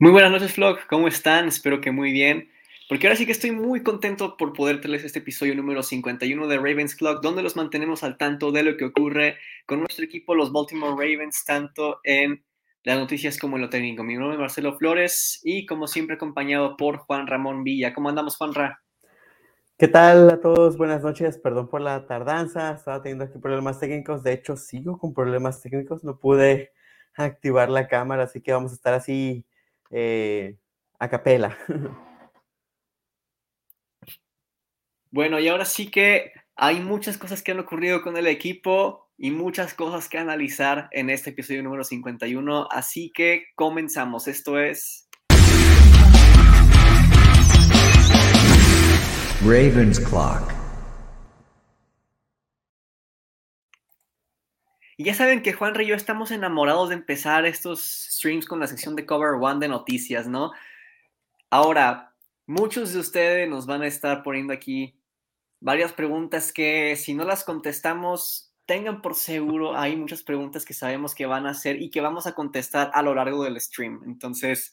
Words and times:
Muy 0.00 0.10
buenas 0.10 0.32
noches, 0.32 0.56
Vlog. 0.56 0.88
¿Cómo 0.88 1.06
están? 1.06 1.46
Espero 1.46 1.80
que 1.80 1.92
muy 1.92 2.10
bien. 2.10 2.50
Porque 2.88 3.06
ahora 3.06 3.16
sí 3.16 3.26
que 3.26 3.32
estoy 3.32 3.52
muy 3.52 3.84
contento 3.84 4.36
por 4.36 4.52
poder 4.52 4.80
traerles 4.80 5.04
este 5.04 5.20
episodio 5.20 5.54
número 5.54 5.84
51 5.84 6.48
de 6.48 6.56
Ravens 6.56 6.96
Clock, 6.96 7.22
donde 7.22 7.44
los 7.44 7.54
mantenemos 7.54 8.02
al 8.02 8.18
tanto 8.18 8.50
de 8.50 8.64
lo 8.64 8.76
que 8.76 8.86
ocurre 8.86 9.38
con 9.66 9.78
nuestro 9.78 10.04
equipo, 10.04 10.34
los 10.34 10.52
Baltimore 10.52 10.92
Ravens, 10.92 11.44
tanto 11.44 12.00
en 12.02 12.44
las 12.82 12.98
noticias 12.98 13.38
como 13.38 13.56
en 13.56 13.62
lo 13.62 13.70
técnico. 13.70 14.02
Mi 14.02 14.14
nombre 14.14 14.34
es 14.34 14.40
Marcelo 14.40 14.76
Flores 14.76 15.40
y 15.44 15.64
como 15.64 15.86
siempre 15.86 16.16
acompañado 16.16 16.76
por 16.76 16.96
Juan 16.98 17.28
Ramón 17.28 17.62
Villa. 17.62 17.94
¿Cómo 17.94 18.08
andamos, 18.08 18.36
Juan 18.36 18.52
Ra? 18.52 18.82
¿Qué 19.78 19.86
tal 19.86 20.28
a 20.28 20.40
todos? 20.40 20.76
Buenas 20.76 21.04
noches. 21.04 21.38
Perdón 21.38 21.68
por 21.68 21.80
la 21.80 22.04
tardanza. 22.04 22.72
Estaba 22.72 23.00
teniendo 23.00 23.26
aquí 23.26 23.38
problemas 23.38 23.78
técnicos. 23.78 24.24
De 24.24 24.32
hecho, 24.32 24.56
sigo 24.56 24.98
con 24.98 25.14
problemas 25.14 25.62
técnicos. 25.62 26.02
No 26.02 26.18
pude 26.18 26.72
activar 27.14 27.70
la 27.70 27.86
cámara, 27.86 28.24
así 28.24 28.40
que 28.40 28.52
vamos 28.52 28.72
a 28.72 28.74
estar 28.74 28.92
así 28.92 29.46
eh, 29.96 30.56
a 30.98 31.08
capela. 31.08 31.56
Bueno, 35.10 35.38
y 35.38 35.46
ahora 35.46 35.64
sí 35.64 35.92
que 35.92 36.32
hay 36.56 36.80
muchas 36.80 37.18
cosas 37.18 37.40
que 37.40 37.52
han 37.52 37.60
ocurrido 37.60 38.02
con 38.02 38.16
el 38.16 38.26
equipo 38.26 39.12
y 39.16 39.30
muchas 39.30 39.72
cosas 39.72 40.08
que 40.08 40.18
analizar 40.18 40.88
en 40.90 41.08
este 41.08 41.30
episodio 41.30 41.62
número 41.62 41.84
51, 41.84 42.66
así 42.68 43.12
que 43.14 43.44
comenzamos. 43.54 44.26
Esto 44.26 44.58
es... 44.58 45.08
Ravens 49.44 50.00
Clock. 50.00 50.63
Y 54.96 55.04
ya 55.04 55.14
saben 55.14 55.42
que 55.42 55.52
Juan 55.52 55.80
y 55.80 55.86
yo 55.86 55.94
estamos 55.96 56.30
enamorados 56.30 56.88
de 56.88 56.94
empezar 56.94 57.46
estos 57.46 57.80
streams 57.82 58.46
con 58.46 58.60
la 58.60 58.66
sección 58.66 58.94
de 58.94 59.06
Cover 59.06 59.34
One 59.40 59.60
de 59.60 59.68
noticias, 59.68 60.28
¿no? 60.28 60.52
Ahora, 61.50 62.14
muchos 62.46 62.92
de 62.92 63.00
ustedes 63.00 63.48
nos 63.48 63.66
van 63.66 63.82
a 63.82 63.86
estar 63.86 64.22
poniendo 64.22 64.52
aquí 64.52 64.96
varias 65.60 65.92
preguntas 65.92 66.52
que 66.52 66.94
si 66.96 67.14
no 67.14 67.24
las 67.24 67.42
contestamos, 67.42 68.52
tengan 68.66 69.02
por 69.02 69.14
seguro, 69.14 69.76
hay 69.76 69.96
muchas 69.96 70.22
preguntas 70.22 70.64
que 70.64 70.74
sabemos 70.74 71.14
que 71.14 71.26
van 71.26 71.46
a 71.46 71.50
hacer 71.50 71.80
y 71.82 71.90
que 71.90 72.00
vamos 72.00 72.26
a 72.26 72.34
contestar 72.34 72.90
a 72.94 73.02
lo 73.02 73.14
largo 73.14 73.44
del 73.44 73.60
stream. 73.60 74.02
Entonces, 74.06 74.72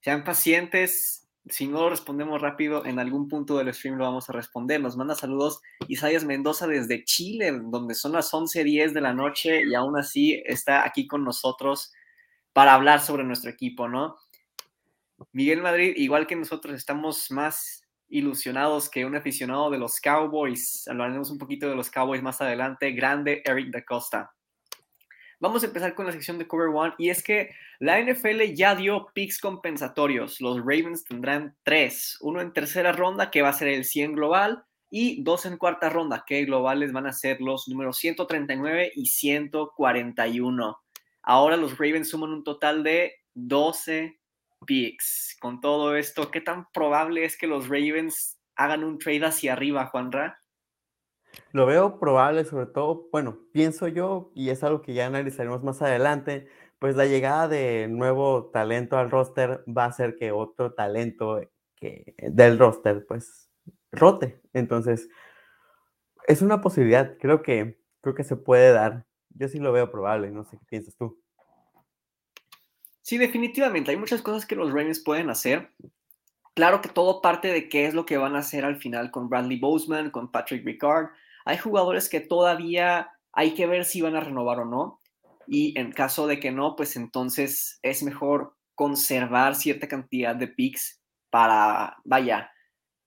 sean 0.00 0.24
pacientes, 0.24 1.27
si 1.48 1.66
no 1.66 1.80
lo 1.80 1.90
respondemos 1.90 2.40
rápido, 2.40 2.84
en 2.84 2.98
algún 2.98 3.28
punto 3.28 3.56
del 3.56 3.72
stream 3.72 3.96
lo 3.96 4.04
vamos 4.04 4.28
a 4.28 4.32
responder. 4.32 4.80
Nos 4.80 4.96
manda 4.96 5.14
saludos 5.14 5.60
Isaías 5.88 6.24
Mendoza 6.24 6.66
desde 6.66 7.04
Chile, 7.04 7.58
donde 7.64 7.94
son 7.94 8.12
las 8.12 8.32
11:10 8.32 8.92
de 8.92 9.00
la 9.00 9.14
noche 9.14 9.62
y 9.64 9.74
aún 9.74 9.96
así 9.96 10.42
está 10.44 10.84
aquí 10.84 11.06
con 11.06 11.24
nosotros 11.24 11.92
para 12.52 12.74
hablar 12.74 13.00
sobre 13.00 13.24
nuestro 13.24 13.50
equipo, 13.50 13.88
¿no? 13.88 14.16
Miguel 15.32 15.62
Madrid, 15.62 15.94
igual 15.96 16.26
que 16.26 16.36
nosotros, 16.36 16.74
estamos 16.74 17.30
más 17.30 17.82
ilusionados 18.08 18.88
que 18.88 19.04
un 19.04 19.16
aficionado 19.16 19.70
de 19.70 19.78
los 19.78 20.00
Cowboys. 20.00 20.86
Hablaremos 20.88 21.30
un 21.30 21.38
poquito 21.38 21.68
de 21.68 21.76
los 21.76 21.90
Cowboys 21.90 22.22
más 22.22 22.40
adelante. 22.40 22.92
Grande 22.92 23.42
Eric 23.44 23.70
da 23.70 23.84
Costa. 23.84 24.32
Vamos 25.40 25.62
a 25.62 25.66
empezar 25.66 25.94
con 25.94 26.06
la 26.06 26.12
sección 26.12 26.36
de 26.36 26.48
Cover 26.48 26.68
One 26.74 26.94
y 26.98 27.10
es 27.10 27.22
que 27.22 27.54
la 27.78 28.00
NFL 28.00 28.54
ya 28.54 28.74
dio 28.74 29.06
picks 29.14 29.38
compensatorios. 29.38 30.40
Los 30.40 30.58
Ravens 30.58 31.04
tendrán 31.04 31.56
tres, 31.62 32.18
uno 32.20 32.40
en 32.40 32.52
tercera 32.52 32.90
ronda 32.90 33.30
que 33.30 33.42
va 33.42 33.50
a 33.50 33.52
ser 33.52 33.68
el 33.68 33.84
100 33.84 34.14
global 34.14 34.64
y 34.90 35.22
dos 35.22 35.46
en 35.46 35.56
cuarta 35.56 35.90
ronda 35.90 36.24
que 36.26 36.44
globales 36.44 36.92
van 36.92 37.06
a 37.06 37.12
ser 37.12 37.40
los 37.40 37.68
números 37.68 37.98
139 37.98 38.92
y 38.96 39.06
141. 39.06 40.78
Ahora 41.22 41.56
los 41.56 41.78
Ravens 41.78 42.08
suman 42.08 42.30
un 42.30 42.42
total 42.42 42.82
de 42.82 43.12
12 43.34 44.18
picks. 44.66 45.36
Con 45.38 45.60
todo 45.60 45.94
esto, 45.94 46.32
¿qué 46.32 46.40
tan 46.40 46.66
probable 46.72 47.24
es 47.24 47.38
que 47.38 47.46
los 47.46 47.68
Ravens 47.68 48.40
hagan 48.56 48.82
un 48.82 48.98
trade 48.98 49.26
hacia 49.26 49.52
arriba, 49.52 49.86
Juanra? 49.86 50.40
Lo 51.52 51.66
veo 51.66 51.98
probable, 51.98 52.44
sobre 52.44 52.66
todo, 52.66 53.08
bueno, 53.10 53.38
pienso 53.52 53.88
yo, 53.88 54.30
y 54.34 54.50
es 54.50 54.62
algo 54.62 54.82
que 54.82 54.94
ya 54.94 55.06
analizaremos 55.06 55.62
más 55.62 55.82
adelante, 55.82 56.48
pues 56.78 56.94
la 56.94 57.06
llegada 57.06 57.48
de 57.48 57.88
nuevo 57.88 58.50
talento 58.52 58.98
al 58.98 59.10
roster 59.10 59.64
va 59.66 59.84
a 59.84 59.88
hacer 59.88 60.16
que 60.16 60.30
otro 60.30 60.74
talento 60.74 61.40
que, 61.74 62.14
del 62.18 62.58
roster, 62.58 63.04
pues, 63.06 63.50
rote. 63.90 64.40
Entonces, 64.52 65.08
es 66.26 66.42
una 66.42 66.60
posibilidad, 66.60 67.16
creo 67.18 67.42
que, 67.42 67.80
creo 68.00 68.14
que 68.14 68.24
se 68.24 68.36
puede 68.36 68.72
dar. 68.72 69.06
Yo 69.30 69.48
sí 69.48 69.58
lo 69.58 69.72
veo 69.72 69.90
probable, 69.90 70.30
no 70.30 70.44
sé 70.44 70.58
qué 70.58 70.66
piensas 70.66 70.96
tú. 70.96 71.20
Sí, 73.02 73.16
definitivamente, 73.16 73.90
hay 73.90 73.96
muchas 73.96 74.20
cosas 74.20 74.44
que 74.44 74.54
los 74.54 74.68
Ravens 74.68 75.00
pueden 75.00 75.30
hacer. 75.30 75.72
Claro 76.54 76.80
que 76.82 76.88
todo 76.88 77.22
parte 77.22 77.48
de 77.48 77.68
qué 77.68 77.86
es 77.86 77.94
lo 77.94 78.04
que 78.04 78.18
van 78.18 78.36
a 78.36 78.40
hacer 78.40 78.64
al 78.64 78.76
final 78.76 79.10
con 79.10 79.28
Bradley 79.28 79.58
Boseman, 79.58 80.10
con 80.10 80.30
Patrick 80.30 80.64
Ricard, 80.64 81.10
hay 81.48 81.56
jugadores 81.56 82.10
que 82.10 82.20
todavía 82.20 83.10
hay 83.32 83.54
que 83.54 83.66
ver 83.66 83.86
si 83.86 84.02
van 84.02 84.14
a 84.16 84.20
renovar 84.20 84.60
o 84.60 84.66
no. 84.66 85.00
Y 85.46 85.78
en 85.78 85.92
caso 85.92 86.26
de 86.26 86.38
que 86.38 86.52
no, 86.52 86.76
pues 86.76 86.94
entonces 86.94 87.78
es 87.80 88.02
mejor 88.02 88.54
conservar 88.74 89.54
cierta 89.54 89.88
cantidad 89.88 90.36
de 90.36 90.48
picks 90.48 91.00
para, 91.30 91.96
vaya, 92.04 92.50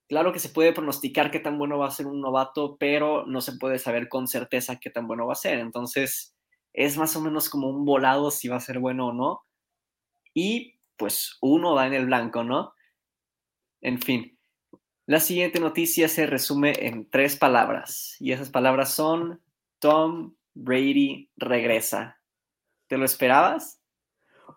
claro 0.08 0.32
que 0.32 0.40
se 0.40 0.48
puede 0.48 0.72
pronosticar 0.72 1.30
qué 1.30 1.38
tan 1.38 1.56
bueno 1.56 1.78
va 1.78 1.86
a 1.86 1.92
ser 1.92 2.08
un 2.08 2.20
novato, 2.20 2.76
pero 2.80 3.24
no 3.26 3.40
se 3.40 3.58
puede 3.58 3.78
saber 3.78 4.08
con 4.08 4.26
certeza 4.26 4.80
qué 4.80 4.90
tan 4.90 5.06
bueno 5.06 5.24
va 5.28 5.34
a 5.34 5.36
ser. 5.36 5.60
Entonces 5.60 6.36
es 6.72 6.98
más 6.98 7.14
o 7.14 7.20
menos 7.20 7.48
como 7.48 7.68
un 7.68 7.84
volado 7.84 8.32
si 8.32 8.48
va 8.48 8.56
a 8.56 8.60
ser 8.60 8.80
bueno 8.80 9.06
o 9.08 9.12
no. 9.12 9.42
Y 10.34 10.80
pues 10.96 11.38
uno 11.40 11.74
va 11.74 11.86
en 11.86 11.94
el 11.94 12.06
blanco, 12.06 12.42
¿no? 12.42 12.74
En 13.80 14.02
fin, 14.02 14.36
la 15.06 15.18
siguiente 15.18 15.58
noticia 15.58 16.08
se 16.08 16.26
resume 16.26 16.74
en 16.78 17.08
tres 17.08 17.36
palabras 17.36 18.16
y 18.20 18.32
esas 18.32 18.50
palabras 18.50 18.92
son 18.92 19.40
Tom 19.78 20.34
Brady 20.54 21.30
regresa. 21.36 22.20
¿Te 22.86 22.96
lo 22.98 23.04
esperabas? 23.04 23.80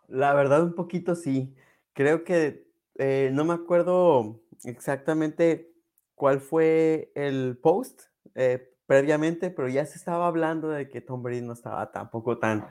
La 0.08 0.34
verdad 0.34 0.64
un 0.64 0.76
poquito 0.76 1.16
sí. 1.16 1.56
Creo 1.94 2.24
que 2.24 2.68
eh, 2.96 3.32
no 3.34 3.44
me 3.44 3.54
acuerdo 3.54 4.42
exactamente 4.66 5.72
cuál 6.14 6.42
fue 6.42 7.12
el 7.16 7.58
post 7.58 8.04
eh, 8.36 8.72
previamente, 8.86 9.50
pero 9.50 9.68
ya 9.68 9.86
se 9.86 9.98
estaba 9.98 10.28
hablando 10.28 10.70
de 10.70 10.90
que 10.90 11.02
Tom 11.02 11.24
Brady 11.24 11.42
no 11.42 11.54
estaba 11.54 11.92
tampoco 11.92 12.38
tan, 12.38 12.68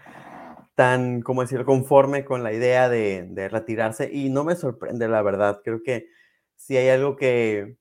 tan, 0.77 1.23
como 1.23 1.43
decir, 1.43 1.65
conforme 1.65 2.25
con 2.25 2.45
la 2.45 2.53
idea 2.53 2.89
de, 2.89 3.27
de 3.29 3.49
retirarse 3.49 4.11
y 4.13 4.29
no 4.29 4.45
me 4.45 4.55
sorprende 4.55 5.09
la 5.09 5.23
verdad. 5.23 5.61
Creo 5.65 5.83
que 5.83 6.09
si 6.57 6.77
hay 6.77 6.89
algo 6.89 7.17
que 7.17 7.77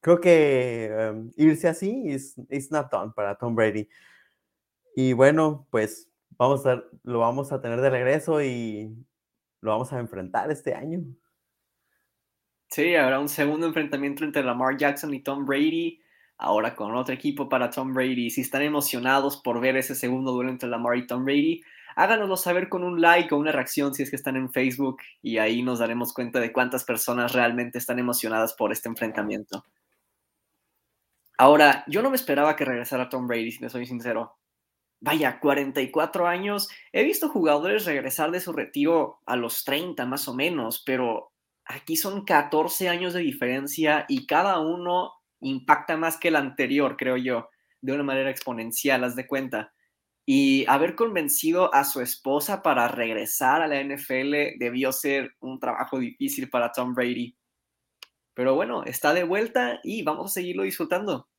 creo 0.00 0.20
que 0.20 0.86
em, 0.86 1.30
irse 1.36 1.68
así 1.68 2.04
es 2.08 2.70
not 2.70 2.90
done 2.90 3.12
para 3.14 3.36
Tom 3.36 3.54
Brady. 3.54 3.88
Y 4.94 5.12
bueno, 5.12 5.66
pues 5.70 6.10
vamos 6.38 6.64
a, 6.66 6.82
lo 7.02 7.18
vamos 7.20 7.52
a 7.52 7.60
tener 7.60 7.80
de 7.80 7.90
regreso 7.90 8.42
y 8.42 8.94
lo 9.60 9.72
vamos 9.72 9.92
a 9.92 9.98
enfrentar 9.98 10.50
este 10.50 10.74
año. 10.74 11.04
Sí, 12.70 12.94
habrá 12.94 13.18
un 13.18 13.28
segundo 13.28 13.66
enfrentamiento 13.66 14.24
entre 14.24 14.42
Lamar 14.42 14.76
Jackson 14.76 15.14
y 15.14 15.20
Tom 15.20 15.46
Brady, 15.46 16.00
ahora 16.36 16.74
con 16.74 16.94
otro 16.94 17.14
equipo 17.14 17.48
para 17.48 17.70
Tom 17.70 17.94
Brady. 17.94 18.30
Si 18.30 18.42
están 18.42 18.62
emocionados 18.62 19.38
por 19.38 19.60
ver 19.60 19.76
ese 19.76 19.94
segundo 19.94 20.32
duelo 20.32 20.50
entre 20.50 20.68
Lamar 20.68 20.96
y 20.96 21.06
Tom 21.06 21.24
Brady, 21.24 21.62
háganoslo 21.98 22.36
saber 22.36 22.68
con 22.68 22.84
un 22.84 23.00
like 23.00 23.34
o 23.34 23.38
una 23.38 23.50
reacción 23.50 23.92
si 23.92 24.04
es 24.04 24.10
que 24.10 24.14
están 24.14 24.36
en 24.36 24.52
Facebook 24.52 24.98
y 25.20 25.38
ahí 25.38 25.62
nos 25.62 25.80
daremos 25.80 26.12
cuenta 26.12 26.38
de 26.38 26.52
cuántas 26.52 26.84
personas 26.84 27.32
realmente 27.32 27.78
están 27.78 27.98
emocionadas 27.98 28.54
por 28.54 28.70
este 28.70 28.88
enfrentamiento. 28.88 29.64
Ahora, 31.36 31.82
yo 31.88 32.00
no 32.00 32.10
me 32.10 32.16
esperaba 32.16 32.54
que 32.54 32.64
regresara 32.64 33.08
Tom 33.08 33.26
Brady, 33.26 33.50
si 33.50 33.58
te 33.58 33.68
soy 33.68 33.84
sincero. 33.84 34.38
Vaya, 35.00 35.40
44 35.40 36.28
años. 36.28 36.68
He 36.92 37.02
visto 37.02 37.28
jugadores 37.28 37.84
regresar 37.84 38.30
de 38.30 38.40
su 38.40 38.52
retiro 38.52 39.20
a 39.26 39.34
los 39.34 39.64
30 39.64 40.06
más 40.06 40.28
o 40.28 40.34
menos, 40.34 40.84
pero 40.86 41.32
aquí 41.64 41.96
son 41.96 42.24
14 42.24 42.88
años 42.88 43.12
de 43.12 43.20
diferencia 43.20 44.04
y 44.08 44.24
cada 44.24 44.60
uno 44.60 45.14
impacta 45.40 45.96
más 45.96 46.16
que 46.16 46.28
el 46.28 46.36
anterior, 46.36 46.96
creo 46.96 47.16
yo, 47.16 47.50
de 47.80 47.92
una 47.92 48.04
manera 48.04 48.30
exponencial, 48.30 49.02
haz 49.02 49.16
de 49.16 49.26
cuenta. 49.26 49.72
Y 50.30 50.66
haber 50.68 50.94
convencido 50.94 51.72
a 51.72 51.84
su 51.84 52.02
esposa 52.02 52.60
para 52.60 52.86
regresar 52.86 53.62
a 53.62 53.66
la 53.66 53.82
NFL 53.82 54.58
debió 54.58 54.92
ser 54.92 55.34
un 55.40 55.58
trabajo 55.58 55.98
difícil 55.98 56.50
para 56.50 56.70
Tom 56.70 56.92
Brady. 56.92 57.34
Pero 58.34 58.54
bueno, 58.54 58.84
está 58.84 59.14
de 59.14 59.24
vuelta 59.24 59.80
y 59.82 60.02
vamos 60.02 60.30
a 60.30 60.34
seguirlo 60.34 60.64
disfrutando. 60.64 61.30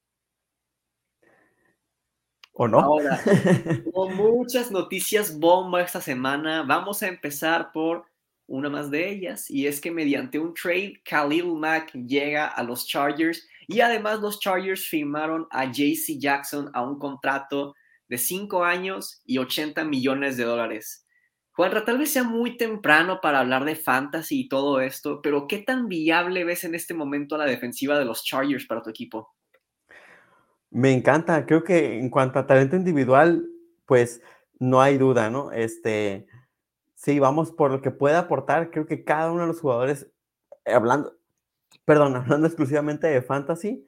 ¿O 2.54 2.68
no? 2.68 2.80
Ahora, 2.80 3.22
hubo 3.94 4.10
muchas 4.10 4.72
noticias 4.72 5.38
bomba 5.38 5.84
esta 5.84 6.02
semana. 6.02 6.64
Vamos 6.64 7.04
a 7.04 7.10
empezar 7.10 7.72
por 7.72 8.08
una 8.48 8.72
más 8.72 8.90
de 8.90 9.08
ellas, 9.08 9.52
y 9.52 9.68
es 9.68 9.80
que 9.80 9.92
mediante 9.92 10.40
un 10.40 10.56
trade, 10.56 11.00
Khalil 11.06 11.54
Mack 11.54 11.94
llega 11.94 12.48
a 12.48 12.64
los 12.64 12.88
Chargers 12.88 13.48
y 13.68 13.82
además 13.82 14.20
los 14.20 14.40
Chargers 14.40 14.88
firmaron 14.88 15.46
a 15.52 15.66
JC 15.66 16.18
Jackson 16.18 16.72
a 16.74 16.82
un 16.82 16.98
contrato 16.98 17.76
de 18.10 18.18
5 18.18 18.64
años 18.66 19.22
y 19.26 19.38
80 19.38 19.86
millones 19.86 20.36
de 20.36 20.44
dólares. 20.44 21.06
Juanra, 21.52 21.86
tal 21.86 21.98
vez 21.98 22.12
sea 22.12 22.24
muy 22.24 22.58
temprano 22.58 23.20
para 23.22 23.40
hablar 23.40 23.66
de 23.66 23.76
fantasy 23.76 24.42
y 24.42 24.50
todo 24.50 24.82
esto, 24.82 25.22
pero 25.22 25.48
¿qué 25.48 25.60
tan 25.60 25.88
viable 25.88 26.44
ves 26.44 26.64
en 26.64 26.74
este 26.74 26.94
momento 26.94 27.38
la 27.38 27.46
defensiva 27.46 28.00
de 28.00 28.06
los 28.06 28.24
Chargers 28.24 28.66
para 28.66 28.82
tu 28.82 28.90
equipo? 28.90 29.36
Me 30.72 30.94
encanta, 30.94 31.46
creo 31.46 31.64
que 31.64 32.00
en 32.00 32.10
cuanto 32.10 32.40
a 32.40 32.48
talento 32.48 32.76
individual, 32.76 33.46
pues 33.86 34.22
no 34.60 34.82
hay 34.82 34.98
duda, 34.98 35.30
¿no? 35.30 35.52
Este, 35.52 36.28
sí, 36.96 37.20
vamos 37.20 37.52
por 37.52 37.72
lo 37.72 37.82
que 37.82 37.92
puede 37.92 38.16
aportar, 38.16 38.72
creo 38.72 38.86
que 38.86 39.04
cada 39.04 39.32
uno 39.32 39.42
de 39.42 39.48
los 39.48 39.60
jugadores, 39.60 40.08
eh, 40.66 40.74
hablando, 40.74 41.18
perdón, 41.86 42.16
hablando 42.16 42.48
exclusivamente 42.48 43.08
de 43.08 43.22
fantasy, 43.22 43.86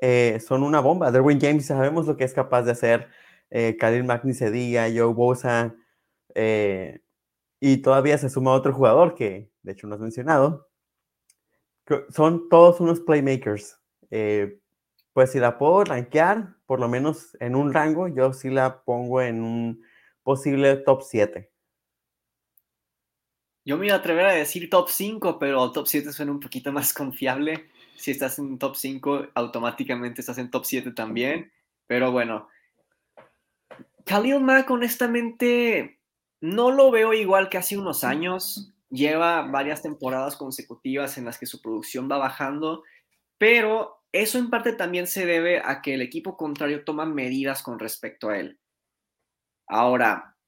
eh, 0.00 0.40
son 0.46 0.62
una 0.62 0.80
bomba. 0.80 1.10
Derwin 1.10 1.40
James 1.40 1.66
sabemos 1.66 2.06
lo 2.06 2.16
que 2.16 2.24
es 2.24 2.34
capaz 2.34 2.62
de 2.62 2.72
hacer, 2.72 3.08
eh, 3.50 3.76
Khalil 3.78 4.06
se 4.34 4.50
diga, 4.50 4.88
Joe 4.94 5.12
Bosa, 5.12 5.74
eh, 6.34 7.00
y 7.60 7.78
todavía 7.78 8.18
se 8.18 8.28
suma 8.28 8.52
otro 8.52 8.72
jugador 8.72 9.14
que, 9.14 9.50
de 9.62 9.72
hecho, 9.72 9.86
no 9.86 9.94
has 9.94 10.00
mencionado. 10.00 10.68
Son 12.10 12.48
todos 12.48 12.80
unos 12.80 13.00
playmakers. 13.00 13.78
Eh, 14.10 14.60
pues 15.12 15.32
si 15.32 15.40
la 15.40 15.58
puedo 15.58 15.84
rankear, 15.84 16.54
por 16.66 16.80
lo 16.80 16.88
menos 16.88 17.36
en 17.40 17.56
un 17.56 17.72
rango, 17.72 18.08
yo 18.08 18.32
sí 18.32 18.50
la 18.50 18.82
pongo 18.82 19.20
en 19.22 19.42
un 19.42 19.82
posible 20.22 20.76
top 20.76 21.02
7. 21.02 21.50
Yo 23.64 23.76
me 23.76 23.86
iba 23.86 23.96
a 23.96 23.98
atrever 23.98 24.26
a 24.26 24.32
decir 24.32 24.70
top 24.70 24.88
5, 24.88 25.38
pero 25.38 25.72
top 25.72 25.86
7 25.86 26.12
suena 26.12 26.32
un 26.32 26.40
poquito 26.40 26.72
más 26.72 26.92
confiable. 26.92 27.68
Si 27.96 28.12
estás 28.12 28.38
en 28.38 28.58
top 28.58 28.76
5, 28.76 29.28
automáticamente 29.34 30.20
estás 30.20 30.38
en 30.38 30.50
top 30.50 30.64
7 30.64 30.92
también. 30.92 31.50
Pero 31.86 32.12
bueno. 32.12 32.48
Khalil 34.08 34.40
Mack, 34.40 34.70
honestamente, 34.70 36.00
no 36.40 36.70
lo 36.70 36.90
veo 36.90 37.12
igual 37.12 37.50
que 37.50 37.58
hace 37.58 37.76
unos 37.76 38.04
años. 38.04 38.72
Lleva 38.88 39.42
varias 39.42 39.82
temporadas 39.82 40.34
consecutivas 40.34 41.18
en 41.18 41.26
las 41.26 41.38
que 41.38 41.44
su 41.44 41.60
producción 41.60 42.08
va 42.10 42.16
bajando, 42.16 42.84
pero 43.36 44.02
eso 44.10 44.38
en 44.38 44.48
parte 44.48 44.72
también 44.72 45.06
se 45.06 45.26
debe 45.26 45.60
a 45.62 45.82
que 45.82 45.92
el 45.92 46.00
equipo 46.00 46.38
contrario 46.38 46.84
toma 46.84 47.04
medidas 47.04 47.62
con 47.62 47.78
respecto 47.78 48.30
a 48.30 48.38
él. 48.38 48.58
Ahora, 49.66 50.38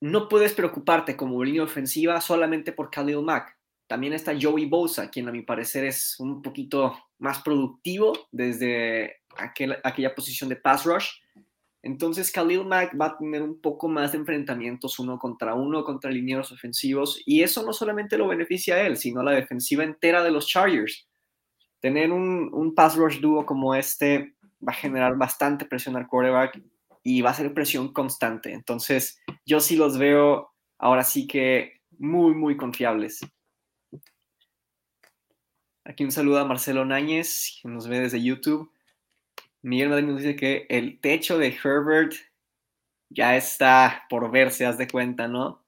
no 0.00 0.30
puedes 0.30 0.54
preocuparte 0.54 1.18
como 1.18 1.44
línea 1.44 1.64
ofensiva 1.64 2.18
solamente 2.22 2.72
por 2.72 2.90
Khalil 2.90 3.20
Mack. 3.20 3.58
También 3.86 4.14
está 4.14 4.32
Joey 4.40 4.64
Bosa, 4.64 5.10
quien 5.10 5.28
a 5.28 5.32
mi 5.32 5.42
parecer 5.42 5.84
es 5.84 6.18
un 6.18 6.40
poquito 6.40 6.96
más 7.18 7.42
productivo 7.42 8.14
desde 8.32 9.20
aquella 9.36 10.14
posición 10.14 10.48
de 10.48 10.56
pass 10.56 10.86
rush. 10.86 11.10
Entonces 11.84 12.32
Khalil 12.32 12.64
Mack 12.64 12.98
va 12.98 13.06
a 13.06 13.18
tener 13.18 13.42
un 13.42 13.60
poco 13.60 13.88
más 13.88 14.12
de 14.12 14.18
enfrentamientos 14.18 14.98
uno 14.98 15.18
contra 15.18 15.54
uno 15.54 15.84
contra 15.84 16.10
linieros 16.10 16.50
ofensivos 16.50 17.20
y 17.26 17.42
eso 17.42 17.62
no 17.62 17.74
solamente 17.74 18.16
lo 18.16 18.26
beneficia 18.26 18.76
a 18.76 18.80
él, 18.86 18.96
sino 18.96 19.20
a 19.20 19.24
la 19.24 19.32
defensiva 19.32 19.84
entera 19.84 20.24
de 20.24 20.30
los 20.30 20.46
Chargers. 20.46 21.06
Tener 21.80 22.10
un, 22.10 22.48
un 22.54 22.74
pass 22.74 22.96
rush 22.96 23.20
dúo 23.20 23.44
como 23.44 23.74
este 23.74 24.34
va 24.66 24.72
a 24.72 24.76
generar 24.76 25.18
bastante 25.18 25.66
presión 25.66 25.94
al 25.96 26.08
quarterback 26.08 26.58
y 27.02 27.20
va 27.20 27.30
a 27.30 27.34
ser 27.34 27.52
presión 27.52 27.92
constante. 27.92 28.54
Entonces 28.54 29.20
yo 29.44 29.60
sí 29.60 29.76
los 29.76 29.98
veo 29.98 30.54
ahora 30.78 31.04
sí 31.04 31.26
que 31.26 31.82
muy, 31.98 32.34
muy 32.34 32.56
confiables. 32.56 33.20
Aquí 35.84 36.02
un 36.02 36.12
saludo 36.12 36.38
a 36.38 36.46
Marcelo 36.46 36.86
Náñez, 36.86 37.60
que 37.60 37.68
nos 37.68 37.88
ve 37.88 38.00
desde 38.00 38.22
YouTube. 38.22 38.73
Miguel 39.64 39.88
Madrid 39.88 40.06
nos 40.06 40.18
dice 40.18 40.36
que 40.36 40.66
el 40.68 41.00
techo 41.00 41.38
de 41.38 41.48
Herbert 41.48 42.12
ya 43.08 43.34
está 43.34 44.04
por 44.10 44.30
verse, 44.30 44.66
haz 44.66 44.76
de 44.76 44.86
cuenta, 44.86 45.26
¿no? 45.26 45.64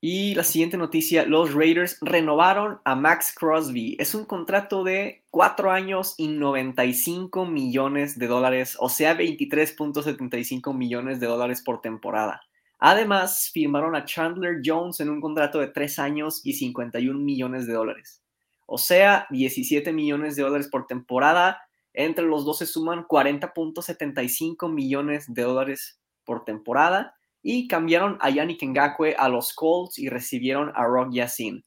Y 0.00 0.34
la 0.34 0.42
siguiente 0.42 0.76
noticia, 0.76 1.24
los 1.24 1.54
Raiders 1.54 1.98
renovaron 2.00 2.80
a 2.84 2.96
Max 2.96 3.32
Crosby. 3.32 3.96
Es 4.00 4.16
un 4.16 4.24
contrato 4.24 4.82
de 4.82 5.22
4 5.30 5.70
años 5.70 6.14
y 6.18 6.26
95 6.26 7.46
millones 7.46 8.18
de 8.18 8.26
dólares, 8.26 8.76
o 8.80 8.88
sea, 8.88 9.16
23.75 9.16 10.74
millones 10.74 11.20
de 11.20 11.26
dólares 11.28 11.62
por 11.62 11.80
temporada. 11.80 12.42
Además, 12.80 13.50
firmaron 13.52 13.94
a 13.94 14.04
Chandler 14.04 14.60
Jones 14.64 14.98
en 14.98 15.10
un 15.10 15.20
contrato 15.20 15.60
de 15.60 15.68
3 15.68 16.00
años 16.00 16.40
y 16.44 16.54
51 16.54 17.16
millones 17.16 17.68
de 17.68 17.74
dólares. 17.74 18.25
O 18.66 18.78
sea, 18.78 19.26
17 19.30 19.92
millones 19.92 20.36
de 20.36 20.42
dólares 20.42 20.68
por 20.68 20.86
temporada. 20.86 21.62
Entre 21.94 22.24
los 22.24 22.44
dos 22.44 22.58
se 22.58 22.66
suman 22.66 23.04
40.75 23.04 24.70
millones 24.72 25.32
de 25.32 25.42
dólares 25.42 26.00
por 26.24 26.44
temporada. 26.44 27.14
Y 27.42 27.68
cambiaron 27.68 28.18
a 28.20 28.30
Yannick 28.30 28.64
Ngakwe 28.64 29.14
a 29.16 29.28
los 29.28 29.54
Colts 29.54 29.98
y 29.98 30.08
recibieron 30.08 30.72
a 30.74 30.84
Rock 30.84 31.12
Yassin. 31.12 31.64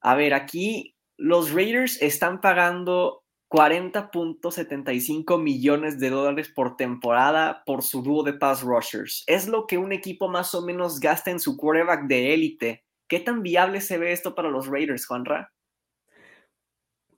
A 0.00 0.14
ver, 0.14 0.32
aquí 0.32 0.96
los 1.18 1.52
Raiders 1.52 2.00
están 2.00 2.40
pagando 2.40 3.24
40.75 3.50 5.40
millones 5.40 5.98
de 6.00 6.10
dólares 6.10 6.48
por 6.48 6.76
temporada 6.76 7.62
por 7.64 7.82
su 7.82 8.02
dúo 8.02 8.22
de 8.22 8.32
pass 8.32 8.62
rushers. 8.62 9.22
Es 9.26 9.46
lo 9.48 9.66
que 9.66 9.78
un 9.78 9.92
equipo 9.92 10.28
más 10.28 10.54
o 10.54 10.62
menos 10.62 10.98
gasta 10.98 11.30
en 11.30 11.40
su 11.40 11.56
quarterback 11.56 12.06
de 12.06 12.34
élite 12.34 12.85
¿Qué 13.08 13.20
tan 13.20 13.42
viable 13.42 13.80
se 13.80 13.98
ve 13.98 14.12
esto 14.12 14.34
para 14.34 14.50
los 14.50 14.66
Raiders, 14.66 15.06
Juanra? 15.06 15.52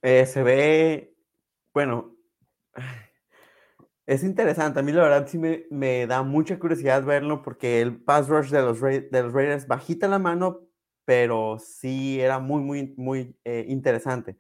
Eh, 0.03 0.27
se 0.27 0.43
ve, 0.43 1.15
bueno, 1.73 2.17
es 4.07 4.23
interesante. 4.23 4.81
A 4.81 4.83
mí 4.83 4.93
la 4.93 5.03
verdad 5.03 5.27
sí 5.27 5.39
me, 5.39 6.07
da 6.07 6.23
mucha 6.23 6.59
curiosidad 6.59 7.05
verlo 7.05 7.43
porque 7.43 7.81
el 7.81 8.03
pass 8.03 8.29
rush 8.29 8.51
de 8.51 8.63
los, 8.63 8.81
de 8.81 9.23
los 9.23 9.33
Raiders 9.33 9.67
bajita 9.67 10.09
la 10.09 10.19
mano, 10.19 10.61
pero 11.05 11.59
sí 11.59 12.21
era 12.21 12.39
muy, 12.39 12.63
muy, 12.63 12.95
muy 12.97 13.37
eh, 13.45 13.65
interesante. 13.69 14.37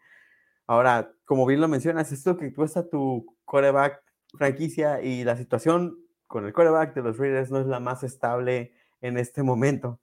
Ahora, 0.66 1.12
como 1.24 1.46
bien 1.46 1.60
lo 1.60 1.68
mencionas, 1.68 2.12
esto 2.12 2.36
que 2.36 2.52
cuesta 2.52 2.88
tu 2.88 3.38
coreback 3.46 4.02
franquicia 4.36 5.02
y 5.02 5.24
la 5.24 5.36
situación 5.36 5.98
con 6.26 6.44
el 6.44 6.52
coreback 6.52 6.94
de 6.94 7.02
los 7.02 7.16
Raiders 7.16 7.50
no 7.50 7.58
es 7.58 7.66
la 7.66 7.80
más 7.80 8.04
estable 8.04 8.74
en 9.00 9.16
este 9.16 9.42
momento. 9.42 10.00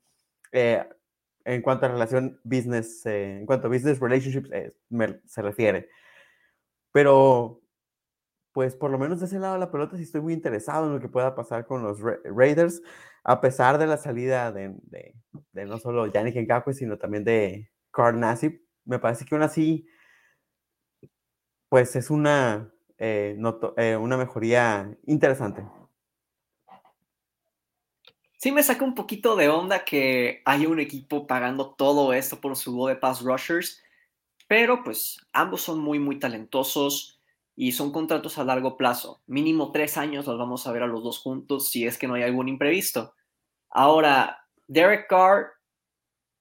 Eh, 0.52 0.84
en 1.46 1.62
cuanto 1.62 1.86
a 1.86 1.90
relación 1.90 2.40
business, 2.44 3.06
eh, 3.06 3.38
en 3.40 3.46
cuanto 3.46 3.68
a 3.68 3.70
business 3.70 4.00
relationships 4.00 4.50
eh, 4.52 4.74
se 5.26 5.42
refiere. 5.42 5.90
Pero, 6.92 7.62
pues 8.52 8.76
por 8.76 8.92
lo 8.92 8.98
menos 8.98 9.20
de 9.20 9.28
ese 9.28 9.40
lado 9.40 9.54
de 9.54 9.60
la 9.60 9.72
pelota 9.72 9.98
sí 9.98 10.04
estoy 10.04 10.22
muy 10.22 10.34
interesado 10.34 10.88
en 10.88 10.94
lo 10.94 11.00
que 11.00 11.10
pueda 11.10 11.36
pasar 11.36 11.66
con 11.66 11.84
los 11.84 12.00
Raiders, 12.02 12.82
a 13.24 13.42
pesar 13.42 13.78
de 13.78 13.88
la 13.88 13.98
salida 13.98 14.52
de, 14.52 14.76
no 15.54 15.78
solo 15.78 16.08
Yannick 16.08 16.36
Ngakwe, 16.38 16.74
sino 16.74 16.98
también 16.98 17.24
de 17.24 17.72
Carl 17.92 18.20
Nassib. 18.20 18.62
Me 18.86 19.00
parece 19.00 19.26
que 19.26 19.36
aún 19.36 19.44
así, 19.44 19.88
pues 21.70 21.96
es 21.96 22.10
una, 22.10 22.74
eh, 22.98 23.38
una 24.00 24.18
mejoría 24.18 24.98
interesante 25.06 25.64
sí 28.38 28.52
me 28.52 28.64
saca 28.64 28.84
un 28.84 28.96
poquito 28.96 29.36
de 29.36 29.50
onda 29.50 29.86
que 29.86 30.42
haya 30.46 30.70
un 30.70 30.80
equipo 30.80 31.28
pagando 31.28 31.74
todo 31.76 32.14
esto 32.14 32.42
por 32.42 32.56
su 32.56 32.86
de 32.88 32.96
pass 32.96 33.22
rushers, 33.22 33.82
pero 34.48 34.84
pues 34.84 35.18
ambos 35.34 35.62
son 35.62 35.80
muy, 35.80 36.00
muy 36.00 36.20
talentosos 36.20 37.20
y 37.56 37.72
son 37.72 37.92
contratos 37.92 38.38
a 38.38 38.44
largo 38.44 38.78
plazo. 38.78 39.22
Mínimo 39.28 39.72
tres 39.72 39.98
años 39.98 40.28
los 40.28 40.38
vamos 40.38 40.68
a 40.68 40.72
ver 40.72 40.84
a 40.84 40.88
los 40.88 41.04
dos 41.04 41.20
juntos 41.20 41.70
si 41.70 41.86
es 41.86 41.98
que 41.98 42.08
no 42.08 42.16
hay 42.16 42.24
algún 42.24 42.50
imprevisto. 42.50 43.14
Ahora, 43.70 44.46
Derek 44.68 45.08
Carr 45.08 45.54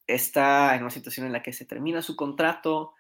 está 0.07 0.75
en 0.75 0.83
una 0.83 0.91
situación 0.91 1.27
en 1.27 1.33
la 1.33 1.43
que 1.43 1.53
se 1.53 1.65
termina 1.65 2.03
su 2.03 2.17
contrato. 2.17 2.93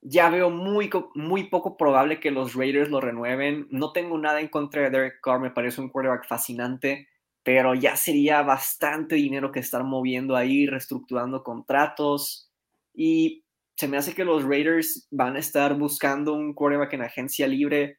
Ya 0.00 0.30
veo 0.30 0.50
muy, 0.50 0.90
muy 1.14 1.44
poco 1.44 1.76
probable 1.76 2.20
que 2.20 2.30
los 2.30 2.54
Raiders 2.54 2.90
lo 2.90 3.00
renueven. 3.00 3.66
No 3.70 3.92
tengo 3.92 4.16
nada 4.18 4.40
en 4.40 4.48
contra 4.48 4.82
de 4.82 4.90
Derek 4.90 5.20
Carr, 5.20 5.40
me 5.40 5.50
parece 5.50 5.80
un 5.80 5.88
quarterback 5.88 6.28
fascinante 6.28 7.08
pero 7.48 7.74
ya 7.74 7.96
sería 7.96 8.42
bastante 8.42 9.14
dinero 9.14 9.50
que 9.50 9.60
estar 9.60 9.82
moviendo 9.82 10.36
ahí, 10.36 10.66
reestructurando 10.66 11.42
contratos 11.42 12.52
y 12.92 13.42
se 13.74 13.88
me 13.88 13.96
hace 13.96 14.14
que 14.14 14.26
los 14.26 14.44
Raiders 14.44 15.08
van 15.10 15.34
a 15.34 15.38
estar 15.38 15.72
buscando 15.78 16.34
un 16.34 16.52
quarterback 16.52 16.92
en 16.92 17.00
agencia 17.00 17.46
libre 17.46 17.96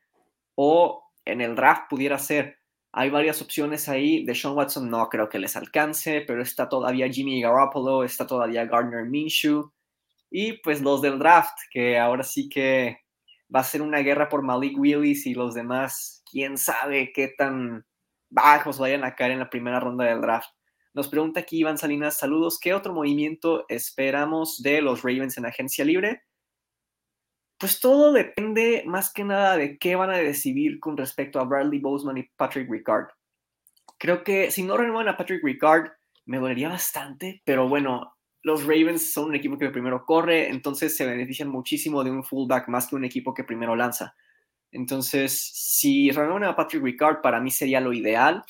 o 0.54 1.04
en 1.26 1.42
el 1.42 1.56
draft 1.56 1.90
pudiera 1.90 2.20
ser. 2.20 2.60
Hay 2.92 3.10
varias 3.10 3.42
opciones 3.42 3.90
ahí. 3.90 4.24
De 4.24 4.36
Sean 4.36 4.54
Watson 4.54 4.88
no 4.88 5.10
creo 5.10 5.30
que 5.30 5.40
les 5.40 5.56
alcance, 5.56 6.22
pero 6.28 6.44
está 6.44 6.70
todavía 6.70 7.10
Jimmy 7.10 7.42
Garoppolo, 7.42 8.04
está 8.04 8.28
todavía 8.28 8.66
Gardner 8.66 9.06
Minshew. 9.06 9.72
Y 10.30 10.62
pues 10.62 10.80
los 10.80 11.02
del 11.02 11.18
draft, 11.18 11.58
que 11.72 11.98
ahora 11.98 12.22
sí 12.22 12.50
que 12.50 13.00
va 13.54 13.62
a 13.62 13.64
ser 13.64 13.82
una 13.82 13.98
guerra 14.02 14.30
por 14.30 14.44
Malik 14.44 14.78
Willis 14.78 15.26
y 15.26 15.34
los 15.34 15.56
demás. 15.56 16.24
Quién 16.32 16.56
sabe 16.56 17.12
qué 17.12 17.30
tan 17.36 17.84
bajos 18.30 18.80
vayan 18.80 19.04
a 19.04 19.16
caer 19.16 19.32
en 19.32 19.40
la 19.40 19.50
primera 19.50 19.80
ronda 19.80 20.06
del 20.06 20.22
draft. 20.22 20.50
Nos 20.94 21.08
pregunta 21.08 21.42
aquí 21.42 21.60
Iván 21.60 21.78
Salinas, 21.78 22.18
saludos, 22.18 22.60
¿qué 22.60 22.74
otro 22.74 22.94
movimiento 22.94 23.66
esperamos 23.70 24.62
de 24.62 24.82
los 24.82 25.04
Ravens 25.04 25.38
en 25.38 25.46
agencia 25.46 25.86
libre? 25.86 26.24
Pues 27.60 27.80
todo 27.80 28.14
depende 28.14 28.84
más 28.86 29.12
que 29.12 29.24
nada 29.24 29.58
de 29.58 29.78
qué 29.78 29.96
van 29.96 30.10
a 30.10 30.18
decidir 30.18 30.80
con 30.80 30.98
respecto 30.98 31.40
a 31.40 31.44
Bradley 31.44 31.80
Boseman 31.80 32.18
y 32.18 32.24
Patrick 32.36 32.70
Ricard. 32.70 33.10
creo 33.98 34.24
que 34.24 34.50
si 34.50 34.64
no 34.64 34.78
renuevan 34.78 35.10
a 35.10 35.18
Patrick 35.18 35.44
Ricard, 35.44 35.92
me 36.26 36.40
dolería 36.40 36.70
bastante, 36.70 37.42
pero 37.44 37.68
bueno, 37.68 38.16
los 38.44 38.64
Ravens 38.64 39.12
son 39.12 39.26
un 39.26 39.36
equipo 39.36 39.58
que 39.58 39.70
primero 39.70 40.06
corre, 40.06 40.50
entonces 40.50 40.96
se 40.96 41.06
benefician 41.06 41.50
muchísimo 41.50 42.04
de 42.04 42.12
un 42.12 42.24
fullback 42.24 42.70
más 42.70 42.88
que 42.88 42.96
un 42.96 43.04
equipo 43.04 43.34
que 43.34 43.44
primero 43.44 43.76
lanza. 43.76 44.16
Entonces, 44.72 45.52
si 45.54 46.12
renuevan 46.12 46.44
a 46.44 46.56
Patrick 46.56 46.84
Ricard, 46.84 47.22
para 47.22 47.40
mí 47.40 47.52
sería 47.52 47.82
lo 47.82 47.94
ideal. 47.94 48.44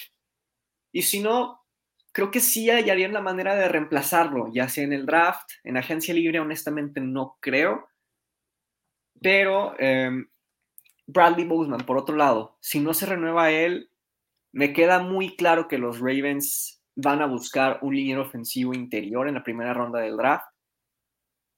Y 0.91 1.03
si 1.03 1.19
no, 1.21 1.65
creo 2.11 2.31
que 2.31 2.39
sí 2.39 2.69
hallarían 2.69 3.13
la 3.13 3.21
manera 3.21 3.55
de 3.55 3.67
reemplazarlo, 3.67 4.51
ya 4.53 4.67
sea 4.69 4.83
en 4.83 4.93
el 4.93 5.05
draft, 5.05 5.49
en 5.63 5.77
agencia 5.77 6.13
libre, 6.13 6.39
honestamente 6.39 6.99
no 6.99 7.37
creo. 7.39 7.87
Pero 9.21 9.79
em, 9.79 10.27
Bradley 11.07 11.45
Boseman, 11.45 11.85
por 11.85 11.97
otro 11.97 12.15
lado, 12.15 12.57
si 12.61 12.79
no 12.79 12.93
se 12.93 13.05
renueva 13.05 13.51
él, 13.51 13.91
me 14.51 14.73
queda 14.73 14.99
muy 14.99 15.35
claro 15.35 15.67
que 15.67 15.77
los 15.77 15.99
Ravens 15.99 16.83
van 16.95 17.21
a 17.21 17.27
buscar 17.27 17.79
un 17.81 17.95
liniero 17.95 18.23
ofensivo 18.23 18.73
interior 18.73 19.27
en 19.27 19.35
la 19.35 19.43
primera 19.43 19.73
ronda 19.73 19.99
del 19.99 20.17
draft. 20.17 20.45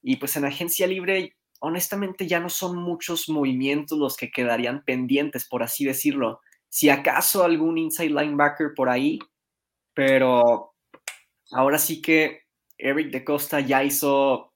Y 0.03 0.18
pues 0.18 0.36
en 0.36 0.46
agencia 0.46 0.88
libre, 0.88 1.36
honestamente 1.62 2.27
ya 2.27 2.39
no 2.39 2.50
son 2.50 2.75
muchos 2.75 3.30
movimientos 3.30 3.98
los 3.98 4.18
que 4.18 4.32
quedarían 4.32 4.84
pendientes, 4.84 5.48
por 5.48 5.63
así 5.63 5.86
decirlo. 5.86 6.41
Si 6.70 6.89
acaso 6.89 7.44
algún 7.44 7.77
inside 7.77 8.10
linebacker 8.10 8.74
por 8.75 8.89
ahí, 8.89 9.20
pero 9.94 10.74
ahora 11.51 11.77
sí 11.77 12.01
que 12.01 12.41
Eric 12.77 13.12
de 13.12 13.24
Costa 13.24 13.60
ya 13.60 13.84
hizo 13.84 14.53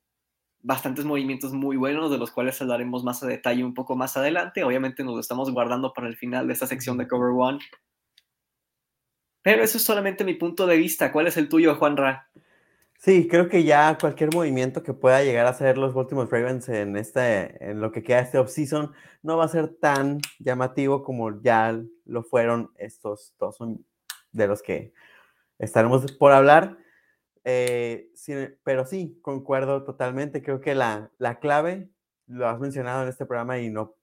bastantes 0.61 1.05
movimientos 1.05 1.53
muy 1.53 1.77
buenos, 1.77 2.09
de 2.09 2.17
los 2.17 2.31
cuales 2.31 2.59
hablaremos 2.59 3.03
más 3.03 3.21
a 3.21 3.27
detalle 3.27 3.63
un 3.63 3.75
poco 3.75 3.95
más 3.95 4.17
adelante. 4.17 4.63
Obviamente 4.63 5.03
nos 5.03 5.13
lo 5.13 5.19
estamos 5.19 5.51
guardando 5.51 5.93
para 5.93 6.07
el 6.07 6.17
final 6.17 6.47
de 6.47 6.53
esta 6.53 6.65
sección 6.65 6.97
de 6.97 7.07
Cover 7.07 7.33
One. 7.37 7.59
Pero 9.43 9.63
eso 9.63 9.77
es 9.77 9.83
solamente 9.83 10.23
mi 10.23 10.33
punto 10.33 10.65
de 10.65 10.77
vista. 10.77 11.11
¿Cuál 11.11 11.27
es 11.27 11.37
el 11.37 11.49
tuyo, 11.49 11.75
Juan 11.75 11.97
Ra? 11.97 12.31
Sí, 13.05 13.27
creo 13.27 13.49
que 13.49 13.63
ya 13.63 13.99
cualquier 14.01 14.33
movimiento 14.33 14.81
que 14.81 14.91
pueda 14.93 15.21
llegar 15.23 15.45
a 15.45 15.49
hacer 15.49 15.77
los 15.77 15.93
Baltimore 15.93 16.27
Ravens 16.27 16.67
en, 16.69 16.97
este, 16.97 17.69
en 17.69 17.79
lo 17.79 17.91
que 17.91 18.01
queda 18.01 18.19
este 18.21 18.39
offseason 18.39 18.93
no 19.21 19.37
va 19.37 19.45
a 19.45 19.47
ser 19.47 19.67
tan 19.75 20.21
llamativo 20.39 21.03
como 21.03 21.39
ya 21.39 21.79
lo 22.05 22.23
fueron 22.23 22.71
estos 22.77 23.35
dos 23.37 23.59
de 24.31 24.47
los 24.47 24.63
que 24.63 24.91
estaremos 25.59 26.11
por 26.13 26.31
hablar. 26.31 26.79
Eh, 27.43 28.11
pero 28.63 28.87
sí, 28.87 29.19
concuerdo 29.21 29.83
totalmente. 29.83 30.41
Creo 30.41 30.59
que 30.59 30.73
la, 30.73 31.11
la 31.19 31.39
clave, 31.39 31.91
lo 32.25 32.49
has 32.49 32.59
mencionado 32.59 33.03
en 33.03 33.09
este 33.09 33.27
programa 33.27 33.59
y 33.59 33.69
no 33.69 33.95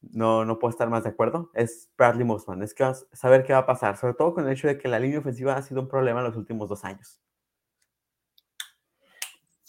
no, 0.00 0.46
no 0.46 0.58
puedo 0.58 0.70
estar 0.70 0.88
más 0.88 1.04
de 1.04 1.10
acuerdo, 1.10 1.50
es 1.54 1.90
Bradley 1.98 2.24
Mossman. 2.24 2.62
Es 2.62 2.74
que 2.74 2.90
saber 3.12 3.44
qué 3.44 3.52
va 3.52 3.60
a 3.60 3.66
pasar, 3.66 3.98
sobre 3.98 4.14
todo 4.14 4.34
con 4.34 4.46
el 4.46 4.52
hecho 4.54 4.66
de 4.68 4.78
que 4.78 4.88
la 4.88 4.98
línea 4.98 5.18
ofensiva 5.18 5.56
ha 5.56 5.62
sido 5.62 5.82
un 5.82 5.88
problema 5.88 6.20
en 6.20 6.26
los 6.26 6.36
últimos 6.36 6.70
dos 6.70 6.84
años. 6.86 7.20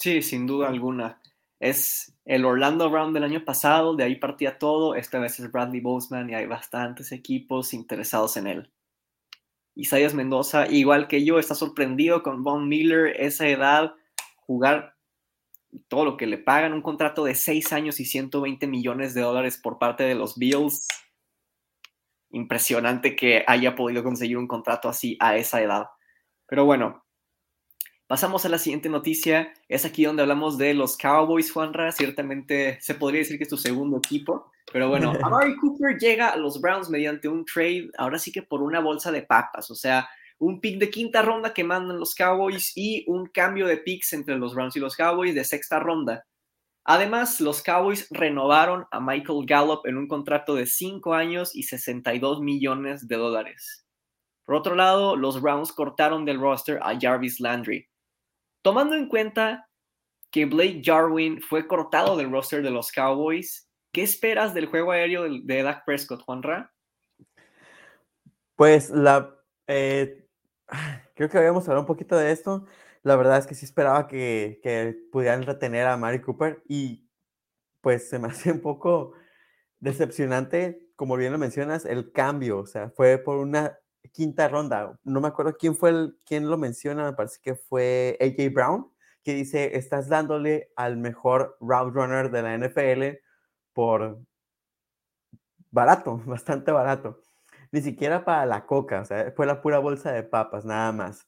Sí, 0.02 0.24
sin 0.24 0.48
duda 0.48 0.68
alguna. 0.68 1.22
Es 1.60 2.18
el 2.26 2.44
Orlando 2.44 2.90
Brown 2.90 3.14
del 3.14 3.24
año 3.24 3.46
pasado, 3.46 3.96
de 3.96 4.04
ahí 4.04 4.16
partía 4.16 4.58
todo. 4.58 4.96
Esta 4.96 5.20
vez 5.20 5.40
es 5.40 5.52
Bradley 5.52 5.80
Boseman 5.80 6.28
y 6.28 6.34
hay 6.34 6.48
bastantes 6.48 7.12
equipos 7.12 7.72
interesados 7.72 8.36
en 8.36 8.48
él. 8.48 8.72
Isaías 9.76 10.16
Mendoza, 10.16 10.68
igual 10.68 11.08
que 11.08 11.24
yo, 11.24 11.38
está 11.38 11.54
sorprendido 11.54 12.24
con 12.24 12.44
Von 12.44 12.68
Miller, 12.68 13.16
esa 13.22 13.48
edad, 13.48 13.94
jugar 14.38 14.96
todo 15.88 16.04
lo 16.04 16.18
que 16.18 16.26
le 16.26 16.40
pagan, 16.40 16.74
un 16.74 16.82
contrato 16.82 17.24
de 17.24 17.36
6 17.36 17.72
años 17.72 18.00
y 18.00 18.06
120 18.06 18.66
millones 18.66 19.14
de 19.14 19.22
dólares 19.22 19.60
por 19.62 19.78
parte 19.78 20.02
de 20.02 20.16
los 20.16 20.36
Bills. 20.36 20.88
Impresionante 22.32 23.16
que 23.16 23.44
haya 23.46 23.76
podido 23.76 24.04
conseguir 24.04 24.40
un 24.40 24.48
contrato 24.48 24.90
así 24.90 25.16
a 25.20 25.38
esa 25.38 25.62
edad. 25.62 25.86
Pero 26.48 26.66
bueno, 26.66 27.06
pasamos 28.12 28.44
a 28.44 28.50
la 28.50 28.58
siguiente 28.58 28.90
noticia. 28.90 29.54
Es 29.70 29.86
aquí 29.86 30.04
donde 30.04 30.24
hablamos 30.24 30.58
de 30.58 30.74
los 30.74 30.98
Cowboys, 30.98 31.50
Juanra. 31.50 31.94
Ciertamente 31.94 32.78
se 32.82 32.94
podría 32.94 33.20
decir 33.20 33.38
que 33.38 33.46
es 33.46 33.50
tu 33.50 33.56
segundo 33.56 34.00
equipo. 34.00 34.52
Pero 34.74 34.90
bueno, 34.90 35.14
Amari 35.24 35.56
Cooper 35.56 35.98
llega 35.98 36.28
a 36.28 36.36
los 36.36 36.60
Browns 36.60 36.90
mediante 36.90 37.30
un 37.30 37.46
trade, 37.46 37.90
ahora 37.98 38.20
sí 38.20 38.34
que 38.34 38.42
por 38.42 38.64
una 38.64 38.82
bolsa 38.82 39.14
de 39.14 39.22
papas. 39.22 39.72
O 39.72 39.76
sea, 39.76 40.10
un 40.40 40.60
pick 40.60 40.78
de 40.78 40.90
quinta 40.90 41.22
ronda 41.22 41.54
que 41.54 41.64
mandan 41.64 42.00
los 42.00 42.14
Cowboys 42.14 42.74
y 42.76 43.06
un 43.08 43.28
cambio 43.28 43.66
de 43.66 43.78
picks 43.78 44.12
entre 44.12 44.38
los 44.38 44.56
Browns 44.56 44.76
y 44.76 44.82
los 44.82 44.98
Cowboys 44.98 45.34
de 45.34 45.46
sexta 45.46 45.80
ronda. 45.80 46.26
Además, 46.84 47.40
los 47.40 47.64
Cowboys 47.64 48.10
renovaron 48.10 48.88
a 48.92 49.00
Michael 49.00 49.46
Gallup 49.46 49.86
en 49.86 49.96
un 49.96 50.10
contrato 50.10 50.54
de 50.54 50.66
5 50.66 51.14
años 51.14 51.56
y 51.56 51.64
62 51.64 52.42
millones 52.42 53.08
de 53.08 53.16
dólares. 53.16 53.86
Por 54.44 54.56
otro 54.56 54.76
lado, 54.76 55.16
los 55.16 55.42
Browns 55.42 55.72
cortaron 55.72 56.26
del 56.26 56.42
roster 56.42 56.78
a 56.84 57.00
Jarvis 57.00 57.40
Landry. 57.40 57.88
Tomando 58.62 58.96
en 58.96 59.08
cuenta 59.08 59.68
que 60.30 60.46
Blake 60.46 60.82
Jarwin 60.84 61.42
fue 61.42 61.68
cortado 61.68 62.16
del 62.16 62.32
roster 62.32 62.64
de 62.64 62.72
los 62.72 62.92
Cowboys, 62.92 63.70
¿qué 63.92 64.04
esperas 64.04 64.54
del 64.54 64.68
juego 64.68 64.92
aéreo 64.92 65.24
de, 65.24 65.64
Dak 65.64 65.84
Prescott, 65.86 66.22
Juanra? 66.22 66.72
Pues 68.56 68.90
la, 68.90 69.36
eh, 69.68 70.28
creo 71.16 71.30
que 71.30 71.38
habíamos 71.38 71.64
hablado 71.64 71.82
un 71.82 71.88
poquito 71.88 72.16
de 72.16 72.32
esto. 72.32 72.66
La 73.04 73.16
verdad 73.16 73.40
es 73.40 73.48
que 73.48 73.56
sí 73.56 73.66
esperaba 73.66 74.08
que, 74.08 74.60
que 74.62 74.96
pudieran 75.12 75.44
retener 75.44 75.88
a 75.88 75.98
Mari 75.98 76.22
Cooper 76.22 76.64
y 76.68 77.10
pues 77.82 78.10
se 78.10 78.20
me 78.20 78.28
hace 78.30 78.52
un 78.52 78.62
poco 78.62 79.14
decepcionante, 79.80 80.88
como 80.96 81.18
bien 81.18 81.34
lo 81.34 81.40
mencionas, 81.40 81.86
el 81.86 82.12
cambio. 82.12 82.60
O 82.60 82.66
sea, 82.68 82.92
fue 82.92 83.18
por 83.18 83.38
una 83.38 83.80
quinta 84.12 84.48
ronda. 84.48 84.98
No 85.04 85.22
me 85.22 85.28
acuerdo 85.28 85.58
quién 85.58 85.76
fue 85.76 85.92
el, 85.92 86.18
quién 86.26 86.50
lo 86.50 86.58
menciona, 86.58 87.04
me 87.06 87.14
parece 87.14 87.40
que 87.42 87.56
fue 87.56 88.18
AJ 88.22 88.54
Brown, 88.54 88.92
que 89.24 89.34
dice, 89.34 89.78
estás 89.78 90.08
dándole 90.10 90.72
al 90.76 90.98
mejor 90.98 91.58
route 91.60 91.92
runner 91.94 92.32
de 92.32 92.42
la 92.42 92.58
NFL 92.58 93.20
por 93.74 94.20
barato, 95.72 96.18
bastante 96.26 96.72
barato 96.72 97.22
ni 97.72 97.82
siquiera 97.82 98.26
para 98.26 98.46
la 98.46 98.66
coca, 98.66 99.02
o 99.02 99.06
sea, 99.06 99.32
fue 99.36 99.46
la 99.46 99.62
pura 99.62 99.80
bolsa 99.80 100.12
de 100.12 100.24
papas, 100.24 100.66
nada 100.66 100.92
más. 100.92 101.28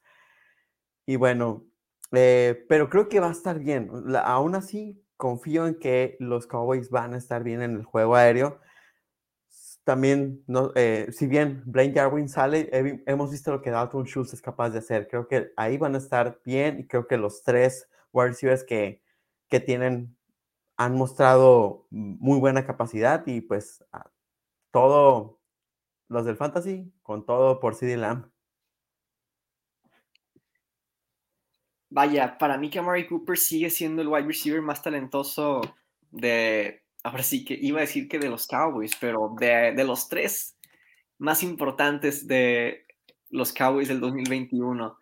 Y 1.06 1.16
bueno, 1.16 1.66
eh, 2.12 2.66
pero 2.70 2.90
creo 2.90 3.10
que 3.10 3.20
va 3.20 3.30
a 3.30 3.32
estar 3.32 3.60
bien. 3.60 3.90
aún 4.24 4.56
así, 4.56 5.02
confío 5.18 5.68
en 5.68 5.80
que 5.80 6.18
los 6.20 6.48
Cowboys 6.48 6.90
van 6.90 7.14
a 7.14 7.18
estar 7.18 7.44
bien 7.44 7.62
en 7.62 7.76
el 7.76 7.84
juego 7.84 8.16
aéreo. 8.16 8.60
También, 9.84 10.44
no, 10.48 10.72
eh, 10.76 11.08
si 11.12 11.28
bien 11.28 11.62
Blaine 11.66 11.94
Jarwin 11.94 12.30
sale, 12.30 12.70
hemos 13.06 13.32
visto 13.32 13.52
lo 13.52 13.62
que 13.62 13.70
Dalton 13.70 14.06
Schultz 14.06 14.34
es 14.34 14.42
capaz 14.42 14.70
de 14.70 14.80
hacer. 14.80 15.08
Creo 15.10 15.28
que 15.28 15.52
ahí 15.58 15.78
van 15.78 15.96
a 15.96 15.98
estar 15.98 16.40
bien 16.46 16.80
y 16.80 16.88
creo 16.88 17.08
que 17.08 17.18
los 17.18 17.44
tres 17.44 17.90
wide 18.14 18.30
receivers 18.30 18.64
que, 18.64 19.02
que 19.50 19.60
tienen 19.60 20.16
han 20.78 20.96
mostrado 20.96 21.88
muy 21.90 22.40
buena 22.40 22.66
capacidad 22.66 23.26
y 23.28 23.42
pues 23.42 23.84
todo 24.72 25.40
los 26.08 26.26
del 26.26 26.38
Fantasy, 26.38 26.92
con 27.02 27.26
todo 27.26 27.60
por 27.60 27.76
CD 27.76 27.98
Lamb. 27.98 28.30
Vaya, 31.90 32.38
para 32.38 32.58
mí 32.58 32.70
que 32.70 32.80
Amari 32.80 33.06
Cooper 33.06 33.38
sigue 33.38 33.70
siendo 33.70 34.02
el 34.02 34.08
wide 34.08 34.26
receiver 34.26 34.62
más 34.62 34.82
talentoso 34.82 35.62
de, 36.10 36.83
ahora 37.04 37.24
sí 37.24 37.44
que 37.46 37.58
iba 37.62 37.80
a 37.80 37.82
decir 37.82 38.08
que 38.08 38.18
de 38.18 38.30
los 38.30 38.48
Cowboys, 38.48 38.96
pero 39.00 39.36
de, 39.40 39.74
de 39.74 39.84
los 39.84 40.08
tres 40.08 40.58
más 41.18 41.44
importantes 41.44 42.28
de 42.28 42.86
los 43.30 43.54
Cowboys 43.54 43.90
del 43.90 44.00
2021. 44.00 44.98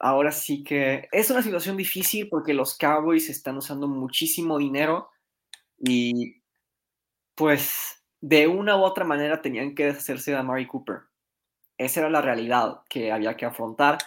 Ahora 0.00 0.32
sí 0.32 0.64
que 0.64 1.08
es 1.12 1.30
una 1.30 1.42
situación 1.42 1.76
difícil 1.76 2.28
porque 2.28 2.52
los 2.52 2.76
Cowboys 2.76 3.30
están 3.30 3.56
usando 3.56 3.86
muchísimo 3.86 4.58
dinero 4.58 5.08
y 5.78 6.42
pues 7.34 8.02
de 8.20 8.46
una 8.48 8.76
u 8.76 8.82
otra 8.82 9.04
manera 9.04 9.40
tenían 9.42 9.74
que 9.74 9.86
deshacerse 9.86 10.32
de 10.32 10.38
Amari 10.38 10.66
Cooper. 10.66 11.02
Esa 11.78 12.00
era 12.00 12.10
la 12.10 12.22
realidad 12.22 12.82
que 12.88 13.12
había 13.12 13.36
que 13.36 13.46
afrontar. 13.46 13.98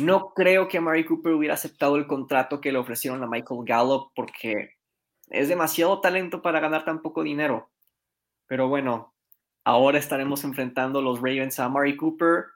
No 0.00 0.32
creo 0.34 0.68
que 0.68 0.78
Amari 0.78 1.04
Cooper 1.04 1.32
hubiera 1.32 1.54
aceptado 1.54 1.96
el 1.96 2.06
contrato 2.06 2.60
que 2.60 2.72
le 2.72 2.78
ofrecieron 2.78 3.22
a 3.22 3.26
Michael 3.26 3.60
Gallup 3.64 4.12
porque 4.14 4.75
es 5.28 5.48
demasiado 5.48 6.00
talento 6.00 6.42
para 6.42 6.60
ganar 6.60 6.84
tan 6.84 7.02
poco 7.02 7.22
dinero. 7.22 7.70
Pero 8.46 8.68
bueno, 8.68 9.14
ahora 9.64 9.98
estaremos 9.98 10.44
enfrentando 10.44 11.02
los 11.02 11.18
Ravens 11.18 11.58
a 11.58 11.64
Amari 11.64 11.96
Cooper 11.96 12.46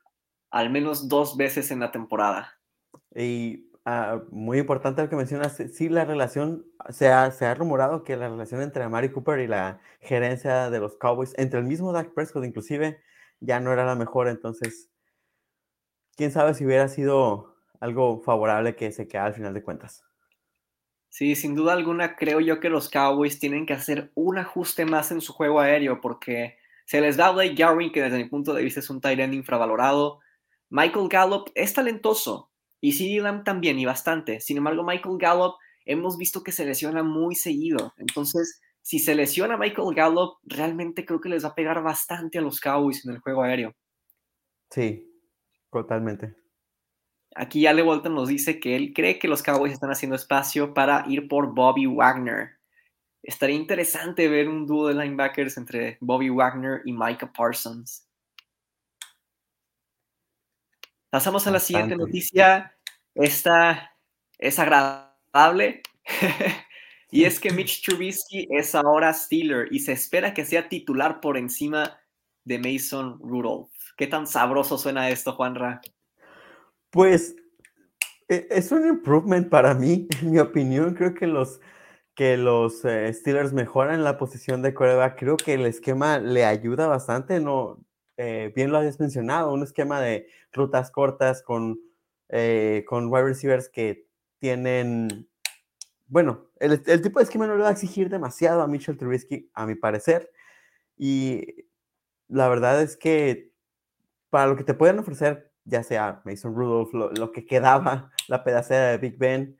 al 0.50 0.70
menos 0.70 1.08
dos 1.08 1.36
veces 1.36 1.70
en 1.70 1.80
la 1.80 1.92
temporada. 1.92 2.58
Y 3.14 3.70
Ah, 3.84 4.22
muy 4.30 4.58
importante 4.58 5.02
lo 5.02 5.08
que 5.08 5.16
mencionas. 5.16 5.56
Sí, 5.72 5.88
la 5.88 6.04
relación, 6.04 6.66
se 6.90 7.08
ha, 7.08 7.30
se 7.30 7.46
ha 7.46 7.54
rumorado 7.54 8.04
que 8.04 8.16
la 8.16 8.28
relación 8.28 8.60
entre 8.60 8.84
Amari 8.84 9.10
Cooper 9.10 9.40
y 9.40 9.46
la 9.46 9.80
gerencia 10.00 10.70
de 10.70 10.80
los 10.80 10.96
Cowboys, 10.96 11.34
entre 11.38 11.60
el 11.60 11.66
mismo 11.66 11.92
Dak 11.92 12.12
Prescott 12.12 12.44
inclusive, 12.44 13.00
ya 13.40 13.58
no 13.60 13.72
era 13.72 13.84
la 13.84 13.94
mejor. 13.96 14.28
Entonces, 14.28 14.90
quién 16.16 16.30
sabe 16.30 16.54
si 16.54 16.64
hubiera 16.66 16.88
sido 16.88 17.56
algo 17.80 18.20
favorable 18.20 18.76
que 18.76 18.92
se 18.92 19.08
queda 19.08 19.24
al 19.24 19.34
final 19.34 19.54
de 19.54 19.62
cuentas. 19.62 20.04
Sí, 21.10 21.34
sin 21.34 21.56
duda 21.56 21.72
alguna 21.72 22.14
creo 22.14 22.40
yo 22.40 22.60
que 22.60 22.70
los 22.70 22.88
Cowboys 22.88 23.40
tienen 23.40 23.66
que 23.66 23.74
hacer 23.74 24.12
un 24.14 24.38
ajuste 24.38 24.86
más 24.86 25.10
en 25.10 25.20
su 25.20 25.32
juego 25.32 25.60
aéreo 25.60 26.00
porque 26.00 26.56
se 26.86 27.00
les 27.00 27.16
da 27.16 27.26
a 27.26 27.32
Blake 27.32 27.56
Jarwin, 27.56 27.92
que 27.92 28.02
desde 28.02 28.16
mi 28.16 28.28
punto 28.28 28.54
de 28.54 28.62
vista 28.62 28.80
es 28.80 28.88
un 28.90 29.00
tight 29.00 29.18
end 29.18 29.34
infravalorado. 29.34 30.20
Michael 30.70 31.08
Gallup 31.08 31.50
es 31.54 31.74
talentoso 31.74 32.50
y 32.80 32.92
CD 32.92 33.20
Lamb 33.20 33.44
también 33.44 33.78
y 33.78 33.84
bastante. 33.84 34.40
Sin 34.40 34.56
embargo, 34.56 34.84
Michael 34.84 35.18
Gallup 35.18 35.56
hemos 35.84 36.16
visto 36.16 36.42
que 36.42 36.52
se 36.52 36.64
lesiona 36.64 37.02
muy 37.02 37.34
seguido. 37.34 37.92
Entonces, 37.96 38.60
si 38.80 39.00
se 39.00 39.14
lesiona 39.14 39.56
Michael 39.56 39.94
Gallup, 39.94 40.38
realmente 40.44 41.04
creo 41.04 41.20
que 41.20 41.28
les 41.28 41.44
va 41.44 41.48
a 41.48 41.54
pegar 41.54 41.82
bastante 41.82 42.38
a 42.38 42.42
los 42.42 42.60
Cowboys 42.60 43.04
en 43.04 43.12
el 43.12 43.18
juego 43.18 43.42
aéreo. 43.42 43.74
Sí, 44.70 45.12
totalmente. 45.70 46.39
Aquí 47.36 47.66
Ale 47.66 47.82
Walton 47.82 48.14
nos 48.14 48.28
dice 48.28 48.58
que 48.58 48.74
él 48.74 48.92
cree 48.92 49.18
que 49.18 49.28
los 49.28 49.42
Cowboys 49.42 49.72
están 49.72 49.90
haciendo 49.90 50.16
espacio 50.16 50.74
para 50.74 51.04
ir 51.08 51.28
por 51.28 51.54
Bobby 51.54 51.86
Wagner. 51.86 52.58
Estaría 53.22 53.56
interesante 53.56 54.28
ver 54.28 54.48
un 54.48 54.66
dúo 54.66 54.88
de 54.88 54.94
linebackers 54.94 55.56
entre 55.56 55.98
Bobby 56.00 56.30
Wagner 56.30 56.82
y 56.84 56.92
Micah 56.92 57.32
Parsons. 57.32 58.06
Pasamos 61.10 61.46
a 61.46 61.50
la 61.50 61.60
siguiente 61.60 61.96
noticia. 61.96 62.76
Esta 63.14 63.96
es 64.38 64.58
agradable. 64.58 65.82
y 67.10 67.24
es 67.24 67.38
que 67.38 67.52
Mitch 67.52 67.84
Trubisky 67.84 68.48
es 68.50 68.74
ahora 68.74 69.12
Steeler 69.12 69.68
y 69.70 69.80
se 69.80 69.92
espera 69.92 70.32
que 70.32 70.44
sea 70.44 70.68
titular 70.68 71.20
por 71.20 71.36
encima 71.36 72.00
de 72.44 72.58
Mason 72.58 73.18
Rudolph. 73.20 73.70
¿Qué 73.96 74.06
tan 74.06 74.26
sabroso 74.26 74.78
suena 74.78 75.10
esto, 75.10 75.34
Juanra? 75.34 75.80
Pues 76.90 77.36
e, 78.28 78.46
es 78.50 78.72
un 78.72 78.86
improvement 78.86 79.48
para 79.48 79.74
mí, 79.74 80.08
en 80.22 80.30
mi 80.32 80.38
opinión. 80.38 80.94
Creo 80.94 81.14
que 81.14 81.26
los, 81.26 81.60
que 82.14 82.36
los 82.36 82.84
eh, 82.84 83.12
Steelers 83.12 83.52
mejoran 83.52 84.04
la 84.04 84.18
posición 84.18 84.62
de 84.62 84.74
coreback. 84.74 85.18
Creo 85.18 85.36
que 85.36 85.54
el 85.54 85.66
esquema 85.66 86.18
le 86.18 86.44
ayuda 86.44 86.86
bastante. 86.88 87.40
No, 87.40 87.84
eh, 88.16 88.52
bien 88.54 88.70
lo 88.70 88.78
habías 88.78 89.00
mencionado, 89.00 89.52
un 89.52 89.62
esquema 89.62 90.00
de 90.00 90.28
rutas 90.52 90.90
cortas 90.90 91.42
con, 91.42 91.80
eh, 92.28 92.84
con 92.88 93.12
wide 93.12 93.24
receivers 93.24 93.68
que 93.68 94.06
tienen. 94.38 95.28
Bueno, 96.08 96.50
el, 96.58 96.82
el, 96.86 97.02
tipo 97.02 97.20
de 97.20 97.24
esquema 97.24 97.46
no 97.46 97.56
le 97.56 97.62
va 97.62 97.68
a 97.68 97.72
exigir 97.72 98.10
demasiado 98.10 98.62
a 98.62 98.66
Mitchell 98.68 98.98
Trubisky, 98.98 99.50
a 99.54 99.66
mi 99.66 99.76
parecer. 99.76 100.30
Y 100.98 101.66
la 102.28 102.48
verdad 102.48 102.82
es 102.82 102.96
que 102.96 103.52
para 104.30 104.48
lo 104.48 104.56
que 104.56 104.64
te 104.64 104.74
pueden 104.74 104.98
ofrecer 104.98 105.49
ya 105.64 105.82
sea 105.82 106.22
Mason 106.24 106.54
Rudolph, 106.54 106.92
lo, 106.92 107.32
que 107.32 107.46
quedaba, 107.46 108.10
la 108.28 108.44
pedacera 108.44 108.90
de 108.90 108.98
Big 108.98 109.18
Ben. 109.18 109.58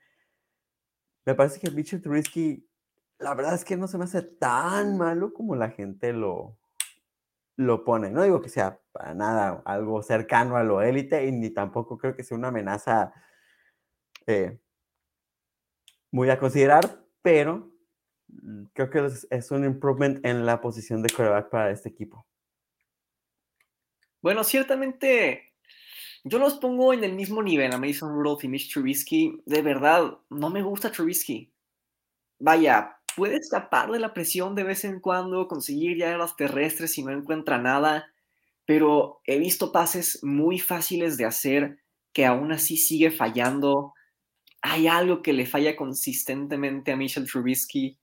Me 1.25 1.35
parece 1.35 1.61
que 1.61 1.71
Mitchell 1.71 2.02
Trubisky, 2.02 2.66
la 3.19 3.35
verdad 3.35 3.54
es 3.54 3.64
que 3.64 3.76
no 3.76 3.87
se 3.87 3.99
me 3.99 4.04
hace 4.04 4.23
tan 4.23 4.97
malo 4.97 5.33
como 5.33 5.54
la 5.54 5.71
gente 5.71 6.12
lo, 6.12 6.59
lo 7.57 7.85
pone. 7.85 8.11
No 8.11 8.23
digo 8.23 8.40
que 8.40 8.49
sea 8.49 8.80
para 8.92 9.14
nada 9.14 9.62
algo 9.64 10.02
cercano 10.02 10.57
a 10.57 10.64
lo 10.64 10.83
élite 10.83 11.26
y 11.26 11.33
ni 11.33 11.50
tampoco 11.50 11.99
creo 11.99 12.16
que 12.16 12.25
sea 12.25 12.37
una 12.37 12.49
amenaza 12.49 13.12
eh, 14.26 14.59
muy 16.11 16.30
a 16.30 16.38
considerar, 16.38 17.04
pero 17.23 17.71
mm, 18.28 18.64
creo 18.73 18.90
que 18.90 19.07
es, 19.07 19.26
es, 19.30 19.50
un 19.50 19.64
improvement 19.64 20.25
en 20.25 20.47
la 20.47 20.61
posición 20.61 21.02
de 21.02 21.11
quarterback 21.11 21.50
para 21.50 21.71
este 21.71 21.90
equipo. 21.90 22.26
Bueno, 24.23 24.45
ciertamente 24.45 25.50
yo 26.25 26.39
los 26.39 26.55
pongo 26.55 26.93
en 26.93 27.05
el 27.05 27.15
mismo 27.15 27.43
nivel 27.43 27.73
a 27.73 27.79
Mason 27.79 28.12
Rudolph 28.12 28.45
y 28.45 28.49
Mitch 28.49 28.73
Trubisky. 28.73 29.43
De 29.47 29.62
verdad, 29.62 30.19
no 30.29 30.50
me 30.50 30.62
gusta 30.62 30.93
Trubisky. 30.93 31.53
Vaya, 32.39 32.99
puede 33.17 33.37
escapar 33.37 33.91
de 33.91 33.99
la 33.99 34.12
presión 34.12 34.55
de 34.55 34.65
vez 34.65 34.85
en 34.85 35.00
cuando, 35.00 35.49
conseguir 35.49 35.97
ya 35.97 36.17
las 36.17 36.37
terrestres 36.37 36.93
si 36.93 37.03
no 37.03 37.12
encuentra 37.12 37.59
nada, 37.59 38.12
pero 38.67 39.21
he 39.25 39.39
visto 39.39 39.73
pases 39.73 40.21
muy 40.23 40.59
fáciles 40.59 41.17
de 41.17 41.25
hacer 41.25 41.79
que 42.12 42.27
aún 42.27 42.53
así 42.53 42.77
sigue 42.77 43.11
fallando. 43.11 43.95
Hay 44.62 44.87
algo 44.89 45.23
que 45.23 45.33
le 45.33 45.47
falla 45.47 45.77
consistentemente 45.77 46.92
a 46.92 46.97
Mitchell 46.97 47.27
Trubisky. 47.27 47.99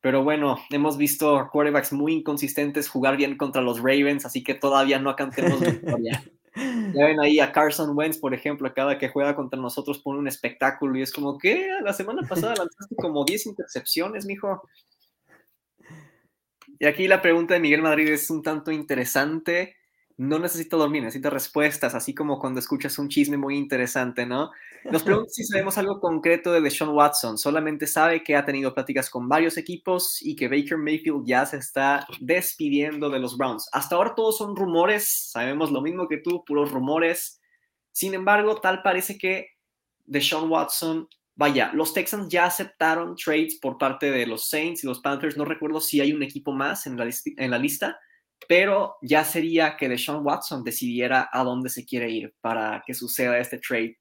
Pero 0.00 0.22
bueno, 0.22 0.58
hemos 0.70 0.98
visto 0.98 1.48
quarterbacks 1.50 1.92
muy 1.92 2.14
inconsistentes 2.14 2.88
jugar 2.88 3.16
bien 3.16 3.36
contra 3.36 3.62
los 3.62 3.78
Ravens, 3.78 4.26
así 4.26 4.42
que 4.42 4.54
todavía 4.54 4.98
no 4.98 5.16
cantemos 5.16 5.60
victoria. 5.60 6.22
Ya 6.54 7.06
ven 7.06 7.20
ahí 7.20 7.40
a 7.40 7.50
Carson 7.50 7.96
Wentz, 7.96 8.18
por 8.18 8.32
ejemplo, 8.32 8.72
cada 8.72 8.96
que 8.96 9.08
juega 9.08 9.34
contra 9.34 9.60
nosotros 9.60 9.98
pone 9.98 10.20
un 10.20 10.28
espectáculo 10.28 10.96
y 10.96 11.02
es 11.02 11.12
como 11.12 11.36
que 11.36 11.68
la 11.82 11.92
semana 11.92 12.26
pasada 12.28 12.54
lanzaste 12.54 12.94
como 12.96 13.24
10 13.24 13.46
intercepciones, 13.46 14.24
mijo. 14.24 14.62
Y 16.78 16.86
aquí 16.86 17.08
la 17.08 17.22
pregunta 17.22 17.54
de 17.54 17.60
Miguel 17.60 17.82
Madrid 17.82 18.08
es 18.08 18.30
un 18.30 18.42
tanto 18.42 18.70
interesante 18.70 19.76
no 20.16 20.38
necesito 20.38 20.78
dormir, 20.78 21.02
necesito 21.02 21.28
respuestas, 21.28 21.94
así 21.94 22.14
como 22.14 22.38
cuando 22.38 22.60
escuchas 22.60 22.98
un 22.98 23.08
chisme 23.08 23.36
muy 23.36 23.56
interesante, 23.56 24.24
¿no? 24.24 24.52
Nos 24.84 25.02
pregunta 25.02 25.30
si 25.30 25.42
sabemos 25.42 25.76
algo 25.76 25.98
concreto 25.98 26.52
de 26.52 26.60
Deshaun 26.60 26.94
Watson. 26.94 27.36
Solamente 27.36 27.88
sabe 27.88 28.22
que 28.22 28.36
ha 28.36 28.44
tenido 28.44 28.72
pláticas 28.74 29.10
con 29.10 29.28
varios 29.28 29.56
equipos 29.56 30.22
y 30.22 30.36
que 30.36 30.46
Baker 30.46 30.78
Mayfield 30.78 31.26
ya 31.26 31.44
se 31.46 31.56
está 31.56 32.06
despidiendo 32.20 33.10
de 33.10 33.18
los 33.18 33.36
Browns. 33.36 33.68
Hasta 33.72 33.96
ahora 33.96 34.14
todos 34.14 34.38
son 34.38 34.54
rumores, 34.54 35.30
sabemos 35.32 35.72
lo 35.72 35.80
mismo 35.80 36.06
que 36.06 36.18
tú, 36.18 36.44
puros 36.44 36.70
rumores. 36.70 37.40
Sin 37.90 38.14
embargo, 38.14 38.60
tal 38.60 38.82
parece 38.82 39.18
que 39.18 39.48
Deshaun 40.04 40.48
Watson, 40.48 41.08
vaya, 41.34 41.72
los 41.72 41.92
Texans 41.92 42.28
ya 42.28 42.44
aceptaron 42.44 43.16
trades 43.16 43.58
por 43.60 43.78
parte 43.78 44.12
de 44.12 44.26
los 44.26 44.48
Saints 44.48 44.84
y 44.84 44.86
los 44.86 45.00
Panthers. 45.00 45.36
No 45.36 45.44
recuerdo 45.44 45.80
si 45.80 46.00
hay 46.00 46.12
un 46.12 46.22
equipo 46.22 46.52
más 46.52 46.86
en 46.86 46.96
la 46.96 47.58
lista 47.58 47.98
pero 48.48 48.96
ya 49.02 49.24
sería 49.24 49.76
que 49.76 49.88
Deshaun 49.88 50.24
Watson 50.24 50.64
decidiera 50.64 51.28
a 51.32 51.44
dónde 51.44 51.70
se 51.70 51.84
quiere 51.84 52.10
ir 52.10 52.34
para 52.40 52.82
que 52.86 52.94
suceda 52.94 53.38
este 53.38 53.58
trade. 53.58 53.98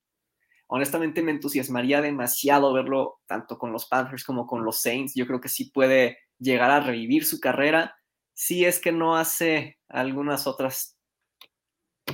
Honestamente 0.67 1.21
me 1.21 1.31
entusiasmaría 1.31 2.01
demasiado 2.01 2.73
verlo 2.73 3.21
tanto 3.27 3.57
con 3.57 3.71
los 3.71 3.87
Panthers 3.87 4.23
como 4.23 4.47
con 4.47 4.65
los 4.65 4.81
Saints. 4.81 5.13
Yo 5.15 5.27
creo 5.27 5.39
que 5.39 5.49
sí 5.49 5.71
puede 5.71 6.17
llegar 6.39 6.71
a 6.71 6.79
revivir 6.79 7.25
su 7.25 7.39
carrera 7.39 7.95
si 8.33 8.65
es 8.65 8.79
que 8.79 8.91
no 8.91 9.15
hace 9.15 9.77
algunas 9.87 10.47
otras 10.47 10.97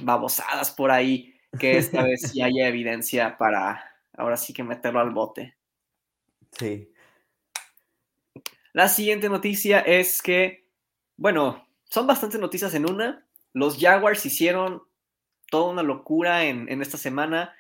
babosadas 0.02 0.72
por 0.72 0.92
ahí 0.92 1.34
que 1.58 1.78
esta 1.78 2.04
vez 2.04 2.22
sí 2.32 2.42
haya 2.42 2.68
evidencia 2.68 3.38
para 3.38 3.84
ahora 4.14 4.38
sí 4.38 4.54
que 4.54 4.64
meterlo 4.64 5.00
al 5.00 5.12
bote. 5.12 5.56
Sí. 6.52 6.92
La 8.74 8.88
siguiente 8.88 9.30
noticia 9.30 9.80
es 9.80 10.22
que, 10.22 10.68
bueno, 11.18 11.69
son 11.90 12.08
bastantes 12.08 12.40
noticias 12.40 12.74
en 12.76 12.90
una. 12.90 13.26
Los 13.54 13.78
Jaguars 13.80 14.26
hicieron 14.26 14.84
toda 15.50 15.72
una 15.72 15.84
locura 15.84 16.46
en, 16.46 16.82
esta 16.82 16.98
semana. 16.98 17.54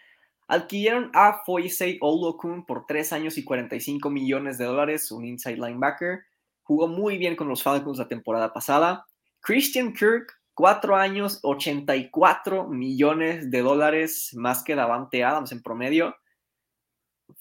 Adquirieron 0.47 1.11
a 1.13 1.41
Foyesei 1.45 1.97
Olokun 2.01 2.65
por 2.65 2.85
3 2.85 3.13
años 3.13 3.37
y 3.37 3.43
45 3.43 4.09
millones 4.09 4.57
de 4.57 4.65
dólares, 4.65 5.11
un 5.11 5.25
inside 5.25 5.57
linebacker. 5.57 6.21
Jugó 6.63 6.87
muy 6.87 7.17
bien 7.17 7.35
con 7.35 7.47
los 7.47 7.63
Falcons 7.63 7.97
la 7.97 8.07
temporada 8.07 8.53
pasada. 8.53 9.05
Christian 9.41 9.93
Kirk, 9.93 10.31
4 10.53 10.95
años, 10.95 11.39
84 11.41 12.67
millones 12.67 13.49
de 13.49 13.61
dólares, 13.61 14.31
más 14.35 14.63
que 14.63 14.75
Davante 14.75 15.23
Adams 15.23 15.51
en 15.51 15.63
promedio. 15.63 16.15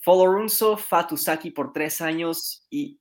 Folorunso 0.00 0.76
Fatusaki 0.76 1.50
por 1.50 1.72
3 1.72 2.00
años 2.02 2.66
y 2.70 3.00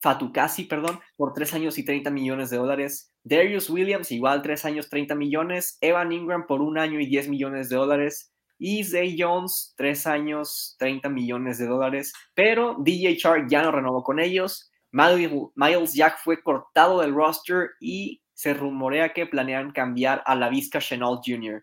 Fatukasi, 0.00 0.64
perdón, 0.64 1.00
por 1.16 1.32
3 1.32 1.54
años 1.54 1.78
y 1.78 1.84
30 1.84 2.10
millones 2.10 2.50
de 2.50 2.56
dólares. 2.56 3.12
Darius 3.28 3.68
Williams, 3.68 4.10
igual 4.10 4.40
3 4.40 4.64
años, 4.64 4.88
30 4.88 5.14
millones. 5.14 5.76
Evan 5.80 6.12
Ingram 6.12 6.46
por 6.46 6.62
un 6.62 6.78
año 6.78 6.98
y 6.98 7.06
10 7.06 7.28
millones 7.28 7.68
de 7.68 7.76
dólares. 7.76 8.32
Y 8.58 8.82
Zay 8.84 9.16
Jones, 9.18 9.74
3 9.76 10.06
años, 10.06 10.76
30 10.78 11.08
millones 11.10 11.58
de 11.58 11.66
dólares. 11.66 12.12
Pero 12.34 12.76
DJ 12.80 13.16
Chark 13.18 13.48
ya 13.48 13.62
no 13.62 13.70
renovó 13.70 14.02
con 14.02 14.18
ellos. 14.18 14.70
Miles 14.90 15.92
Jack 15.94 16.18
fue 16.24 16.42
cortado 16.42 17.00
del 17.02 17.14
roster 17.14 17.70
y 17.80 18.22
se 18.32 18.54
rumorea 18.54 19.12
que 19.12 19.26
planean 19.26 19.72
cambiar 19.72 20.22
a 20.24 20.34
la 20.34 20.48
Vizca 20.48 20.78
Chenault 20.78 21.22
Jr. 21.24 21.62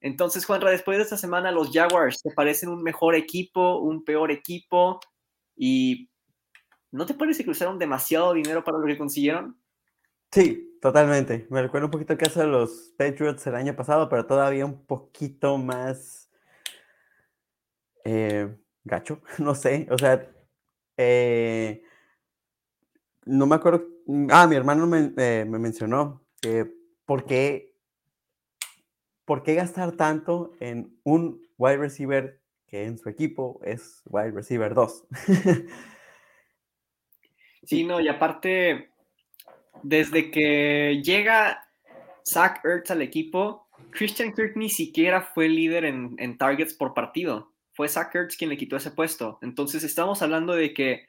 Entonces, 0.00 0.46
Juanra, 0.46 0.70
después 0.70 0.96
de 0.96 1.04
esta 1.04 1.16
semana, 1.16 1.52
los 1.52 1.70
Jaguars 1.72 2.22
te 2.22 2.30
parecen 2.30 2.70
un 2.70 2.82
mejor 2.82 3.14
equipo, 3.14 3.78
un 3.78 4.02
peor 4.02 4.32
equipo. 4.32 4.98
¿Y 5.54 6.08
no 6.90 7.06
te 7.06 7.14
parece 7.14 7.44
que 7.44 7.50
usaron 7.50 7.78
demasiado 7.78 8.32
dinero 8.32 8.64
para 8.64 8.78
lo 8.78 8.86
que 8.86 8.98
consiguieron? 8.98 9.61
Sí, 10.32 10.78
totalmente. 10.80 11.46
Me 11.50 11.60
recuerdo 11.60 11.88
un 11.88 11.90
poquito 11.90 12.14
el 12.14 12.18
caso 12.18 12.40
de 12.40 12.46
los 12.46 12.94
Patriots 12.96 13.46
el 13.46 13.54
año 13.54 13.76
pasado, 13.76 14.08
pero 14.08 14.24
todavía 14.26 14.64
un 14.64 14.86
poquito 14.86 15.58
más 15.58 16.30
eh, 18.04 18.56
gacho, 18.84 19.20
no 19.38 19.54
sé. 19.54 19.86
O 19.90 19.98
sea, 19.98 20.26
eh, 20.96 21.82
no 23.26 23.46
me 23.46 23.56
acuerdo. 23.56 23.86
Ah, 24.30 24.46
mi 24.46 24.56
hermano 24.56 24.86
me, 24.86 25.12
eh, 25.18 25.44
mencionó 25.46 26.24
que 26.40 26.72
por 27.04 27.26
qué, 27.26 27.74
por 29.26 29.42
qué 29.42 29.54
gastar 29.54 29.92
tanto 29.92 30.54
en 30.60 30.98
un 31.04 31.46
wide 31.58 31.76
receiver 31.76 32.40
que 32.66 32.86
en 32.86 32.96
su 32.96 33.10
equipo 33.10 33.60
es 33.64 34.00
wide 34.06 34.30
receiver 34.30 34.72
2. 34.72 35.04
sí, 37.64 37.84
no, 37.84 38.00
y 38.00 38.08
aparte 38.08 38.91
desde 39.82 40.30
que 40.30 41.00
llega 41.04 41.64
Zach 42.24 42.64
Ertz 42.64 42.90
al 42.90 43.02
equipo, 43.02 43.68
Christian 43.90 44.32
Kirk 44.32 44.56
ni 44.56 44.70
siquiera 44.70 45.22
fue 45.22 45.48
líder 45.48 45.84
en, 45.84 46.14
en 46.18 46.38
targets 46.38 46.74
por 46.74 46.94
partido. 46.94 47.52
Fue 47.72 47.88
Zach 47.88 48.14
Ertz 48.14 48.36
quien 48.36 48.50
le 48.50 48.56
quitó 48.56 48.76
ese 48.76 48.90
puesto. 48.90 49.38
Entonces 49.42 49.82
estamos 49.82 50.22
hablando 50.22 50.54
de 50.54 50.72
que 50.72 51.06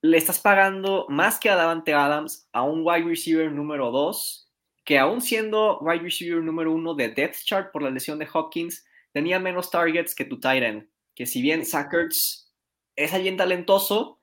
le 0.00 0.16
estás 0.16 0.38
pagando 0.38 1.06
más 1.08 1.38
que 1.38 1.50
a 1.50 1.56
Davante 1.56 1.92
Adams 1.92 2.48
a 2.52 2.62
un 2.62 2.82
wide 2.84 3.04
receiver 3.04 3.50
número 3.50 3.90
2, 3.90 4.50
que 4.84 4.98
aún 4.98 5.20
siendo 5.20 5.78
wide 5.80 6.02
receiver 6.02 6.42
número 6.42 6.72
1 6.72 6.94
de 6.94 7.08
depth 7.08 7.42
chart 7.44 7.72
por 7.72 7.82
la 7.82 7.90
lesión 7.90 8.18
de 8.18 8.28
Hopkins, 8.32 8.86
tenía 9.12 9.38
menos 9.38 9.70
targets 9.70 10.14
que 10.14 10.24
tu 10.24 10.38
end. 10.44 10.88
Que 11.14 11.26
si 11.26 11.42
bien 11.42 11.66
Zach 11.66 11.92
Ertz 11.92 12.52
es 12.94 13.12
alguien 13.12 13.36
talentoso, 13.36 14.20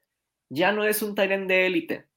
ya 0.49 0.71
no 0.71 0.85
es 0.85 1.01
un 1.01 1.19
end 1.19 1.49
de 1.49 1.65
élite 1.67 2.07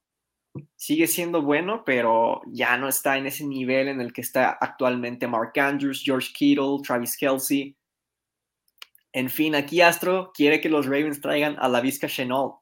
sigue 0.77 1.07
siendo 1.07 1.43
bueno, 1.43 1.83
pero 1.85 2.43
ya 2.47 2.77
no 2.77 2.89
está 2.89 3.19
en 3.19 3.27
ese 3.27 3.47
nivel 3.47 3.89
en 3.89 4.01
el 4.01 4.13
que 4.13 4.21
está 4.21 4.51
actualmente 4.61 5.27
Mark 5.27 5.53
Andrews, 5.59 6.03
George 6.05 6.33
Kittle, 6.33 6.79
Travis 6.87 7.17
Kelsey. 7.17 7.77
En 9.13 9.31
fin, 9.31 9.55
aquí 9.55 9.81
Astro 9.81 10.33
quiere 10.35 10.61
que 10.61 10.69
los 10.69 10.87
Ravens 10.87 11.21
traigan 11.21 11.57
a 11.59 11.69
la 11.69 11.81
Vizca 11.81 12.09
Chenault. 12.09 12.57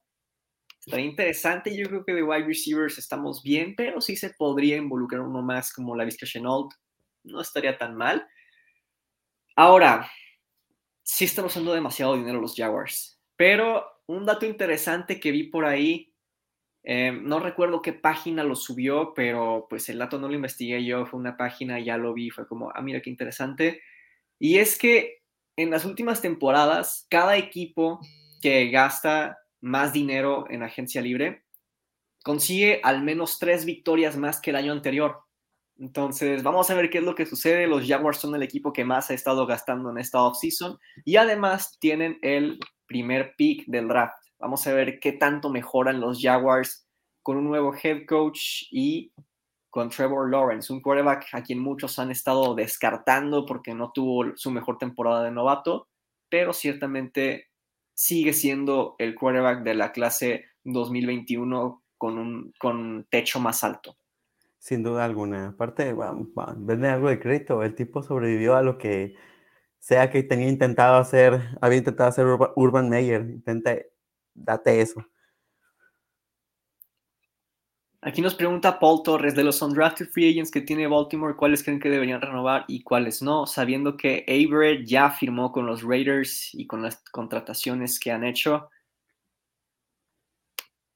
Está 0.85 1.01
interesante, 1.01 1.77
yo 1.77 1.89
creo 1.89 2.05
que 2.05 2.15
de 2.15 2.23
wide 2.23 2.47
receivers 2.47 2.97
estamos 2.97 3.43
bien, 3.43 3.75
pero 3.77 4.01
sí 4.01 4.15
se 4.15 4.31
podría 4.31 4.77
involucrar 4.77 5.23
uno 5.23 5.43
más 5.43 5.73
como 5.73 5.97
la 5.97 6.05
Vizca 6.05 6.27
Chenault. 6.27 6.73
No 7.25 7.41
estaría 7.41 7.77
tan 7.77 7.97
mal. 7.97 8.27
Ahora, 9.57 10.09
sí 11.03 11.25
están 11.25 11.47
usando 11.47 11.73
demasiado 11.73 12.17
dinero 12.17 12.41
los 12.41 12.55
Jaguars, 12.55 13.21
pero 13.37 13.85
un 14.07 14.25
dato 14.25 14.47
interesante 14.47 15.19
que 15.19 15.31
vi 15.33 15.45
por 15.45 15.65
ahí 15.65 16.15
eh, 16.89 17.11
no 17.11 17.41
recuerdo 17.41 17.83
qué 17.83 17.93
página 17.93 18.45
lo 18.45 18.55
subió, 18.55 19.13
pero 19.13 19.67
pues 19.69 19.89
el 19.89 19.99
dato 19.99 20.21
no 20.21 20.29
lo 20.29 20.35
investigué 20.35 20.85
yo, 20.85 21.05
fue 21.05 21.19
una 21.19 21.37
página, 21.37 21.81
ya 21.81 21.97
lo 21.97 22.15
vi, 22.15 22.31
fue 22.31 22.47
como, 22.47 22.71
ah, 22.73 22.81
mira 22.81 23.03
qué 23.03 23.11
interesante. 23.11 23.83
Y 24.39 24.59
es 24.59 24.79
que 24.79 25.25
en 25.57 25.71
las 25.71 25.85
últimas 25.85 26.23
temporadas, 26.23 27.09
cada 27.11 27.37
equipo 27.37 27.99
que 28.41 28.71
gasta 28.71 29.37
más 29.61 29.93
dinero 29.93 30.47
en 30.49 30.63
agencia 30.63 31.03
libre 31.03 31.43
consigue 32.23 32.81
al 32.85 33.03
menos 33.03 33.41
tres 33.41 33.65
victorias 33.65 34.17
más 34.17 34.41
que 34.41 34.51
el 34.51 34.57
año 34.57 34.71
anterior. 34.71 35.23
Entonces, 35.79 36.45
vamos 36.45 36.71
a 36.71 36.75
ver 36.75 36.89
qué 36.89 36.99
es 36.99 37.05
lo 37.05 37.17
que 37.17 37.27
sucede. 37.27 37.67
Los 37.67 37.85
Jaguars 37.85 38.19
son 38.19 38.35
el 38.37 38.45
equipo 38.45 38.73
que 38.73 38.85
más 38.85 39.11
ha 39.11 39.15
estado 39.15 39.45
gastando 39.45 39.91
en 39.91 39.99
esta 39.99 40.23
offseason 40.23 40.79
y 41.05 41.17
además 41.17 41.79
tienen 41.81 42.21
el 42.23 42.61
primer 42.87 43.35
pick 43.37 43.67
del 43.67 43.89
draft. 43.89 44.26
Vamos 44.39 44.67
a 44.67 44.73
ver 44.75 45.01
qué 45.01 45.13
tanto 45.13 45.51
mejoran 45.51 46.01
los 46.01 46.21
Jaguars 46.21 46.87
con 47.23 47.37
un 47.37 47.45
nuevo 47.45 47.75
head 47.83 48.07
coach 48.07 48.65
y 48.71 49.13
con 49.71 49.91
Trevor 49.91 50.31
Lawrence, 50.31 50.73
un 50.73 50.81
quarterback 50.81 51.27
a 51.33 51.43
quien 51.43 51.59
muchos 51.59 51.99
han 51.99 52.11
estado 52.11 52.55
descartando 52.55 53.45
porque 53.45 53.75
no 53.75 53.93
tuvo 53.93 54.37
su 54.37 54.51
mejor 54.51 54.79
temporada 54.79 55.25
de 55.25 55.31
novato, 55.31 55.89
pero 56.31 56.53
ciertamente 56.53 57.49
sigue 57.93 58.33
siendo 58.33 58.95
el 58.99 59.15
quarterback 59.15 59.63
de 59.65 59.75
la 59.75 59.93
clase 59.93 60.47
2021 60.65 61.83
con 61.99 62.19
un 62.19 62.53
con 62.59 63.07
techo 63.11 63.41
más 63.41 63.65
alto. 63.65 63.97
Sin 64.59 64.83
duda 64.83 65.05
alguna. 65.05 65.49
Aparte, 65.49 65.95
vende 66.57 66.89
algo 66.89 67.09
de 67.09 67.21
crédito. 67.21 67.63
El 67.63 67.75
tipo 67.75 68.03
sobrevivió 68.03 68.57
a 68.57 68.63
lo 68.63 68.79
que 68.79 69.15
sea 69.79 70.11
que 70.11 70.23
tenía 70.23 70.49
intentado 70.49 70.97
hacer, 70.97 71.41
había 71.61 71.79
intentado 71.79 72.09
hacer 72.09 72.27
Urban 72.57 72.89
Meyer. 72.89 73.21
Intenta, 73.23 73.77
date 74.37 74.81
eso. 74.81 75.05
Aquí 78.07 78.23
nos 78.23 78.37
pregunta 78.37 78.79
Paul 78.79 79.03
Torres 79.03 79.35
de 79.35 79.43
los 79.43 79.61
undrafted 79.63 80.11
free 80.11 80.31
agents 80.31 80.53
que 80.53 80.61
tiene 80.61 80.87
Baltimore, 80.87 81.35
¿cuáles 81.35 81.65
creen 81.65 81.81
que 81.81 81.91
deberían 81.91 82.21
renovar 82.21 82.65
y 82.69 82.85
cuáles 82.85 83.21
no? 83.21 83.47
Sabiendo 83.47 83.97
que 83.97 84.25
Averett 84.29 84.87
ya 84.87 85.11
firmó 85.11 85.51
con 85.51 85.67
los 85.67 85.83
Raiders 85.83 86.55
y 86.55 86.69
con 86.69 86.83
las 86.83 87.03
contrataciones 87.11 87.99
que 87.99 88.13
han 88.13 88.23
hecho. 88.23 88.71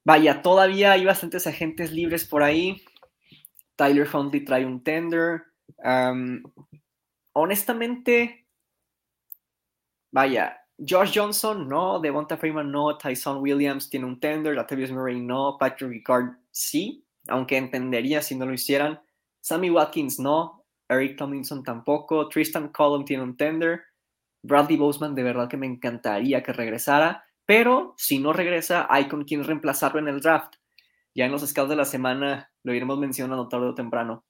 Vaya, 0.05 0.41
todavía 0.41 0.93
hay 0.93 1.05
bastantes 1.05 1.49
agentes 1.49 1.91
libres 1.91 2.25
por 2.25 2.45
ahí. 2.45 2.81
Tyler 3.75 4.09
Huntley 4.13 4.45
trae 4.45 4.65
un 4.65 4.85
tender. 4.85 5.43
honestamente, 7.33 8.47
vaya, 10.13 10.60
Josh 10.87 11.13
Johnson, 11.15 11.69
no. 11.69 12.01
Devonta 12.01 12.37
Freeman, 12.37 12.71
no. 12.71 12.97
Tyson 12.97 13.43
Williams 13.43 13.91
tiene 13.91 14.07
un 14.07 14.19
tender. 14.19 14.55
Latavius 14.55 14.91
Murray, 14.91 15.21
no. 15.21 15.57
Patrick 15.59 15.91
Ricard, 15.91 16.37
sí. 16.51 17.05
Aunque 17.29 17.57
entendería 17.57 18.23
si 18.23 18.35
no 18.35 18.47
lo 18.47 18.55
hicieran. 18.55 19.01
Sammy 19.41 19.71
Watkins, 19.71 20.19
no. 20.19 20.65
Eric 20.89 21.17
Tomlinson 21.17 21.63
tampoco. 21.63 22.29
Tristan 22.29 22.69
Collum 22.69 23.05
tiene 23.05 23.23
un 23.23 23.37
tender. 23.37 23.83
Bradley 24.43 24.77
Boseman, 24.77 25.15
de 25.15 25.23
verdad 25.23 25.49
que 25.49 25.57
me 25.57 25.67
encantaría 25.67 26.43
que 26.43 26.53
regresara. 26.53 27.25
Pero 27.45 27.95
si 27.97 28.19
no 28.19 28.33
regresa, 28.33 28.87
hay 28.89 29.09
con 29.09 29.25
quien 29.25 29.45
reemplazarlo 29.45 29.99
en 29.99 30.09
el 30.09 30.21
draft. 30.21 30.55
Ya 31.15 31.27
en 31.27 31.33
los 31.33 31.47
scouts 31.47 31.69
de 31.69 31.77
la 31.77 31.85
semana 31.85 32.51
lo 32.63 32.73
iremos 32.73 32.99
mencionando 32.99 33.49
tarde 33.49 33.67
o 33.67 33.75
temprano. 33.75 34.25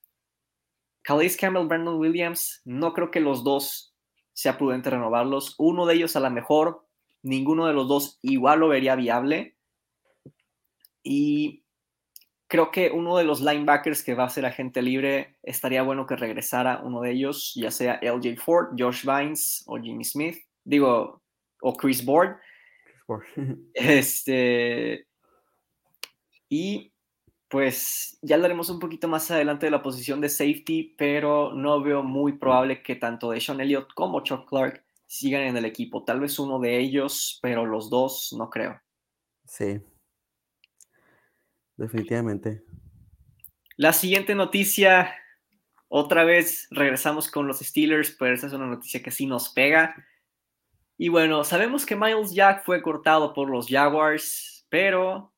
Calais 1.03 1.37
Campbell, 1.37 1.67
Brandon 1.67 1.99
Williams, 1.99 2.61
no 2.65 2.93
creo 2.93 3.11
que 3.11 3.21
los 3.21 3.45
dos 3.45 3.90
sea 4.33 4.59
prudente 4.59 4.91
renovarlos. 4.91 5.55
Uno 5.59 5.87
de 5.87 5.95
ellos 5.95 6.17
a 6.17 6.21
lo 6.21 6.31
mejor, 6.31 6.87
ninguno 7.23 7.67
de 7.67 7.75
los 7.75 7.89
dos 7.89 8.19
igual 8.23 8.61
lo 8.61 8.69
vería 8.69 8.95
viable. 8.97 9.57
Y 11.03 11.65
creo 12.47 12.71
que 12.71 12.91
uno 12.91 13.17
de 13.17 13.25
los 13.25 13.41
linebackers 13.41 14.03
que 14.03 14.15
va 14.15 14.25
a 14.25 14.31
ser 14.31 14.45
agente 14.45 14.83
libre 14.83 15.37
estaría 15.43 15.83
bueno 15.83 16.07
que 16.07 16.17
regresara 16.17 16.81
uno 16.83 17.01
de 17.01 17.13
ellos, 17.13 17.53
ya 17.55 17.71
sea 17.71 18.01
LJ 18.03 18.37
Ford, 18.37 18.75
Josh 18.79 19.05
Vines 19.05 19.63
o 19.67 19.79
Jimmy 19.79 20.05
Smith, 20.05 20.39
digo, 20.65 21.23
o 21.63 21.73
Chris 21.75 22.05
Board. 22.05 22.37
este. 23.75 25.07
Y 26.49 26.90
pues 27.51 28.17
ya 28.23 28.37
hablaremos 28.37 28.71
un 28.71 28.79
poquito 28.79 29.09
más 29.09 29.29
adelante 29.33 29.67
de 29.67 29.73
la 29.73 29.83
posición 29.83 30.21
de 30.21 30.29
safety, 30.29 30.95
pero 30.97 31.53
no 31.53 31.83
veo 31.83 32.05
muy 32.05 32.35
probable 32.35 32.81
que 32.81 32.95
tanto 32.95 33.33
de 33.33 33.41
Sean 33.41 33.61
Elliott 33.61 33.93
como 33.93 34.23
Chuck 34.23 34.49
Clark 34.49 34.85
sigan 35.07 35.43
en 35.43 35.57
el 35.57 35.65
equipo. 35.65 36.05
Tal 36.05 36.21
vez 36.21 36.39
uno 36.39 36.61
de 36.61 36.79
ellos, 36.79 37.41
pero 37.43 37.67
los 37.67 37.91
dos 37.91 38.33
no 38.39 38.49
creo. 38.51 38.81
Sí. 39.45 39.81
Definitivamente. 41.77 42.63
La 43.77 43.93
siguiente 43.93 44.37
noticia, 44.37 45.13
otra 45.89 46.23
vez 46.23 46.69
regresamos 46.71 47.29
con 47.29 47.49
los 47.49 47.59
Steelers, 47.59 48.13
pero 48.13 48.33
esa 48.33 48.47
es 48.47 48.53
una 48.53 48.67
noticia 48.67 49.03
que 49.03 49.11
sí 49.11 49.27
nos 49.27 49.49
pega. 49.49 49.97
Y 50.97 51.09
bueno, 51.09 51.43
sabemos 51.43 51.85
que 51.85 51.97
Miles 51.97 52.33
Jack 52.33 52.65
fue 52.65 52.81
cortado 52.81 53.35
por 53.35 53.51
los 53.51 53.67
Jaguars, 53.67 54.65
pero 54.69 55.33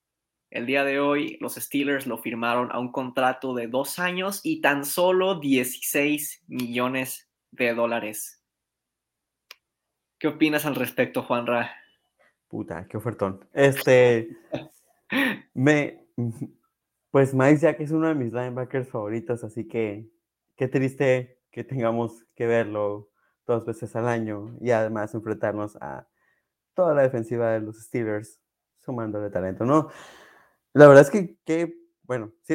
el 0.52 0.66
día 0.66 0.84
de 0.84 1.00
hoy 1.00 1.38
los 1.40 1.54
Steelers 1.54 2.06
lo 2.06 2.18
firmaron 2.18 2.70
a 2.72 2.78
un 2.78 2.92
contrato 2.92 3.54
de 3.54 3.68
dos 3.68 3.98
años 3.98 4.40
y 4.44 4.60
tan 4.60 4.84
solo 4.84 5.40
16 5.40 6.44
millones 6.46 7.30
de 7.50 7.74
dólares. 7.74 8.42
¿Qué 10.18 10.28
opinas 10.28 10.66
al 10.66 10.74
respecto, 10.74 11.22
Juanra? 11.22 11.72
Puta, 12.48 12.86
qué 12.86 12.98
ofertón. 12.98 13.48
Este, 13.54 14.36
me, 15.54 16.04
pues 17.10 17.32
Mike 17.32 17.56
Jack 17.56 17.80
es 17.80 17.90
uno 17.90 18.08
de 18.08 18.14
mis 18.14 18.32
linebackers 18.32 18.90
favoritos, 18.90 19.42
así 19.44 19.66
que 19.66 20.10
qué 20.56 20.68
triste 20.68 21.40
que 21.50 21.64
tengamos 21.64 22.26
que 22.34 22.46
verlo 22.46 23.10
dos 23.46 23.64
veces 23.64 23.96
al 23.96 24.06
año 24.06 24.54
y 24.60 24.70
además 24.70 25.14
enfrentarnos 25.14 25.76
a 25.80 26.06
toda 26.74 26.94
la 26.94 27.02
defensiva 27.02 27.52
de 27.52 27.60
los 27.60 27.80
Steelers 27.80 28.38
sumándole 28.78 29.30
talento, 29.30 29.64
¿no? 29.64 29.88
La 30.74 30.86
verdad 30.86 31.02
es 31.02 31.36
que, 31.44 31.74
bueno, 32.04 32.32
si, 32.42 32.54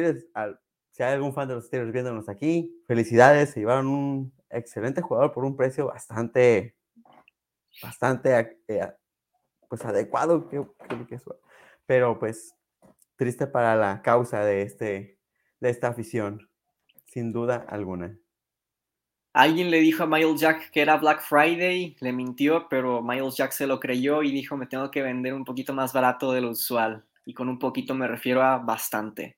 si 0.90 1.02
hay 1.02 1.14
algún 1.14 1.32
fan 1.32 1.46
de 1.46 1.54
los 1.54 1.66
Steelers 1.66 1.92
viéndonos 1.92 2.28
aquí, 2.28 2.82
felicidades, 2.88 3.50
se 3.50 3.60
llevaron 3.60 3.86
un 3.86 4.32
excelente 4.50 5.02
jugador 5.02 5.32
por 5.32 5.44
un 5.44 5.56
precio 5.56 5.86
bastante, 5.86 6.74
bastante, 7.80 8.58
eh, 8.66 8.92
pues 9.68 9.84
adecuado, 9.84 10.50
pero 11.86 12.18
pues 12.18 12.54
triste 13.14 13.46
para 13.46 13.76
la 13.76 14.02
causa 14.02 14.44
de, 14.44 14.62
este, 14.62 15.18
de 15.60 15.70
esta 15.70 15.88
afición, 15.88 16.50
sin 17.06 17.32
duda 17.32 17.64
alguna. 17.68 18.18
Alguien 19.32 19.70
le 19.70 19.78
dijo 19.78 20.02
a 20.02 20.06
Miles 20.06 20.40
Jack 20.40 20.70
que 20.70 20.80
era 20.80 20.96
Black 20.96 21.20
Friday, 21.20 21.96
le 22.00 22.12
mintió, 22.12 22.66
pero 22.68 23.00
Miles 23.00 23.36
Jack 23.36 23.52
se 23.52 23.68
lo 23.68 23.78
creyó 23.78 24.24
y 24.24 24.32
dijo 24.32 24.56
me 24.56 24.66
tengo 24.66 24.90
que 24.90 25.02
vender 25.02 25.34
un 25.34 25.44
poquito 25.44 25.72
más 25.72 25.92
barato 25.92 26.32
de 26.32 26.40
lo 26.40 26.50
usual 26.50 27.04
y 27.28 27.34
con 27.34 27.50
un 27.50 27.58
poquito 27.58 27.94
me 27.94 28.08
refiero 28.08 28.42
a 28.42 28.56
bastante. 28.56 29.36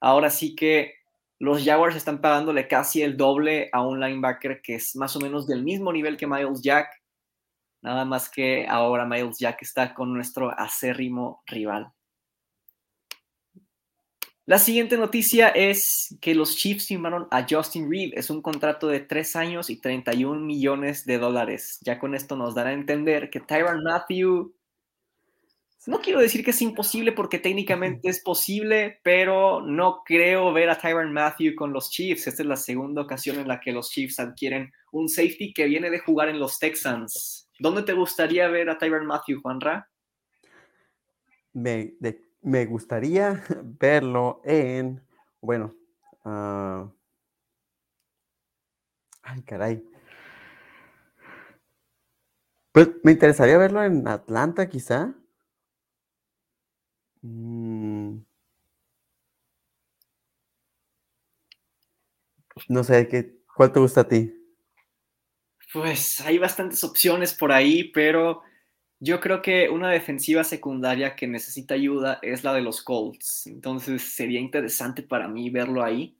Ahora 0.00 0.28
sí 0.28 0.56
que 0.56 0.94
los 1.38 1.64
Jaguars 1.64 1.94
están 1.94 2.20
pagándole 2.20 2.66
casi 2.66 3.00
el 3.00 3.16
doble 3.16 3.70
a 3.72 3.80
un 3.80 4.00
linebacker 4.00 4.60
que 4.60 4.74
es 4.74 4.96
más 4.96 5.14
o 5.14 5.20
menos 5.20 5.46
del 5.46 5.62
mismo 5.62 5.92
nivel 5.92 6.16
que 6.16 6.26
Miles 6.26 6.62
Jack. 6.62 6.88
Nada 7.80 8.04
más 8.04 8.28
que 8.28 8.66
ahora 8.68 9.06
Miles 9.06 9.38
Jack 9.38 9.62
está 9.62 9.94
con 9.94 10.12
nuestro 10.12 10.50
acérrimo 10.50 11.44
rival. 11.46 11.92
La 14.44 14.58
siguiente 14.58 14.96
noticia 14.96 15.50
es 15.50 16.18
que 16.20 16.34
los 16.34 16.56
Chiefs 16.56 16.88
firmaron 16.88 17.28
a 17.30 17.46
Justin 17.48 17.88
Reed. 17.88 18.14
Es 18.14 18.30
un 18.30 18.42
contrato 18.42 18.88
de 18.88 18.98
3 18.98 19.36
años 19.36 19.70
y 19.70 19.80
31 19.80 20.40
millones 20.40 21.04
de 21.04 21.18
dólares. 21.18 21.78
Ya 21.82 22.00
con 22.00 22.16
esto 22.16 22.34
nos 22.34 22.56
dará 22.56 22.70
a 22.70 22.72
entender 22.72 23.30
que 23.30 23.38
Tyron 23.38 23.84
Matthew 23.84 24.57
no 25.86 26.00
quiero 26.00 26.20
decir 26.20 26.44
que 26.44 26.50
es 26.50 26.60
imposible 26.60 27.12
porque 27.12 27.38
técnicamente 27.38 28.08
es 28.08 28.22
posible, 28.22 28.98
pero 29.02 29.60
no 29.60 30.02
creo 30.04 30.52
ver 30.52 30.70
a 30.70 30.78
Tyron 30.78 31.12
Matthew 31.12 31.54
con 31.54 31.72
los 31.72 31.90
Chiefs. 31.90 32.26
Esta 32.26 32.42
es 32.42 32.48
la 32.48 32.56
segunda 32.56 33.02
ocasión 33.02 33.38
en 33.38 33.46
la 33.46 33.60
que 33.60 33.72
los 33.72 33.90
Chiefs 33.90 34.18
adquieren 34.18 34.72
un 34.90 35.08
safety 35.08 35.52
que 35.52 35.66
viene 35.66 35.88
de 35.90 36.00
jugar 36.00 36.28
en 36.28 36.40
los 36.40 36.58
Texans. 36.58 37.48
¿Dónde 37.60 37.82
te 37.82 37.92
gustaría 37.92 38.48
ver 38.48 38.70
a 38.70 38.78
Tyron 38.78 39.06
Matthew, 39.06 39.40
Juanra? 39.40 39.88
Me, 41.52 41.94
me 42.42 42.66
gustaría 42.66 43.42
verlo 43.62 44.40
en, 44.44 45.00
bueno, 45.40 45.74
uh, 46.24 46.90
ay 49.22 49.42
caray. 49.42 49.84
Pues 52.72 52.90
me 53.02 53.12
interesaría 53.12 53.58
verlo 53.58 53.82
en 53.82 54.06
Atlanta 54.06 54.68
quizá. 54.68 55.14
Mm. 57.22 58.18
No 62.68 62.84
sé, 62.84 63.08
¿qué, 63.08 63.38
¿cuál 63.54 63.72
te 63.72 63.80
gusta 63.80 64.02
a 64.02 64.08
ti? 64.08 64.34
Pues 65.72 66.20
hay 66.20 66.38
bastantes 66.38 66.82
opciones 66.82 67.34
por 67.34 67.52
ahí, 67.52 67.84
pero 67.84 68.42
yo 69.00 69.20
creo 69.20 69.42
que 69.42 69.68
una 69.68 69.90
defensiva 69.90 70.42
secundaria 70.42 71.14
que 71.14 71.26
necesita 71.26 71.74
ayuda 71.74 72.18
es 72.22 72.42
la 72.42 72.52
de 72.52 72.62
los 72.62 72.82
Colts. 72.82 73.46
Entonces 73.46 74.02
sería 74.02 74.40
interesante 74.40 75.02
para 75.02 75.28
mí 75.28 75.50
verlo 75.50 75.84
ahí. 75.84 76.16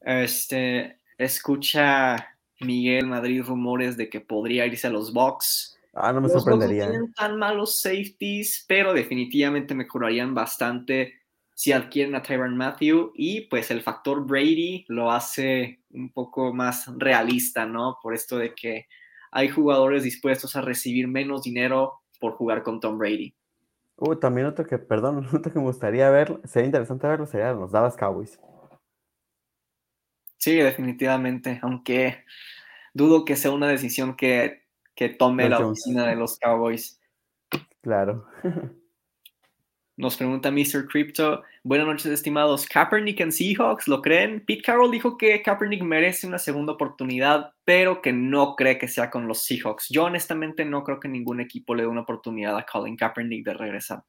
Este, 0.00 0.98
escucha 1.18 2.36
Miguel 2.60 3.06
Madrid 3.06 3.42
rumores 3.42 3.96
de 3.96 4.08
que 4.08 4.20
podría 4.20 4.66
irse 4.66 4.86
a 4.86 4.90
los 4.90 5.12
Bucks. 5.12 5.78
Ah, 5.94 6.12
no 6.12 6.20
me 6.20 6.28
sorprendería. 6.28 6.84
No 6.84 6.88
¿eh? 6.88 6.92
tienen 6.92 7.12
tan 7.12 7.38
malos 7.38 7.80
safeties, 7.80 8.64
pero 8.66 8.94
definitivamente 8.94 9.74
mejorarían 9.74 10.34
bastante 10.34 11.22
si 11.54 11.72
adquieren 11.72 12.14
a 12.14 12.22
Tyron 12.22 12.56
Matthew 12.56 13.12
y 13.14 13.42
pues 13.42 13.70
el 13.70 13.82
factor 13.82 14.26
Brady 14.26 14.84
lo 14.88 15.10
hace 15.10 15.80
un 15.90 16.10
poco 16.12 16.52
más 16.52 16.90
realista, 16.96 17.66
¿no? 17.66 17.98
Por 18.02 18.14
esto 18.14 18.38
de 18.38 18.54
que 18.54 18.86
hay 19.30 19.48
jugadores 19.48 20.02
dispuestos 20.02 20.56
a 20.56 20.62
recibir 20.62 21.08
menos 21.08 21.42
dinero 21.42 22.00
por 22.18 22.32
jugar 22.32 22.62
con 22.62 22.80
Tom 22.80 22.98
Brady. 22.98 23.34
Uh, 23.96 24.16
también 24.16 24.46
otro 24.46 24.66
que, 24.66 24.78
perdón, 24.78 25.26
otro 25.32 25.52
que 25.52 25.58
me 25.58 25.64
gustaría 25.66 26.10
ver, 26.10 26.40
sería 26.44 26.66
interesante 26.66 27.06
verlo, 27.06 27.26
sería 27.26 27.52
los 27.52 27.70
Dallas 27.70 27.96
Cowboys. 27.96 28.40
Sí, 30.38 30.56
definitivamente, 30.56 31.60
aunque 31.62 32.24
dudo 32.92 33.24
que 33.24 33.36
sea 33.36 33.52
una 33.52 33.68
decisión 33.68 34.16
que 34.16 34.61
que 34.94 35.08
tome 35.08 35.48
la 35.48 35.58
oficina 35.58 36.06
de 36.06 36.16
los 36.16 36.38
Cowboys. 36.38 37.00
Claro. 37.80 38.26
Nos 39.96 40.16
pregunta 40.16 40.50
Mr. 40.50 40.88
Crypto. 40.88 41.42
Buenas 41.62 41.86
noches, 41.86 42.06
estimados. 42.06 42.66
Kaepernick 42.66 43.20
en 43.20 43.30
Seahawks, 43.30 43.86
¿lo 43.88 44.00
creen? 44.00 44.42
Pete 44.44 44.62
Carroll 44.62 44.90
dijo 44.90 45.18
que 45.18 45.42
Kaepernick 45.42 45.82
merece 45.82 46.26
una 46.26 46.38
segunda 46.38 46.72
oportunidad, 46.72 47.52
pero 47.64 48.00
que 48.00 48.12
no 48.12 48.56
cree 48.56 48.78
que 48.78 48.88
sea 48.88 49.10
con 49.10 49.28
los 49.28 49.44
Seahawks. 49.44 49.88
Yo 49.90 50.04
honestamente 50.04 50.64
no 50.64 50.82
creo 50.82 50.98
que 50.98 51.08
ningún 51.08 51.40
equipo 51.40 51.74
le 51.74 51.82
dé 51.82 51.88
una 51.88 52.00
oportunidad 52.00 52.56
a 52.56 52.64
Colin 52.64 52.96
Kaepernick 52.96 53.44
de 53.44 53.54
regresar. 53.54 54.02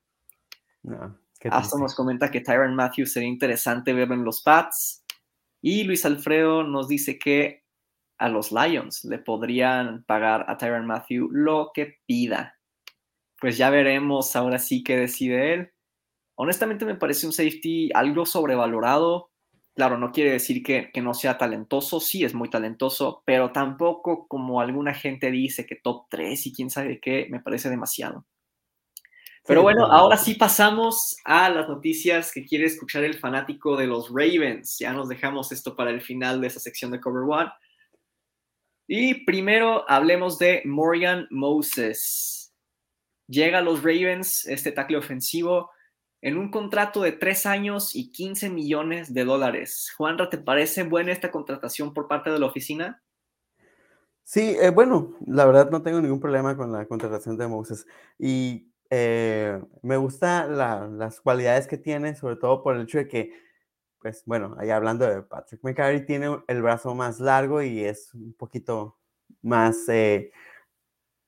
No, 0.84 1.20
Hasta 1.52 1.78
nos 1.78 1.94
comenta 1.96 2.32
que 2.32 2.42
Tyron 2.42 2.76
Matthews 2.76 3.12
sería 3.12 3.30
interesante 3.30 3.94
verlo 3.94 4.16
en 4.16 4.24
los 4.24 4.42
Pats. 4.42 5.04
Y 5.62 5.84
Luis 5.84 6.06
Alfredo 6.06 6.64
nos 6.64 6.88
dice 6.88 7.20
que 7.20 7.63
a 8.18 8.30
los 8.30 8.52
Lions. 8.52 9.06
Le 9.06 9.20
podrían 9.20 10.04
pagar 10.04 10.46
a 10.48 10.58
Tyron 10.58 10.86
Matthew 10.86 11.30
lo 11.32 11.72
que 11.74 12.00
pida. 12.06 12.58
Pues 13.40 13.58
ya 13.58 13.70
veremos 13.70 14.36
ahora 14.36 14.60
sí 14.60 14.84
qué 14.84 14.98
decide 14.98 15.54
él. 15.54 15.72
Honestamente 16.36 16.86
me 16.86 16.96
parece 16.96 17.26
un 17.26 17.34
safety 17.34 17.92
algo 17.94 18.26
sobrevalorado. 18.26 19.30
Claro, 19.76 19.98
no 19.98 20.12
quiere 20.12 20.32
decir 20.32 20.64
que, 20.64 20.92
que, 20.92 21.02
no 21.02 21.14
sea 21.14 21.38
talentoso, 21.38 22.00
sí 22.00 22.24
es 22.24 22.36
muy 22.36 22.50
talentoso, 22.50 23.24
pero 23.26 23.52
tampoco 23.52 24.28
como 24.28 24.62
alguna 24.62 24.94
gente 24.94 25.32
dice 25.32 25.66
que 25.66 25.76
top 25.76 26.06
3 26.10 26.46
y 26.46 26.54
quién 26.54 26.70
sabe 26.70 27.00
qué, 27.00 27.28
me 27.32 27.40
parece 27.40 27.72
demasiado. 27.72 28.24
Pero 29.46 29.62
bueno, 29.62 29.86
ahora 29.88 30.16
sí 30.16 30.36
pasamos 30.36 31.18
a 31.26 31.50
las 31.50 31.68
noticias 31.68 32.32
que 32.32 32.46
quiere 32.46 32.66
escuchar 32.66 33.04
el 33.04 33.16
fanático 33.16 33.76
de 33.76 33.88
los 33.88 34.08
Ravens. 34.10 34.80
Ya 34.80 34.94
nos 34.94 35.10
dejamos 35.10 35.52
esto 35.52 35.76
para 35.76 35.92
el 35.92 36.02
final 36.02 36.40
de 36.40 36.48
esa 36.48 36.62
sección 36.62 36.92
de 36.92 37.02
Cover 37.02 37.24
One. 37.28 37.52
Y 38.88 39.26
primero 39.26 39.90
hablemos 39.90 40.38
de 40.40 40.62
Morgan 40.66 41.28
Moses. 41.32 42.54
Llega 43.28 43.60
a 43.60 43.62
los 43.62 43.82
Ravens 43.82 44.46
este 44.46 44.72
tackle 44.72 44.98
ofensivo 44.98 45.70
en 46.22 46.38
un 46.38 46.52
contrato 46.52 47.02
de 47.02 47.14
tres 47.14 47.46
años 47.46 47.96
y 47.96 48.12
15 48.12 48.50
millones 48.50 49.14
de 49.14 49.26
dólares. 49.26 49.92
Juanra, 49.98 50.30
¿te 50.30 50.38
parece 50.38 50.84
buena 50.84 51.12
esta 51.12 51.32
contratación 51.32 51.94
por 51.94 52.08
parte 52.08 52.30
de 52.30 52.40
la 52.40 52.46
oficina? 52.46 53.02
Sí, 54.24 54.56
eh, 54.62 54.70
bueno, 54.70 55.18
la 55.28 55.46
verdad 55.46 55.70
no 55.70 55.82
tengo 55.82 56.02
ningún 56.02 56.20
problema 56.20 56.56
con 56.56 56.72
la 56.72 56.86
contratación 56.86 57.38
de 57.38 57.48
Moses. 57.48 57.86
Y 58.18 58.72
eh, 58.90 59.62
me 59.82 59.98
gusta 59.98 60.48
las 60.48 61.20
cualidades 61.20 61.68
que 61.68 61.78
tiene, 61.78 62.16
sobre 62.16 62.38
todo 62.38 62.64
por 62.64 62.76
el 62.76 62.84
hecho 62.84 63.00
de 63.00 63.08
que 63.08 63.34
pues 64.04 64.24
bueno, 64.26 64.56
ahí 64.60 64.70
hablando 64.70 65.08
de 65.08 65.24
Patrick 65.24 65.64
McCarry, 65.64 66.06
tiene 66.06 66.44
el 66.48 66.62
brazo 66.62 66.94
más 66.94 67.20
largo 67.22 67.64
y 67.64 67.86
es 67.86 68.14
un 68.14 68.34
poquito 68.34 69.00
más, 69.42 69.88
eh, 69.90 70.32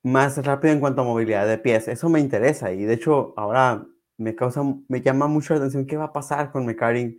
más 0.03 0.37
rápido 0.45 0.73
en 0.73 0.81
cuanto 0.81 1.01
a 1.01 1.05
movilidad 1.05 1.47
de 1.47 1.57
pies. 1.57 1.87
Eso 1.87 2.09
me 2.09 2.19
interesa 2.19 2.71
y 2.73 2.83
de 2.83 2.93
hecho 2.93 3.33
ahora 3.37 3.87
me 4.17 4.35
causa, 4.35 4.61
me 4.89 5.01
llama 5.01 5.27
mucho 5.27 5.53
la 5.53 5.59
atención 5.59 5.87
qué 5.87 5.97
va 5.97 6.05
a 6.05 6.13
pasar 6.13 6.51
con 6.51 6.65
McCarry. 6.65 7.17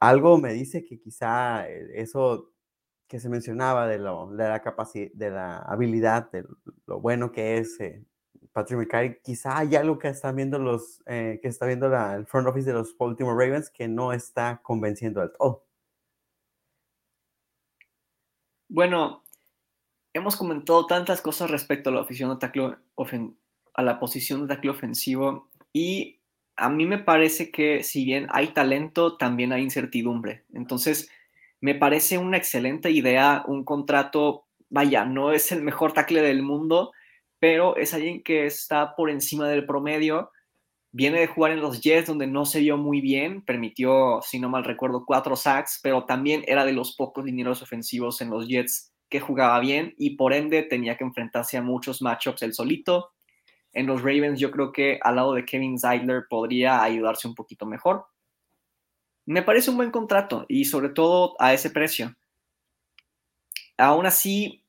algo 0.00 0.38
me 0.38 0.52
dice 0.52 0.84
que 0.84 0.98
quizá 0.98 1.68
eh, 1.68 2.00
eso 2.00 2.52
que 3.08 3.20
se 3.20 3.28
mencionaba 3.28 3.86
de, 3.88 3.98
lo, 3.98 4.28
de 4.30 4.48
la 4.48 4.62
capacidad, 4.62 5.10
de 5.14 5.30
la 5.30 5.58
habilidad, 5.58 6.30
de 6.30 6.46
lo 6.86 7.00
bueno 7.00 7.32
que 7.32 7.58
es 7.58 7.80
eh, 7.80 8.04
Patrick 8.58 8.80
McCarry, 8.80 9.20
quizá 9.22 9.58
hay 9.58 9.76
algo 9.76 10.00
que 10.00 10.08
están 10.08 10.34
viendo 10.34 10.58
los, 10.58 11.00
eh, 11.06 11.38
que 11.40 11.46
está 11.46 11.64
viendo 11.64 11.88
la, 11.88 12.16
el 12.16 12.26
front 12.26 12.48
office 12.48 12.66
de 12.66 12.72
los 12.72 12.96
Baltimore 12.98 13.36
Ravens 13.38 13.70
que 13.70 13.86
no 13.86 14.12
está 14.12 14.60
convenciendo 14.64 15.20
al 15.20 15.30
todo. 15.30 15.64
Bueno, 18.68 19.22
hemos 20.12 20.34
comentado 20.34 20.86
tantas 20.86 21.20
cosas 21.22 21.52
respecto 21.52 21.90
a 21.90 21.92
la, 21.92 22.02
de 22.02 23.32
a 23.74 23.82
la 23.82 24.00
posición 24.00 24.40
de 24.42 24.54
tackle 24.56 24.70
ofensivo 24.70 25.50
y 25.72 26.18
a 26.56 26.68
mí 26.68 26.84
me 26.84 26.98
parece 26.98 27.52
que 27.52 27.84
si 27.84 28.04
bien 28.04 28.26
hay 28.30 28.48
talento, 28.48 29.16
también 29.16 29.52
hay 29.52 29.62
incertidumbre. 29.62 30.44
Entonces, 30.52 31.08
me 31.60 31.76
parece 31.76 32.18
una 32.18 32.38
excelente 32.38 32.90
idea 32.90 33.44
un 33.46 33.64
contrato, 33.64 34.46
vaya, 34.68 35.04
no 35.04 35.30
es 35.30 35.52
el 35.52 35.62
mejor 35.62 35.92
tackle 35.92 36.22
del 36.22 36.42
mundo, 36.42 36.90
pero 37.38 37.76
es 37.76 37.94
alguien 37.94 38.22
que 38.22 38.46
está 38.46 38.94
por 38.96 39.10
encima 39.10 39.48
del 39.48 39.66
promedio. 39.66 40.30
Viene 40.90 41.20
de 41.20 41.26
jugar 41.26 41.52
en 41.52 41.60
los 41.60 41.80
Jets, 41.80 42.06
donde 42.06 42.26
no 42.26 42.46
se 42.46 42.60
vio 42.60 42.76
muy 42.76 43.00
bien, 43.00 43.42
permitió, 43.42 44.20
si 44.22 44.40
no 44.40 44.48
mal 44.48 44.64
recuerdo, 44.64 45.04
cuatro 45.06 45.36
sacks, 45.36 45.80
pero 45.82 46.04
también 46.04 46.44
era 46.46 46.64
de 46.64 46.72
los 46.72 46.96
pocos 46.96 47.24
linieros 47.24 47.62
ofensivos 47.62 48.20
en 48.20 48.30
los 48.30 48.48
Jets 48.48 48.92
que 49.08 49.20
jugaba 49.20 49.58
bien 49.60 49.94
y 49.96 50.16
por 50.16 50.32
ende 50.32 50.62
tenía 50.62 50.96
que 50.96 51.04
enfrentarse 51.04 51.56
a 51.56 51.62
muchos 51.62 52.02
matchups 52.02 52.42
él 52.42 52.54
solito. 52.54 53.12
En 53.72 53.86
los 53.86 54.02
Ravens 54.02 54.40
yo 54.40 54.50
creo 54.50 54.72
que 54.72 54.98
al 55.02 55.16
lado 55.16 55.34
de 55.34 55.44
Kevin 55.44 55.78
Zeidler 55.78 56.24
podría 56.28 56.82
ayudarse 56.82 57.28
un 57.28 57.34
poquito 57.34 57.66
mejor. 57.66 58.06
Me 59.26 59.42
parece 59.42 59.70
un 59.70 59.76
buen 59.76 59.90
contrato 59.90 60.46
y 60.48 60.64
sobre 60.64 60.88
todo 60.88 61.34
a 61.38 61.52
ese 61.52 61.70
precio. 61.70 62.16
Aún 63.76 64.06
así, 64.06 64.64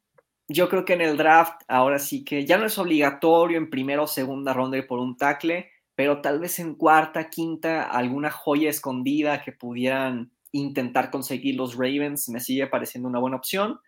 yo 0.50 0.68
creo 0.68 0.84
que 0.84 0.94
en 0.94 1.02
el 1.02 1.16
draft 1.16 1.62
ahora 1.68 2.00
sí 2.00 2.26
que 2.26 2.46
ya 2.46 2.58
no 2.58 2.66
es 2.66 2.78
obligatorio 2.78 3.58
en 3.58 3.70
primera 3.70 4.02
o 4.02 4.08
segunda 4.08 4.52
ronda 4.52 4.78
ir 4.78 4.88
por 4.88 5.00
un 5.00 5.16
tackle, 5.16 5.70
pero 5.96 6.22
tal 6.22 6.40
vez 6.40 6.60
en 6.60 6.74
cuarta, 6.74 7.30
quinta, 7.30 7.84
alguna 7.84 8.32
joya 8.32 8.70
escondida 8.70 9.44
que 9.44 9.52
pudieran 9.52 10.32
intentar 10.52 11.12
conseguir 11.12 11.56
los 11.56 11.76
Ravens 11.76 12.30
me 12.30 12.40
sigue 12.40 12.66
pareciendo 12.66 13.08
una 13.08 13.20
buena 13.20 13.38
opción. 13.38 13.80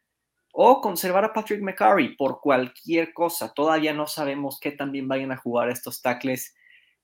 O 0.54 0.82
conservar 0.82 1.24
a 1.24 1.34
Patrick 1.34 1.62
McCurry 1.62 2.16
por 2.16 2.42
cualquier 2.42 3.14
cosa. 3.14 3.54
Todavía 3.54 3.94
no 3.94 4.06
sabemos 4.06 4.60
qué 4.60 4.72
también 4.72 5.08
vayan 5.08 5.32
a 5.32 5.38
jugar 5.38 5.70
estos 5.70 6.02
tackles 6.02 6.54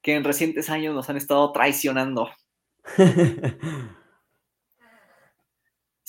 que 0.01 0.15
en 0.15 0.25
recientes 0.25 0.69
años 0.69 0.93
nos 0.93 1.09
han 1.09 1.17
estado 1.17 1.51
traicionando. 1.53 2.29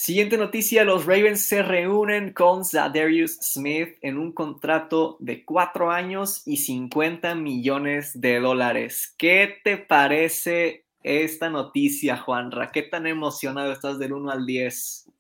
Siguiente 0.01 0.39
noticia, 0.39 0.85
los 0.85 1.07
Ravens 1.07 1.45
se 1.45 1.61
reúnen 1.61 2.33
con 2.33 2.65
Zadarius 2.65 3.37
Smith 3.43 3.97
en 4.01 4.17
un 4.17 4.31
contrato 4.31 5.17
de 5.19 5.45
cuatro 5.45 5.91
años 5.91 6.47
y 6.47 6.59
50 6.59 7.35
millones 7.35 8.13
de 8.21 8.39
dólares. 8.39 9.13
¿Qué 9.19 9.57
te 9.65 9.77
parece 9.77 10.87
esta 11.03 11.51
noticia, 11.51 12.17
Juanra? 12.17 12.71
¿Qué 12.71 12.83
tan 12.83 13.09
emocionado 13.09 13.73
estás 13.73 13.99
del 13.99 14.13
1 14.13 14.31
al 14.31 14.47
10? 14.47 15.11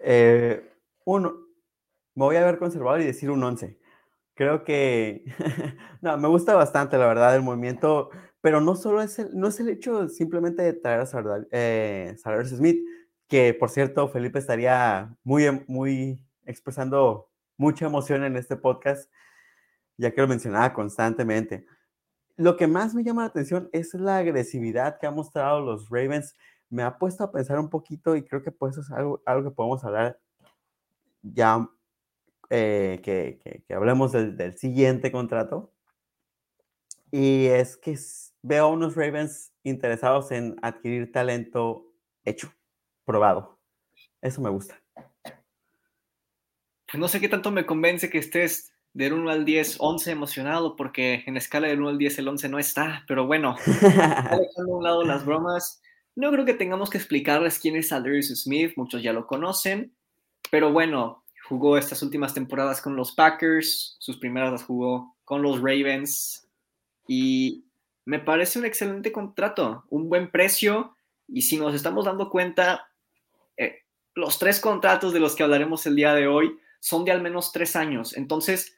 Eh, 0.00 0.72
uno, 1.04 1.46
me 2.16 2.24
voy 2.24 2.34
a 2.34 2.44
ver 2.44 2.58
conservador 2.58 3.00
y 3.00 3.04
decir 3.04 3.30
un 3.30 3.44
11. 3.44 3.78
Creo 4.34 4.64
que, 4.64 5.24
no, 6.02 6.18
me 6.18 6.26
gusta 6.26 6.56
bastante, 6.56 6.98
la 6.98 7.06
verdad, 7.06 7.36
el 7.36 7.42
movimiento, 7.42 8.10
pero 8.40 8.60
no 8.60 8.74
solo 8.74 9.00
es 9.02 9.20
el, 9.20 9.38
no 9.38 9.46
es 9.46 9.60
el 9.60 9.68
hecho 9.68 10.08
simplemente 10.08 10.64
de 10.64 10.72
traer 10.72 11.02
a 11.02 11.46
eh, 11.52 12.16
Smith, 12.44 12.84
que 13.28 13.54
por 13.54 13.70
cierto, 13.70 14.08
Felipe 14.08 14.38
estaría 14.38 15.16
muy, 15.22 15.44
em, 15.46 15.64
muy 15.66 16.20
expresando 16.44 17.30
mucha 17.56 17.86
emoción 17.86 18.24
en 18.24 18.36
este 18.36 18.56
podcast, 18.56 19.10
ya 19.96 20.10
que 20.10 20.20
lo 20.20 20.28
mencionaba 20.28 20.72
constantemente. 20.72 21.66
Lo 22.36 22.56
que 22.56 22.66
más 22.66 22.94
me 22.94 23.04
llama 23.04 23.22
la 23.22 23.28
atención 23.28 23.68
es 23.72 23.94
la 23.94 24.18
agresividad 24.18 24.98
que 24.98 25.06
han 25.06 25.14
mostrado 25.14 25.60
los 25.60 25.88
Ravens. 25.88 26.36
Me 26.68 26.82
ha 26.82 26.98
puesto 26.98 27.24
a 27.24 27.32
pensar 27.32 27.58
un 27.60 27.70
poquito 27.70 28.16
y 28.16 28.24
creo 28.24 28.42
que 28.42 28.50
pues 28.50 28.76
es 28.76 28.90
algo, 28.90 29.22
algo 29.24 29.50
que 29.50 29.54
podemos 29.54 29.84
hablar 29.84 30.18
ya 31.22 31.68
eh, 32.50 33.00
que, 33.02 33.64
hablemos 33.74 34.12
del, 34.12 34.58
siguiente 34.58 35.10
contrato. 35.10 35.72
Y 37.10 37.46
es 37.46 37.76
que 37.76 37.96
veo 38.42 38.68
unos 38.68 38.96
Ravens 38.96 39.52
interesados 39.62 40.32
en 40.32 40.56
adquirir 40.62 41.12
talento 41.12 41.86
hecho, 42.24 42.52
probado. 43.04 43.58
Eso 44.20 44.40
me 44.40 44.50
gusta. 44.50 44.80
Pues 45.22 47.00
no 47.00 47.08
sé 47.08 47.20
qué 47.20 47.28
tanto 47.28 47.50
me 47.50 47.66
convence 47.66 48.08
que 48.08 48.18
estés 48.18 48.72
del 48.94 49.12
1 49.12 49.30
al 49.30 49.44
10, 49.44 49.76
11 49.80 50.12
emocionado, 50.12 50.76
porque 50.76 51.24
en 51.26 51.36
escala 51.36 51.66
del 51.66 51.80
1 51.80 51.90
al 51.90 51.98
10 51.98 52.18
el 52.20 52.28
11 52.28 52.48
no 52.48 52.58
está, 52.58 53.04
pero 53.08 53.26
bueno, 53.26 53.56
dejando 53.66 54.72
a 54.72 54.76
un 54.76 54.84
lado 54.84 55.04
las 55.04 55.26
bromas, 55.26 55.82
no 56.14 56.30
creo 56.30 56.44
que 56.44 56.54
tengamos 56.54 56.90
que 56.90 56.98
explicarles 56.98 57.58
quién 57.58 57.74
es 57.74 57.92
Aldarius 57.92 58.28
Smith, 58.28 58.72
muchos 58.76 59.02
ya 59.02 59.12
lo 59.12 59.26
conocen, 59.26 59.96
pero 60.50 60.72
bueno, 60.72 61.24
jugó 61.48 61.76
estas 61.76 62.02
últimas 62.02 62.32
temporadas 62.32 62.80
con 62.80 62.94
los 62.94 63.12
Packers, 63.12 63.96
sus 63.98 64.18
primeras 64.18 64.52
las 64.52 64.62
jugó 64.62 65.16
con 65.24 65.42
los 65.42 65.58
Ravens, 65.58 66.48
y 67.08 67.64
me 68.04 68.20
parece 68.20 68.60
un 68.60 68.64
excelente 68.64 69.10
contrato, 69.10 69.84
un 69.90 70.08
buen 70.08 70.30
precio, 70.30 70.96
y 71.26 71.42
si 71.42 71.56
nos 71.56 71.74
estamos 71.74 72.04
dando 72.04 72.30
cuenta, 72.30 72.88
los 74.14 74.38
tres 74.38 74.60
contratos 74.60 75.12
de 75.12 75.20
los 75.20 75.34
que 75.34 75.42
hablaremos 75.42 75.86
el 75.86 75.96
día 75.96 76.14
de 76.14 76.26
hoy 76.26 76.58
son 76.80 77.04
de 77.04 77.12
al 77.12 77.22
menos 77.22 77.52
tres 77.52 77.76
años, 77.76 78.16
entonces 78.16 78.76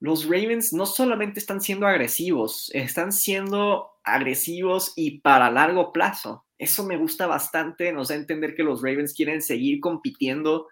los 0.00 0.24
Ravens 0.24 0.72
no 0.72 0.86
solamente 0.86 1.40
están 1.40 1.60
siendo 1.60 1.86
agresivos, 1.86 2.70
están 2.72 3.12
siendo 3.12 3.90
agresivos 4.04 4.92
y 4.94 5.20
para 5.20 5.50
largo 5.50 5.92
plazo. 5.92 6.46
Eso 6.56 6.84
me 6.84 6.96
gusta 6.96 7.26
bastante, 7.26 7.92
nos 7.92 8.08
da 8.08 8.14
a 8.14 8.18
entender 8.18 8.54
que 8.54 8.62
los 8.62 8.80
Ravens 8.80 9.12
quieren 9.12 9.42
seguir 9.42 9.80
compitiendo, 9.80 10.68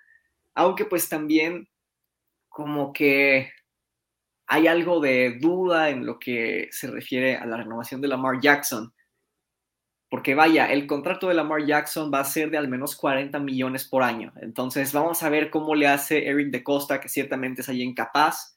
aunque 0.55 0.85
pues 0.85 1.09
también 1.09 1.69
como 2.49 2.93
que 2.93 3.51
hay 4.47 4.69
algo 4.69 5.01
de 5.01 5.39
duda 5.41 5.91
en 5.91 6.07
lo 6.07 6.19
que 6.19 6.69
se 6.71 6.87
refiere 6.89 7.37
a 7.37 7.47
la 7.47 7.57
renovación 7.57 8.01
de 8.01 8.09
Lamar 8.09 8.41
Jackson. 8.41 8.93
Porque 10.09 10.35
vaya, 10.35 10.67
el 10.67 10.87
contrato 10.87 11.29
de 11.29 11.35
Lamar 11.35 11.67
Jackson 11.67 12.13
va 12.13 12.21
a 12.21 12.25
ser 12.25 12.51
de 12.51 12.59
al 12.59 12.69
menos 12.69 12.95
40 12.95 13.39
millones 13.41 13.89
por 13.89 14.03
año. 14.03 14.33
Entonces 14.41 14.93
vamos 14.93 15.23
a 15.23 15.29
ver 15.29 15.51
cómo 15.51 15.75
le 15.75 15.89
hace 15.89 16.29
Eric 16.29 16.51
de 16.51 16.63
Costa, 16.63 17.01
que 17.01 17.09
ciertamente 17.09 17.63
es 17.63 17.69
ahí 17.69 17.83
incapaz 17.83 18.57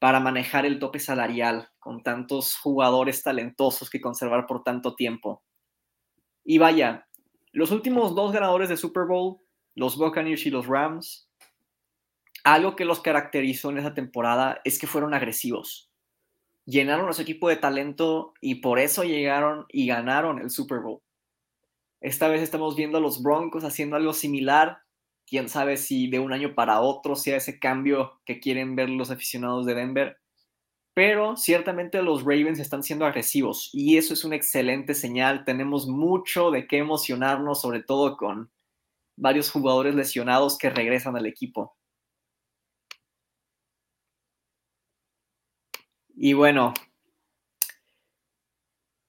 para 0.00 0.18
manejar 0.18 0.66
el 0.66 0.80
tope 0.80 0.98
salarial 0.98 1.70
con 1.78 2.02
tantos 2.02 2.56
jugadores 2.56 3.22
talentosos 3.22 3.88
que 3.88 4.00
conservar 4.00 4.46
por 4.46 4.64
tanto 4.64 4.96
tiempo. 4.96 5.44
Y 6.44 6.58
vaya, 6.58 7.06
los 7.52 7.70
últimos 7.70 8.16
dos 8.16 8.32
ganadores 8.32 8.68
de 8.68 8.76
Super 8.76 9.04
Bowl, 9.04 9.38
los 9.76 9.96
Buccaneers 9.96 10.44
y 10.46 10.50
los 10.50 10.66
Rams, 10.66 11.30
algo 12.42 12.74
que 12.74 12.84
los 12.84 13.00
caracterizó 13.00 13.70
en 13.70 13.78
esa 13.78 13.94
temporada 13.94 14.60
es 14.64 14.80
que 14.80 14.88
fueron 14.88 15.14
agresivos. 15.14 15.91
Llenaron 16.64 17.08
a 17.08 17.12
su 17.12 17.22
equipo 17.22 17.48
de 17.48 17.56
talento 17.56 18.34
y 18.40 18.56
por 18.56 18.78
eso 18.78 19.02
llegaron 19.04 19.66
y 19.68 19.86
ganaron 19.86 20.38
el 20.38 20.50
Super 20.50 20.80
Bowl. 20.80 21.00
Esta 22.00 22.28
vez 22.28 22.42
estamos 22.42 22.76
viendo 22.76 22.98
a 22.98 23.00
los 23.00 23.22
Broncos 23.22 23.64
haciendo 23.64 23.96
algo 23.96 24.12
similar 24.12 24.78
quién 25.26 25.48
sabe 25.48 25.76
si 25.76 26.08
de 26.08 26.18
un 26.18 26.32
año 26.32 26.54
para 26.54 26.80
otro 26.80 27.16
sea 27.16 27.36
ese 27.36 27.58
cambio 27.58 28.20
que 28.24 28.40
quieren 28.40 28.76
ver 28.76 28.90
los 28.90 29.10
aficionados 29.10 29.66
de 29.66 29.74
Denver. 29.74 30.18
Pero 30.94 31.36
ciertamente 31.36 32.02
los 32.02 32.20
Ravens 32.20 32.58
están 32.58 32.82
siendo 32.82 33.06
agresivos 33.06 33.70
y 33.72 33.96
eso 33.96 34.12
es 34.12 34.24
una 34.24 34.36
excelente 34.36 34.94
señal. 34.94 35.44
Tenemos 35.44 35.86
mucho 35.86 36.50
de 36.50 36.66
qué 36.66 36.78
emocionarnos, 36.78 37.62
sobre 37.62 37.82
todo 37.82 38.16
con 38.16 38.50
varios 39.16 39.50
jugadores 39.50 39.94
lesionados 39.94 40.58
que 40.58 40.70
regresan 40.70 41.16
al 41.16 41.26
equipo. 41.26 41.76
Y 46.24 46.34
bueno, 46.34 46.72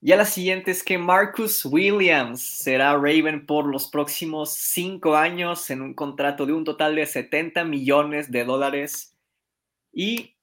ya 0.00 0.16
la 0.16 0.24
siguiente 0.24 0.72
es 0.72 0.82
que 0.82 0.98
Marcus 0.98 1.64
Williams 1.64 2.42
será 2.42 2.94
Raven 2.94 3.46
por 3.46 3.66
los 3.66 3.86
próximos 3.86 4.54
cinco 4.54 5.14
años 5.14 5.70
en 5.70 5.80
un 5.80 5.94
contrato 5.94 6.44
de 6.44 6.54
un 6.54 6.64
total 6.64 6.96
de 6.96 7.06
70 7.06 7.62
millones 7.66 8.32
de 8.32 8.44
dólares. 8.44 9.16
Y 9.92 10.34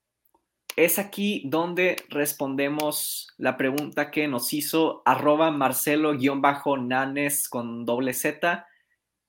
es 0.78 0.98
aquí 0.98 1.44
donde 1.44 1.98
respondemos 2.08 3.28
la 3.38 3.58
pregunta 3.58 4.10
que 4.10 4.30
nos 4.30 4.54
hizo 4.54 5.02
arroba 5.04 5.52
Marcelo-Nanes 5.52 7.50
con 7.50 7.86
doble 7.86 8.14
Z, 8.14 8.66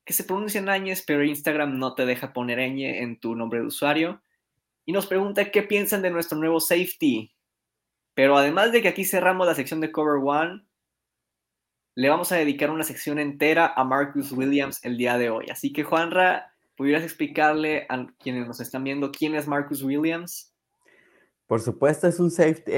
que 0.04 0.12
se 0.12 0.22
pronuncia 0.22 0.60
Náñez, 0.60 1.02
pero 1.04 1.24
Instagram 1.24 1.76
no 1.76 1.96
te 1.96 2.06
deja 2.06 2.32
poner 2.32 2.60
ñ 2.60 3.02
en 3.02 3.18
tu 3.18 3.34
nombre 3.34 3.58
de 3.58 3.66
usuario. 3.66 4.22
Y 4.84 4.92
nos 4.92 5.06
pregunta 5.06 5.50
qué 5.50 5.62
piensan 5.62 6.02
de 6.02 6.10
nuestro 6.10 6.38
nuevo 6.38 6.60
safety, 6.60 7.34
pero 8.14 8.36
además 8.36 8.72
de 8.72 8.82
que 8.82 8.88
aquí 8.88 9.04
cerramos 9.04 9.46
la 9.46 9.54
sección 9.54 9.80
de 9.80 9.92
Cover 9.92 10.20
One, 10.22 10.64
le 11.94 12.08
vamos 12.08 12.32
a 12.32 12.36
dedicar 12.36 12.70
una 12.70 12.84
sección 12.84 13.18
entera 13.18 13.72
a 13.76 13.84
Marcus 13.84 14.32
Williams 14.32 14.84
el 14.84 14.96
día 14.96 15.18
de 15.18 15.30
hoy. 15.30 15.46
Así 15.50 15.72
que, 15.72 15.84
Juanra, 15.84 16.52
¿pudieras 16.74 17.02
explicarle 17.02 17.86
a 17.88 18.06
quienes 18.18 18.46
nos 18.46 18.60
están 18.60 18.82
viendo 18.82 19.12
quién 19.12 19.34
es 19.34 19.46
Marcus 19.46 19.82
Williams? 19.82 20.52
Por 21.46 21.60
supuesto, 21.60 22.08
es 22.08 22.18
un 22.18 22.30
safety, 22.30 22.72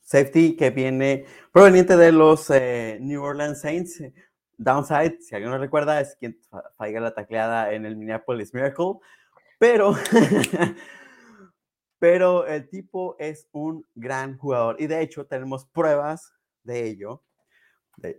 safety 0.00 0.56
que 0.56 0.70
viene 0.70 1.24
proveniente 1.52 1.96
de 1.96 2.10
los 2.10 2.50
eh, 2.50 2.98
New 3.00 3.22
Orleans 3.22 3.60
Saints. 3.60 4.02
Downside, 4.56 5.20
si 5.20 5.34
alguien 5.34 5.52
no 5.52 5.58
recuerda, 5.58 6.00
es 6.00 6.16
quien 6.16 6.38
falla 6.76 7.00
la 7.00 7.14
tacleada 7.14 7.72
en 7.72 7.86
el 7.86 7.96
Minneapolis 7.96 8.52
Miracle. 8.54 8.94
Pero 9.58 9.94
pero 12.04 12.46
el 12.46 12.68
tipo 12.68 13.16
es 13.18 13.48
un 13.50 13.86
gran 13.94 14.36
jugador 14.36 14.76
y 14.78 14.86
de 14.86 15.00
hecho 15.00 15.26
tenemos 15.26 15.64
pruebas 15.64 16.34
de 16.62 16.86
ello. 16.86 17.24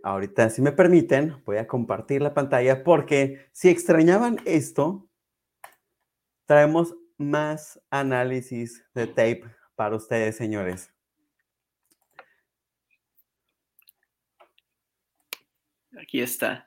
ahorita, 0.02 0.50
si 0.50 0.60
me 0.60 0.72
permiten, 0.72 1.40
voy 1.44 1.58
a 1.58 1.68
compartir 1.68 2.20
la 2.20 2.34
pantalla 2.34 2.82
porque 2.82 3.46
si 3.52 3.68
extrañaban 3.68 4.40
esto, 4.44 5.08
traemos 6.46 6.96
más 7.16 7.80
análisis 7.88 8.84
de 8.92 9.06
tape 9.06 9.44
para 9.76 9.94
ustedes, 9.94 10.36
señores. 10.36 10.92
Aquí 15.96 16.20
está. 16.20 16.66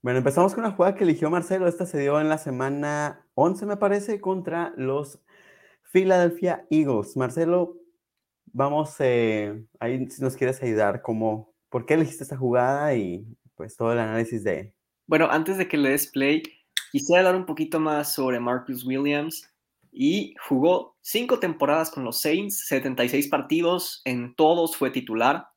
Bueno, 0.00 0.18
empezamos 0.18 0.54
con 0.54 0.64
una 0.64 0.74
jugada 0.74 0.94
que 0.94 1.02
eligió 1.02 1.28
Marcelo. 1.28 1.66
Esta 1.66 1.84
se 1.84 1.98
dio 1.98 2.20
en 2.20 2.28
la 2.28 2.38
semana 2.38 3.26
11, 3.34 3.66
me 3.66 3.76
parece, 3.76 4.20
contra 4.20 4.72
los 4.76 5.18
Philadelphia 5.90 6.64
Eagles. 6.70 7.16
Marcelo, 7.16 7.76
vamos, 8.52 8.94
eh, 9.00 9.66
ahí 9.80 10.08
si 10.08 10.22
nos 10.22 10.36
quieres 10.36 10.62
ayudar, 10.62 11.02
como, 11.02 11.52
¿por 11.68 11.84
qué 11.84 11.94
elegiste 11.94 12.22
esta 12.22 12.36
jugada 12.36 12.94
y 12.94 13.26
pues 13.56 13.76
todo 13.76 13.92
el 13.92 13.98
análisis 13.98 14.44
de... 14.44 14.72
Bueno, 15.08 15.28
antes 15.32 15.58
de 15.58 15.66
que 15.66 15.76
le 15.76 15.90
des 15.90 16.06
play, 16.06 16.44
quisiera 16.92 17.22
hablar 17.22 17.34
un 17.34 17.46
poquito 17.46 17.80
más 17.80 18.14
sobre 18.14 18.38
Marcus 18.38 18.84
Williams. 18.86 19.52
Y 19.90 20.36
jugó 20.46 20.96
cinco 21.00 21.40
temporadas 21.40 21.90
con 21.90 22.04
los 22.04 22.20
Saints, 22.20 22.68
76 22.68 23.26
partidos, 23.26 24.02
en 24.04 24.36
todos 24.36 24.76
fue 24.76 24.92
titular. 24.92 25.48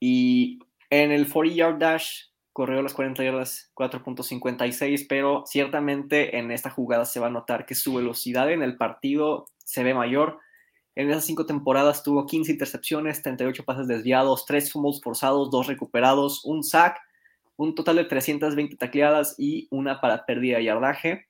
Y 0.00 0.60
en 0.88 1.10
el 1.10 1.30
40 1.30 1.54
yard 1.54 1.78
dash 1.78 2.28
corrió 2.58 2.82
las 2.82 2.92
40 2.92 3.22
yardas 3.22 3.70
4.56, 3.76 5.06
pero 5.08 5.44
ciertamente 5.46 6.38
en 6.38 6.50
esta 6.50 6.70
jugada 6.70 7.04
se 7.04 7.20
va 7.20 7.28
a 7.28 7.30
notar 7.30 7.66
que 7.66 7.76
su 7.76 7.94
velocidad 7.94 8.50
en 8.50 8.64
el 8.64 8.76
partido 8.76 9.46
se 9.58 9.84
ve 9.84 9.94
mayor. 9.94 10.40
En 10.96 11.08
esas 11.08 11.24
cinco 11.24 11.46
temporadas 11.46 12.02
tuvo 12.02 12.26
15 12.26 12.50
intercepciones, 12.50 13.22
38 13.22 13.64
pases 13.64 13.86
desviados, 13.86 14.44
3 14.44 14.72
fumbles 14.72 15.00
forzados, 15.00 15.52
2 15.52 15.68
recuperados, 15.68 16.44
un 16.44 16.64
sack, 16.64 16.98
un 17.54 17.76
total 17.76 17.94
de 17.94 18.06
320 18.06 18.74
tacleadas 18.74 19.36
y 19.38 19.68
una 19.70 20.00
para 20.00 20.26
pérdida 20.26 20.56
de 20.56 20.64
yardaje. 20.64 21.28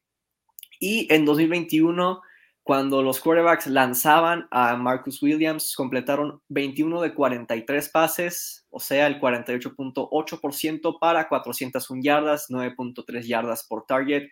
Y 0.81 1.13
en 1.13 1.27
2021 1.27 2.23
cuando 2.69 3.03
los 3.03 3.21
quarterbacks 3.21 3.67
lanzaban 3.67 4.47
a 4.51 4.77
Marcus 4.77 5.23
Williams, 5.23 5.75
completaron 5.75 6.43
21 6.51 7.01
de 7.01 7.15
43 7.15 7.89
pases, 7.89 8.67
o 8.69 8.79
sea, 8.79 9.07
el 9.07 9.19
48.8% 9.19 10.99
para 11.01 11.31
401 11.31 12.03
yardas, 12.03 12.51
9.3 12.51 13.23
yardas 13.23 13.67
por 13.67 13.87
target. 13.87 14.29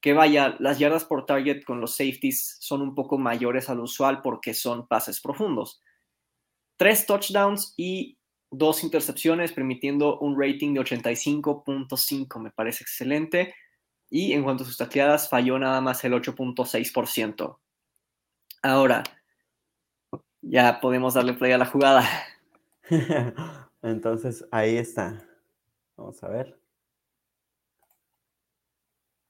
Que 0.00 0.14
vaya, 0.14 0.56
las 0.58 0.78
yardas 0.78 1.04
por 1.04 1.26
target 1.26 1.64
con 1.64 1.82
los 1.82 1.94
safeties 1.94 2.56
son 2.60 2.80
un 2.80 2.94
poco 2.94 3.18
mayores 3.18 3.68
al 3.68 3.80
usual 3.80 4.22
porque 4.22 4.54
son 4.54 4.88
pases 4.88 5.20
profundos. 5.20 5.82
Tres 6.78 7.04
touchdowns 7.04 7.74
y 7.76 8.16
dos 8.50 8.84
intercepciones, 8.84 9.52
permitiendo 9.52 10.18
un 10.20 10.40
rating 10.40 10.72
de 10.72 10.80
85.5, 10.80 12.40
me 12.40 12.50
parece 12.52 12.84
excelente. 12.84 13.54
Y 14.08 14.32
en 14.32 14.44
cuanto 14.44 14.62
a 14.62 14.66
sus 14.66 14.78
tacleadas, 14.78 15.28
falló 15.28 15.58
nada 15.58 15.82
más 15.82 16.02
el 16.04 16.14
8.6%. 16.14 17.58
Ahora, 18.68 19.04
ya 20.42 20.80
podemos 20.80 21.14
darle 21.14 21.34
play 21.34 21.52
a 21.52 21.58
la 21.58 21.66
jugada. 21.66 22.02
Entonces, 23.82 24.44
ahí 24.50 24.76
está. 24.76 25.24
Vamos 25.96 26.20
a 26.24 26.28
ver. 26.28 26.58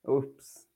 Ups. 0.04 0.66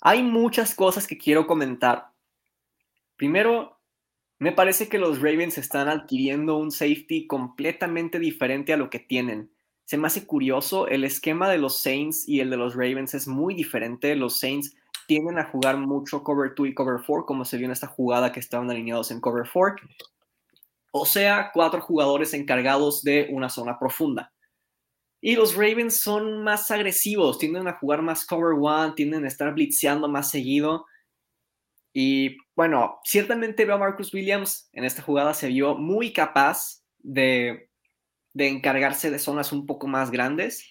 Hay 0.00 0.22
muchas 0.22 0.74
cosas 0.74 1.06
que 1.06 1.18
quiero 1.18 1.46
comentar. 1.46 2.12
Primero, 3.16 3.77
me 4.38 4.52
parece 4.52 4.88
que 4.88 4.98
los 4.98 5.20
Ravens 5.20 5.58
están 5.58 5.88
adquiriendo 5.88 6.56
un 6.56 6.70
safety 6.70 7.26
completamente 7.26 8.18
diferente 8.18 8.72
a 8.72 8.76
lo 8.76 8.88
que 8.88 9.00
tienen. 9.00 9.50
Se 9.84 9.96
me 9.96 10.06
hace 10.06 10.26
curioso, 10.26 10.86
el 10.86 11.04
esquema 11.04 11.48
de 11.48 11.58
los 11.58 11.80
Saints 11.80 12.28
y 12.28 12.40
el 12.40 12.50
de 12.50 12.56
los 12.56 12.74
Ravens 12.74 13.14
es 13.14 13.26
muy 13.26 13.54
diferente. 13.54 14.14
Los 14.14 14.38
Saints 14.38 14.76
tienden 15.06 15.38
a 15.38 15.44
jugar 15.44 15.78
mucho 15.78 16.22
cover 16.22 16.52
2 16.54 16.68
y 16.68 16.74
cover 16.74 17.00
4, 17.04 17.24
como 17.24 17.44
se 17.44 17.56
vio 17.56 17.66
en 17.66 17.72
esta 17.72 17.86
jugada 17.86 18.30
que 18.30 18.40
estaban 18.40 18.70
alineados 18.70 19.10
en 19.10 19.20
cover 19.20 19.48
4. 19.50 19.88
O 20.92 21.06
sea, 21.06 21.50
cuatro 21.52 21.80
jugadores 21.80 22.34
encargados 22.34 23.02
de 23.02 23.28
una 23.30 23.48
zona 23.48 23.78
profunda. 23.78 24.32
Y 25.20 25.34
los 25.34 25.54
Ravens 25.56 26.00
son 26.00 26.44
más 26.44 26.70
agresivos, 26.70 27.38
tienden 27.38 27.66
a 27.66 27.78
jugar 27.78 28.02
más 28.02 28.24
cover 28.24 28.52
1, 28.52 28.94
tienden 28.94 29.24
a 29.24 29.28
estar 29.28 29.52
blitzeando 29.52 30.08
más 30.08 30.30
seguido. 30.30 30.86
Y 31.92 32.36
bueno, 32.58 32.98
ciertamente 33.04 33.64
veo 33.64 33.76
a 33.76 33.78
Marcus 33.78 34.12
Williams 34.12 34.68
en 34.72 34.82
esta 34.82 35.00
jugada, 35.00 35.32
se 35.32 35.46
vio 35.46 35.76
muy 35.76 36.12
capaz 36.12 36.82
de, 36.98 37.70
encargarse 38.34 39.12
de 39.12 39.20
zonas 39.20 39.52
un 39.52 39.64
poco 39.64 39.86
más 39.86 40.10
grandes. 40.10 40.68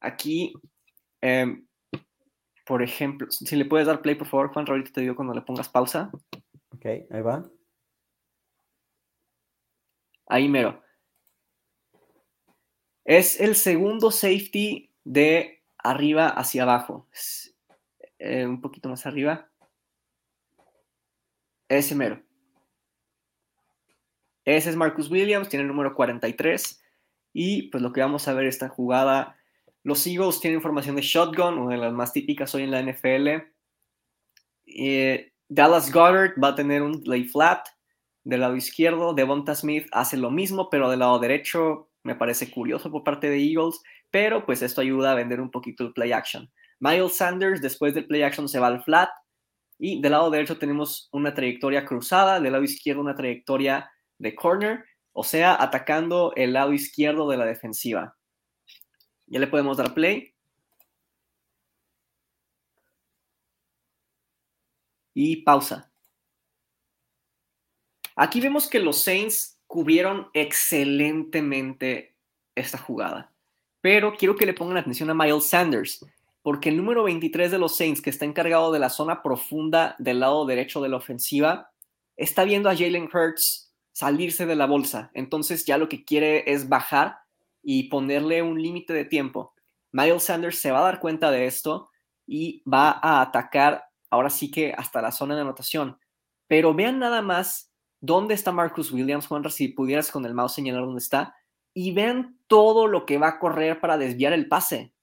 Aquí, 0.00 0.54
em, 1.20 1.66
por 2.64 2.82
ejemplo, 2.82 3.30
si 3.30 3.56
le 3.56 3.66
puedes 3.66 3.86
dar 3.86 4.00
play, 4.00 4.14
por 4.14 4.26
favor, 4.26 4.54
Juan, 4.54 4.64
ahorita 4.66 4.90
te 4.90 5.02
digo 5.02 5.14
cuando 5.14 5.34
le 5.34 5.42
pongas 5.42 5.68
pausa. 5.68 6.10
Ok, 6.74 6.86
ahí 6.86 7.20
va. 7.20 7.44
Ahí 10.28 10.48
mero. 10.48 10.82
Es 13.04 13.38
el 13.38 13.54
segundo 13.54 14.10
safety 14.10 14.94
de 15.04 15.62
arriba 15.76 16.28
hacia 16.28 16.62
abajo. 16.62 17.06
Eh, 18.18 18.46
un 18.46 18.62
poquito 18.62 18.88
más 18.88 19.04
arriba. 19.04 19.50
Ese 21.68 21.94
mero. 21.94 22.22
Ese 24.44 24.70
es 24.70 24.76
Marcus 24.76 25.10
Williams, 25.10 25.48
tiene 25.48 25.62
el 25.62 25.68
número 25.68 25.94
43. 25.94 26.82
Y 27.34 27.64
pues 27.64 27.82
lo 27.82 27.92
que 27.92 28.00
vamos 28.00 28.26
a 28.26 28.34
ver 28.34 28.46
esta 28.46 28.68
jugada. 28.68 29.36
Los 29.82 30.06
Eagles 30.06 30.40
tienen 30.40 30.62
formación 30.62 30.96
de 30.96 31.02
shotgun, 31.02 31.58
una 31.58 31.74
de 31.74 31.80
las 31.80 31.92
más 31.92 32.12
típicas 32.12 32.54
hoy 32.54 32.62
en 32.62 32.70
la 32.70 32.82
NFL. 32.82 33.44
Eh, 34.66 35.32
Dallas 35.48 35.92
Goddard 35.92 36.42
va 36.42 36.48
a 36.48 36.54
tener 36.54 36.82
un 36.82 37.02
lay 37.04 37.24
flat 37.24 37.68
del 38.24 38.40
lado 38.40 38.56
izquierdo. 38.56 39.12
Devonta 39.12 39.54
Smith 39.54 39.86
hace 39.92 40.16
lo 40.16 40.30
mismo, 40.30 40.70
pero 40.70 40.88
del 40.88 41.00
lado 41.00 41.18
derecho 41.18 41.90
me 42.02 42.14
parece 42.14 42.50
curioso 42.50 42.90
por 42.90 43.04
parte 43.04 43.28
de 43.28 43.38
Eagles. 43.38 43.82
Pero 44.10 44.46
pues 44.46 44.62
esto 44.62 44.80
ayuda 44.80 45.12
a 45.12 45.14
vender 45.14 45.40
un 45.40 45.50
poquito 45.50 45.84
el 45.84 45.92
play 45.92 46.12
action. 46.12 46.50
Miles 46.80 47.16
Sanders 47.16 47.60
después 47.60 47.94
del 47.94 48.06
play 48.06 48.22
action 48.22 48.48
se 48.48 48.58
va 48.58 48.68
al 48.68 48.82
flat 48.82 49.10
y 49.78 50.00
del 50.00 50.12
lado 50.12 50.30
derecho 50.30 50.58
tenemos 50.58 51.08
una 51.12 51.32
trayectoria 51.34 51.84
cruzada, 51.84 52.40
del 52.40 52.52
lado 52.52 52.64
izquierdo 52.64 53.00
una 53.00 53.14
trayectoria 53.14 53.90
de 54.18 54.34
corner, 54.34 54.84
o 55.12 55.22
sea, 55.22 55.60
atacando 55.62 56.32
el 56.34 56.52
lado 56.52 56.72
izquierdo 56.72 57.28
de 57.28 57.36
la 57.36 57.46
defensiva. 57.46 58.16
Ya 59.26 59.38
le 59.38 59.46
podemos 59.46 59.76
dar 59.76 59.94
play. 59.94 60.34
Y 65.14 65.42
pausa. 65.42 65.90
Aquí 68.16 68.40
vemos 68.40 68.68
que 68.68 68.80
los 68.80 69.02
Saints 69.02 69.60
cubrieron 69.66 70.28
excelentemente 70.32 72.16
esta 72.54 72.78
jugada. 72.78 73.32
Pero 73.80 74.16
quiero 74.16 74.34
que 74.34 74.46
le 74.46 74.54
pongan 74.54 74.78
atención 74.78 75.10
a 75.10 75.14
Miles 75.14 75.48
Sanders 75.48 76.04
porque 76.48 76.70
el 76.70 76.78
número 76.78 77.04
23 77.04 77.50
de 77.50 77.58
los 77.58 77.76
Saints, 77.76 78.00
que 78.00 78.08
está 78.08 78.24
encargado 78.24 78.72
de 78.72 78.78
la 78.78 78.88
zona 78.88 79.22
profunda 79.22 79.94
del 79.98 80.20
lado 80.20 80.46
derecho 80.46 80.80
de 80.80 80.88
la 80.88 80.96
ofensiva, 80.96 81.72
está 82.16 82.44
viendo 82.44 82.70
a 82.70 82.74
Jalen 82.74 83.10
Hurts 83.12 83.70
salirse 83.92 84.46
de 84.46 84.56
la 84.56 84.64
bolsa. 84.64 85.10
Entonces 85.12 85.66
ya 85.66 85.76
lo 85.76 85.90
que 85.90 86.06
quiere 86.06 86.50
es 86.50 86.70
bajar 86.70 87.18
y 87.62 87.90
ponerle 87.90 88.40
un 88.40 88.62
límite 88.62 88.94
de 88.94 89.04
tiempo. 89.04 89.52
Miles 89.92 90.22
Sanders 90.22 90.58
se 90.58 90.70
va 90.70 90.78
a 90.78 90.84
dar 90.84 91.00
cuenta 91.00 91.30
de 91.30 91.44
esto 91.44 91.90
y 92.26 92.62
va 92.62 92.98
a 93.02 93.20
atacar 93.20 93.84
ahora 94.08 94.30
sí 94.30 94.50
que 94.50 94.72
hasta 94.72 95.02
la 95.02 95.12
zona 95.12 95.34
de 95.34 95.42
anotación. 95.42 95.98
Pero 96.46 96.72
vean 96.72 96.98
nada 96.98 97.20
más 97.20 97.74
dónde 98.00 98.32
está 98.32 98.52
Marcus 98.52 98.90
Williams, 98.90 99.26
Juanra, 99.26 99.50
si 99.50 99.68
pudieras 99.68 100.10
con 100.10 100.24
el 100.24 100.32
mouse 100.32 100.54
señalar 100.54 100.86
dónde 100.86 101.00
está, 101.00 101.36
y 101.74 101.92
vean 101.92 102.38
todo 102.46 102.86
lo 102.86 103.04
que 103.04 103.18
va 103.18 103.28
a 103.28 103.38
correr 103.38 103.82
para 103.82 103.98
desviar 103.98 104.32
el 104.32 104.48
pase. 104.48 104.94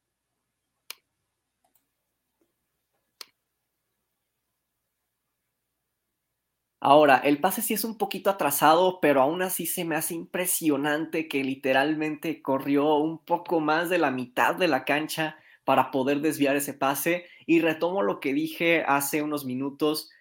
Ahora, 6.87 7.17
el 7.17 7.39
pase 7.39 7.63
sí 7.63 7.73
es 7.73 7.83
un 7.83 7.97
poquito 7.97 8.29
atrasado, 8.29 8.99
pero 9.01 9.19
aún 9.19 9.41
así 9.41 9.65
se 9.65 9.83
me 9.83 9.95
hace 9.95 10.13
impresionante 10.13 11.27
que 11.27 11.43
literalmente 11.43 12.43
corrió 12.43 12.97
un 12.97 13.17
poco 13.17 13.59
más 13.59 13.89
de 13.89 13.97
la 13.97 14.11
mitad 14.11 14.53
de 14.53 14.67
la 14.67 14.85
cancha 14.85 15.35
para 15.63 15.89
poder 15.89 16.21
desviar 16.21 16.55
ese 16.55 16.75
pase. 16.75 17.25
Y 17.47 17.59
retomo 17.59 18.03
lo 18.03 18.19
que 18.19 18.33
dije 18.33 18.83
hace 18.87 19.23
unos 19.23 19.45
minutos. 19.45 20.11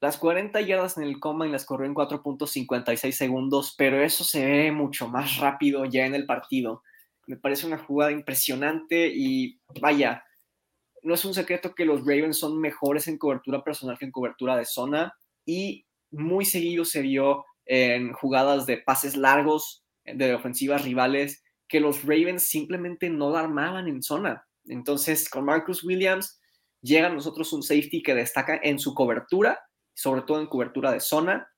Las 0.00 0.18
40 0.18 0.60
yardas 0.62 0.96
en 0.96 1.04
el 1.04 1.20
coma 1.20 1.46
y 1.46 1.52
las 1.52 1.64
corrió 1.64 1.86
en 1.86 1.94
4.56 1.94 3.12
segundos, 3.12 3.72
pero 3.78 4.02
eso 4.02 4.24
se 4.24 4.44
ve 4.44 4.72
mucho 4.72 5.06
más 5.06 5.36
rápido 5.36 5.84
ya 5.84 6.04
en 6.04 6.16
el 6.16 6.26
partido. 6.26 6.82
Me 7.28 7.36
parece 7.36 7.64
una 7.68 7.78
jugada 7.78 8.10
impresionante 8.10 9.06
y 9.06 9.60
vaya, 9.80 10.24
no 11.04 11.14
es 11.14 11.24
un 11.24 11.32
secreto 11.32 11.76
que 11.76 11.84
los 11.84 12.00
Ravens 12.00 12.38
son 12.38 12.60
mejores 12.60 13.06
en 13.06 13.18
cobertura 13.18 13.62
personal 13.62 13.96
que 13.96 14.06
en 14.06 14.10
cobertura 14.10 14.56
de 14.56 14.64
zona 14.64 15.14
y 15.46 15.86
muy 16.12 16.44
seguido 16.44 16.84
se 16.84 17.02
vio 17.02 17.44
en 17.64 18.12
jugadas 18.12 18.66
de 18.66 18.78
pases 18.78 19.16
largos 19.16 19.84
de 20.04 20.34
ofensivas 20.34 20.84
rivales 20.84 21.42
que 21.68 21.80
los 21.80 22.02
Ravens 22.02 22.42
simplemente 22.42 23.08
no 23.08 23.34
armaban 23.34 23.88
en 23.88 24.02
zona. 24.02 24.46
Entonces, 24.66 25.28
con 25.28 25.44
Marcus 25.44 25.82
Williams 25.82 26.40
llega 26.82 27.06
a 27.06 27.12
nosotros 27.12 27.52
un 27.52 27.62
safety 27.62 28.02
que 28.02 28.14
destaca 28.14 28.60
en 28.62 28.78
su 28.78 28.94
cobertura, 28.94 29.58
sobre 29.94 30.22
todo 30.22 30.40
en 30.40 30.46
cobertura 30.46 30.92
de 30.92 31.00
zona, 31.00 31.48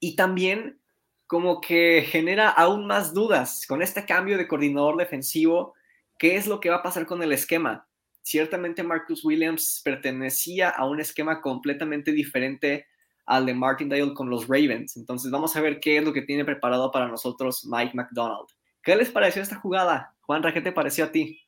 y 0.00 0.16
también 0.16 0.80
como 1.26 1.60
que 1.60 2.06
genera 2.08 2.48
aún 2.48 2.86
más 2.86 3.14
dudas 3.14 3.66
con 3.66 3.82
este 3.82 4.04
cambio 4.04 4.38
de 4.38 4.46
coordinador 4.46 4.96
defensivo, 4.96 5.74
¿qué 6.18 6.36
es 6.36 6.46
lo 6.46 6.60
que 6.60 6.70
va 6.70 6.76
a 6.76 6.82
pasar 6.82 7.06
con 7.06 7.22
el 7.22 7.32
esquema? 7.32 7.88
Ciertamente 8.22 8.82
Marcus 8.82 9.24
Williams 9.24 9.80
pertenecía 9.84 10.70
a 10.70 10.86
un 10.86 11.00
esquema 11.00 11.40
completamente 11.40 12.12
diferente 12.12 12.86
al 13.26 13.46
de 13.46 13.54
Martindale 13.54 14.14
con 14.14 14.30
los 14.30 14.48
Ravens. 14.48 14.96
Entonces 14.96 15.30
vamos 15.30 15.54
a 15.56 15.60
ver 15.60 15.80
qué 15.80 15.98
es 15.98 16.04
lo 16.04 16.12
que 16.12 16.22
tiene 16.22 16.44
preparado 16.44 16.90
para 16.90 17.08
nosotros 17.08 17.66
Mike 17.70 17.92
McDonald. 17.94 18.48
¿Qué 18.82 18.94
les 18.96 19.10
pareció 19.10 19.42
esta 19.42 19.56
jugada? 19.56 20.14
Juan, 20.22 20.42
¿qué 20.52 20.60
te 20.60 20.72
pareció 20.72 21.06
a 21.06 21.12
ti? 21.12 21.40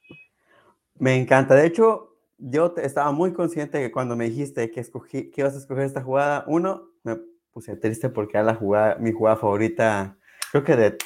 Me 0.98 1.16
encanta. 1.16 1.54
De 1.54 1.66
hecho, 1.66 2.16
yo 2.38 2.74
estaba 2.78 3.12
muy 3.12 3.32
consciente 3.32 3.80
que 3.80 3.92
cuando 3.92 4.16
me 4.16 4.24
dijiste 4.24 4.70
que, 4.70 4.80
escogí, 4.80 5.30
ibas 5.36 5.54
a 5.54 5.58
escoger 5.58 5.84
esta 5.84 6.02
jugada, 6.02 6.44
uno, 6.46 6.90
me 7.02 7.18
puse 7.52 7.76
triste 7.76 8.08
porque 8.08 8.38
era 8.38 8.46
la 8.46 8.54
jugada, 8.54 8.96
mi 8.96 9.12
jugada 9.12 9.36
favorita. 9.36 10.16
Creo 10.50 10.64
que 10.64 10.76
de, 10.76 10.98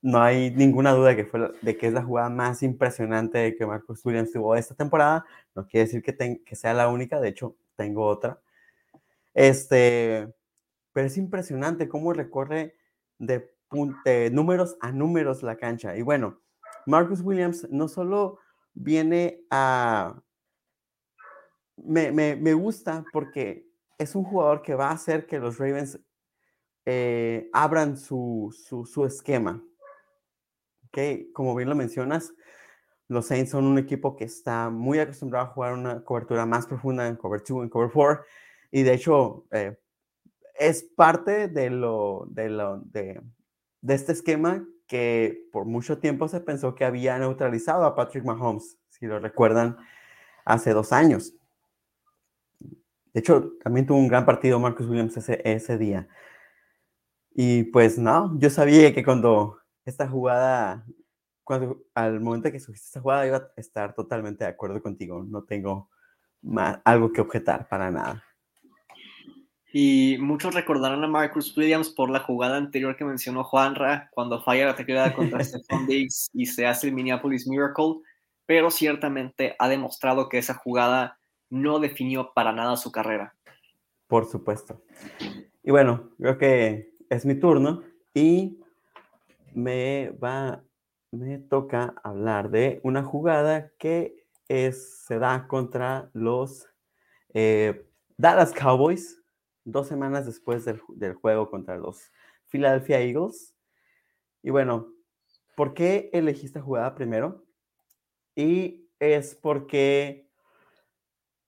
no 0.00 0.22
hay 0.22 0.50
ninguna 0.50 0.92
duda 0.92 1.14
que 1.16 1.26
fue 1.26 1.52
de 1.60 1.76
que 1.76 1.88
es 1.88 1.92
la 1.92 2.02
jugada 2.02 2.30
más 2.30 2.62
impresionante 2.62 3.54
que 3.56 3.66
Marcus 3.66 4.04
Williams 4.04 4.32
tuvo 4.32 4.54
esta 4.56 4.74
temporada. 4.74 5.26
No 5.54 5.66
quiere 5.66 5.86
decir 5.86 6.02
que, 6.02 6.42
que 6.42 6.56
sea 6.56 6.72
la 6.72 6.88
única, 6.88 7.20
de 7.20 7.28
hecho, 7.28 7.56
tengo 7.76 8.06
otra 8.06 8.40
este, 9.34 10.32
pero 10.92 11.06
es 11.06 11.16
impresionante 11.18 11.88
cómo 11.88 12.12
recorre 12.12 12.76
de 13.18 13.50
números 14.32 14.76
a 14.80 14.92
números 14.92 15.42
la 15.42 15.56
cancha. 15.56 15.96
Y 15.96 16.02
bueno, 16.02 16.40
Marcus 16.86 17.20
Williams 17.20 17.68
no 17.70 17.88
solo 17.88 18.38
viene 18.72 19.44
a... 19.50 20.20
Me, 21.76 22.12
me, 22.12 22.54
gusta 22.54 23.04
porque 23.12 23.66
es 23.98 24.14
un 24.14 24.22
jugador 24.22 24.62
que 24.62 24.76
va 24.76 24.90
a 24.90 24.94
hacer 24.94 25.26
que 25.26 25.40
los 25.40 25.58
Ravens 25.58 25.98
eh, 26.86 27.50
abran 27.52 27.96
su, 27.96 28.54
su, 28.56 28.86
su 28.86 29.04
esquema. 29.04 29.60
Okay, 30.88 31.32
como 31.32 31.56
bien 31.56 31.68
lo 31.68 31.74
mencionas, 31.74 32.32
los 33.08 33.26
Saints 33.26 33.50
son 33.50 33.64
un 33.64 33.78
equipo 33.78 34.14
que 34.14 34.24
está 34.24 34.70
muy 34.70 35.00
acostumbrado 35.00 35.46
a 35.46 35.48
jugar 35.48 35.72
una 35.72 36.04
cobertura 36.04 36.46
más 36.46 36.68
profunda 36.68 37.08
en 37.08 37.16
cover 37.16 37.42
2, 37.46 37.64
en 37.64 37.68
cover 37.68 37.90
4, 37.92 38.24
y 38.74 38.82
de 38.82 38.92
hecho 38.92 39.46
eh, 39.52 39.78
es 40.58 40.82
parte 40.82 41.46
de, 41.46 41.70
lo, 41.70 42.26
de, 42.28 42.48
lo, 42.48 42.80
de, 42.80 43.22
este 43.86 44.10
esquema 44.10 44.66
que 44.88 45.46
por 45.52 45.64
mucho 45.64 45.98
tiempo 45.98 46.26
se 46.26 46.40
pensó 46.40 46.74
que 46.74 46.84
había 46.84 47.16
neutralizado 47.16 47.84
a 47.84 47.94
Patrick 47.94 48.24
Mahomes, 48.24 48.76
si 48.88 49.06
lo 49.06 49.20
recuerdan, 49.20 49.76
hace 50.44 50.72
dos 50.72 50.92
años. 50.92 51.34
De 53.12 53.20
hecho, 53.20 53.52
también 53.62 53.86
tuvo 53.86 53.98
un 53.98 54.08
gran 54.08 54.26
partido 54.26 54.58
Marcus 54.58 54.88
Williams 54.88 55.16
ese, 55.18 55.40
ese 55.44 55.78
día. 55.78 56.08
Y 57.32 57.62
pues 57.62 57.96
no, 57.96 58.36
yo 58.40 58.50
sabía 58.50 58.92
que 58.92 59.04
cuando 59.04 59.60
esta 59.84 60.08
jugada, 60.08 60.84
cuando 61.44 61.80
al 61.94 62.18
momento 62.18 62.50
que 62.50 62.58
surgiste 62.58 62.88
esta 62.88 63.00
jugada 63.00 63.24
iba 63.24 63.36
a 63.36 63.52
estar 63.56 63.94
totalmente 63.94 64.42
de 64.42 64.50
acuerdo 64.50 64.82
contigo. 64.82 65.22
No 65.22 65.44
tengo 65.44 65.90
más, 66.42 66.80
algo 66.84 67.12
que 67.12 67.20
objetar 67.20 67.68
para 67.68 67.92
nada. 67.92 68.24
Y 69.76 70.18
muchos 70.20 70.54
recordarán 70.54 71.02
a 71.02 71.08
Marcus 71.08 71.56
Williams 71.56 71.90
por 71.90 72.08
la 72.08 72.20
jugada 72.20 72.58
anterior 72.58 72.94
que 72.94 73.04
mencionó 73.04 73.42
Juanra, 73.42 74.08
cuando 74.12 74.40
falla 74.40 74.66
la 74.66 74.76
tacleada 74.76 75.12
contra 75.12 75.42
Stephon 75.44 75.84
Diggs 75.88 76.30
y 76.32 76.46
se 76.46 76.64
hace 76.64 76.86
el 76.86 76.92
Minneapolis 76.92 77.48
Miracle, 77.48 77.96
pero 78.46 78.70
ciertamente 78.70 79.56
ha 79.58 79.68
demostrado 79.68 80.28
que 80.28 80.38
esa 80.38 80.54
jugada 80.54 81.18
no 81.50 81.80
definió 81.80 82.32
para 82.32 82.52
nada 82.52 82.76
su 82.76 82.92
carrera. 82.92 83.34
Por 84.06 84.26
supuesto. 84.26 84.80
Y 85.64 85.72
bueno, 85.72 86.10
creo 86.20 86.38
que 86.38 86.92
es 87.10 87.26
mi 87.26 87.34
turno 87.34 87.82
y 88.14 88.60
me 89.54 90.10
va, 90.22 90.62
me 91.10 91.38
toca 91.38 91.96
hablar 92.04 92.48
de 92.50 92.78
una 92.84 93.02
jugada 93.02 93.72
que 93.80 94.24
es, 94.46 95.04
se 95.04 95.18
da 95.18 95.48
contra 95.48 96.10
los 96.12 96.68
eh, 97.32 97.88
Dallas 98.16 98.52
Cowboys 98.52 99.20
dos 99.64 99.88
semanas 99.88 100.26
después 100.26 100.64
del, 100.64 101.14
juego 101.14 101.50
contra 101.50 101.76
los 101.76 102.10
Philadelphia 102.46 103.00
Eagles. 103.00 103.54
Y 104.42 104.50
bueno, 104.50 104.92
¿por 105.56 105.74
qué 105.74 106.10
elegí 106.12 106.46
esta 106.46 106.60
jugada 106.60 106.94
primero? 106.94 107.44
Y 108.34 108.88
es 108.98 109.34
porque, 109.34 110.28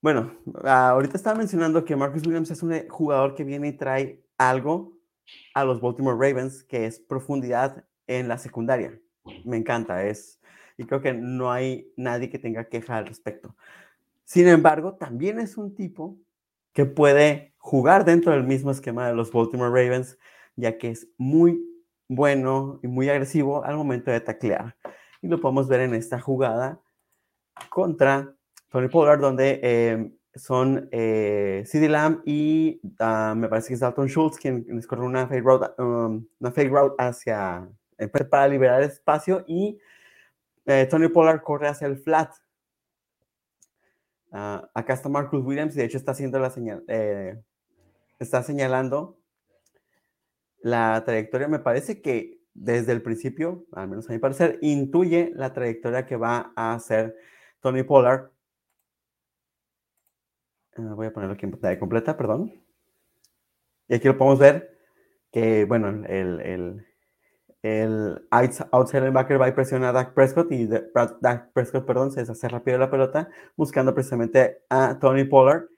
bueno, 0.00 0.36
ahorita 0.64 1.16
estaba 1.16 1.38
mencionando 1.38 1.84
que 1.84 1.96
Marcus 1.96 2.26
Williams 2.26 2.50
es 2.50 2.62
un 2.62 2.88
jugador 2.88 3.34
que 3.34 3.44
viene 3.44 3.68
y 3.68 3.76
trae 3.76 4.24
algo 4.38 4.96
a 5.54 5.64
los 5.64 5.80
Baltimore 5.80 6.16
Ravens, 6.16 6.64
que 6.64 6.86
es 6.86 7.00
profundidad 7.00 7.84
en 8.06 8.28
la 8.28 8.38
secundaria. 8.38 8.98
Me 9.44 9.56
encanta, 9.56 10.06
es, 10.06 10.40
y 10.76 10.84
creo 10.84 11.00
que 11.00 11.12
no 11.12 11.50
hay 11.50 11.92
nadie 11.96 12.30
que 12.30 12.38
tenga 12.38 12.68
queja 12.68 12.96
al 12.96 13.06
respecto. 13.06 13.56
Sin 14.24 14.48
embargo, 14.48 14.94
también 14.94 15.38
es 15.38 15.56
un 15.56 15.74
tipo 15.74 16.18
que 16.72 16.84
puede 16.84 17.54
jugar 17.66 18.04
dentro 18.04 18.30
del 18.30 18.44
mismo 18.44 18.70
esquema 18.70 19.08
de 19.08 19.14
los 19.14 19.32
Baltimore 19.32 19.70
Ravens, 19.70 20.16
ya 20.54 20.78
que 20.78 20.90
es 20.90 21.08
muy 21.18 21.60
bueno 22.06 22.78
y 22.80 22.86
muy 22.86 23.08
agresivo 23.08 23.64
al 23.64 23.76
momento 23.76 24.12
de 24.12 24.20
taclear. 24.20 24.76
Y 25.20 25.26
lo 25.26 25.40
podemos 25.40 25.66
ver 25.66 25.80
en 25.80 25.92
esta 25.92 26.20
jugada 26.20 26.80
contra 27.68 28.32
Tony 28.68 28.86
Pollard, 28.86 29.20
donde 29.20 29.58
eh, 29.64 30.12
son 30.36 30.88
eh, 30.92 31.64
CD 31.66 31.88
Lamb 31.88 32.22
y 32.24 32.80
ah, 33.00 33.34
me 33.36 33.48
parece 33.48 33.68
que 33.68 33.74
es 33.74 33.80
Dalton 33.80 34.06
Schultz 34.06 34.38
quien 34.38 34.64
les 34.68 34.86
corre 34.86 35.02
una 35.02 35.26
fake 35.26 35.44
route, 35.44 35.82
um, 35.82 36.24
una 36.38 36.52
fake 36.52 36.70
route 36.70 36.94
hacia, 36.98 37.68
eh, 37.98 38.06
para 38.06 38.46
liberar 38.46 38.80
espacio 38.84 39.44
y 39.48 39.76
eh, 40.66 40.86
Tony 40.88 41.08
Pollard 41.08 41.42
corre 41.42 41.66
hacia 41.66 41.88
el 41.88 41.96
flat. 41.96 42.32
Ah, 44.30 44.70
acá 44.72 44.94
está 44.94 45.08
Marcus 45.08 45.44
Williams 45.44 45.74
y 45.74 45.78
de 45.78 45.86
hecho 45.86 45.98
está 45.98 46.12
haciendo 46.12 46.38
la 46.38 46.50
señal, 46.50 46.84
está 48.18 48.42
señalando 48.42 49.18
la 50.60 51.02
trayectoria. 51.04 51.48
Me 51.48 51.58
parece 51.58 52.02
que 52.02 52.40
desde 52.54 52.92
el 52.92 53.02
principio, 53.02 53.66
al 53.72 53.88
menos 53.88 54.08
a 54.08 54.12
mi 54.12 54.18
parecer, 54.18 54.58
intuye 54.62 55.32
la 55.34 55.52
trayectoria 55.52 56.06
que 56.06 56.16
va 56.16 56.52
a 56.56 56.74
hacer 56.74 57.16
Tony 57.60 57.82
Pollard. 57.82 58.30
Ah, 60.76 60.94
voy 60.94 61.06
a 61.06 61.12
ponerlo 61.12 61.34
aquí 61.34 61.44
en 61.44 61.52
pantalla 61.52 61.78
completa, 61.78 62.16
perdón. 62.16 62.52
Y 63.88 63.94
aquí 63.94 64.08
lo 64.08 64.18
podemos 64.18 64.38
ver 64.38 64.78
que, 65.30 65.64
bueno, 65.64 65.88
el, 66.06 66.40
el, 66.40 66.86
el 67.62 68.26
outside 68.30 69.00
linebacker 69.00 69.40
va 69.40 69.46
a 69.46 69.54
presionar 69.54 69.90
a 69.90 69.92
Dak 69.92 70.14
Prescott 70.14 70.50
y 70.52 70.66
Dak 70.66 71.52
Prescott, 71.52 71.86
perdón, 71.86 72.10
se 72.10 72.20
deshace 72.20 72.48
rápido 72.48 72.78
la 72.78 72.90
pelota 72.90 73.28
buscando 73.56 73.94
precisamente 73.94 74.62
a 74.70 74.98
Tony 74.98 75.24
Pollard. 75.24 75.68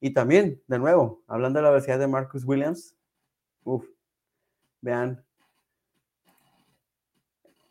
Y 0.00 0.12
también, 0.12 0.62
de 0.66 0.78
nuevo, 0.78 1.22
hablando 1.26 1.58
de 1.58 1.64
la 1.64 1.70
velocidad 1.70 1.98
de 1.98 2.06
Marcus 2.06 2.44
Williams, 2.44 2.96
uff, 3.64 3.86
vean, 4.80 5.24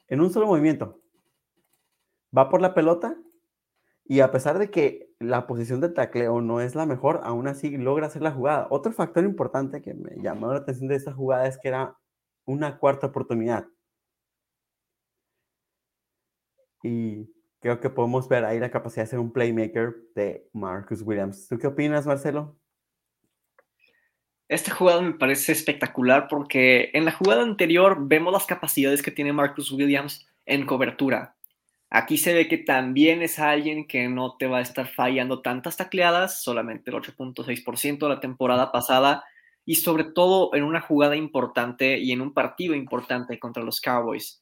en 0.07 0.21
un 0.21 0.31
solo 0.31 0.47
movimiento, 0.47 0.99
va 2.37 2.49
por 2.49 2.61
la 2.61 2.73
pelota 2.73 3.17
y 4.05 4.21
a 4.21 4.31
pesar 4.31 4.57
de 4.59 4.71
que 4.71 5.13
la 5.19 5.47
posición 5.47 5.81
de 5.81 5.89
tacleo 5.89 6.41
no 6.41 6.61
es 6.61 6.75
la 6.75 6.85
mejor, 6.85 7.21
aún 7.23 7.47
así 7.47 7.75
logra 7.77 8.07
hacer 8.07 8.21
la 8.21 8.31
jugada. 8.31 8.67
Otro 8.69 8.91
factor 8.93 9.23
importante 9.23 9.81
que 9.81 9.93
me 9.93 10.21
llamó 10.21 10.51
la 10.53 10.59
atención 10.59 10.87
de 10.87 10.95
esta 10.95 11.13
jugada 11.13 11.47
es 11.47 11.57
que 11.57 11.69
era 11.69 11.97
una 12.45 12.77
cuarta 12.77 13.07
oportunidad. 13.07 13.67
Y 16.83 17.29
creo 17.59 17.79
que 17.79 17.89
podemos 17.89 18.27
ver 18.27 18.45
ahí 18.45 18.59
la 18.59 18.71
capacidad 18.71 19.05
de 19.05 19.09
ser 19.09 19.19
un 19.19 19.31
playmaker 19.31 19.95
de 20.15 20.47
Marcus 20.53 21.01
Williams. 21.01 21.47
¿Tú 21.47 21.57
qué 21.57 21.67
opinas, 21.67 22.05
Marcelo? 22.05 22.57
Esta 24.47 24.73
jugada 24.73 25.01
me 25.01 25.13
parece 25.13 25.51
espectacular 25.51 26.27
porque 26.29 26.89
en 26.93 27.03
la 27.03 27.11
jugada 27.11 27.43
anterior 27.43 27.97
vemos 28.07 28.31
las 28.31 28.45
capacidades 28.45 29.01
que 29.01 29.11
tiene 29.11 29.33
Marcus 29.33 29.71
Williams 29.71 30.25
en 30.45 30.65
cobertura. 30.65 31.35
Aquí 31.89 32.17
se 32.17 32.33
ve 32.33 32.47
que 32.47 32.57
también 32.57 33.21
es 33.21 33.39
alguien 33.39 33.87
que 33.87 34.07
no 34.09 34.35
te 34.37 34.47
va 34.47 34.59
a 34.59 34.61
estar 34.61 34.87
fallando 34.87 35.41
tantas 35.41 35.77
tacleadas, 35.77 36.41
solamente 36.43 36.91
el 36.91 36.97
8.6% 36.97 37.99
de 37.99 38.09
la 38.09 38.19
temporada 38.19 38.71
pasada, 38.71 39.23
y 39.65 39.75
sobre 39.75 40.05
todo 40.05 40.53
en 40.53 40.63
una 40.63 40.81
jugada 40.81 41.15
importante 41.15 41.97
y 41.97 42.11
en 42.11 42.21
un 42.21 42.33
partido 42.33 42.73
importante 42.73 43.39
contra 43.39 43.63
los 43.63 43.81
Cowboys. 43.81 44.41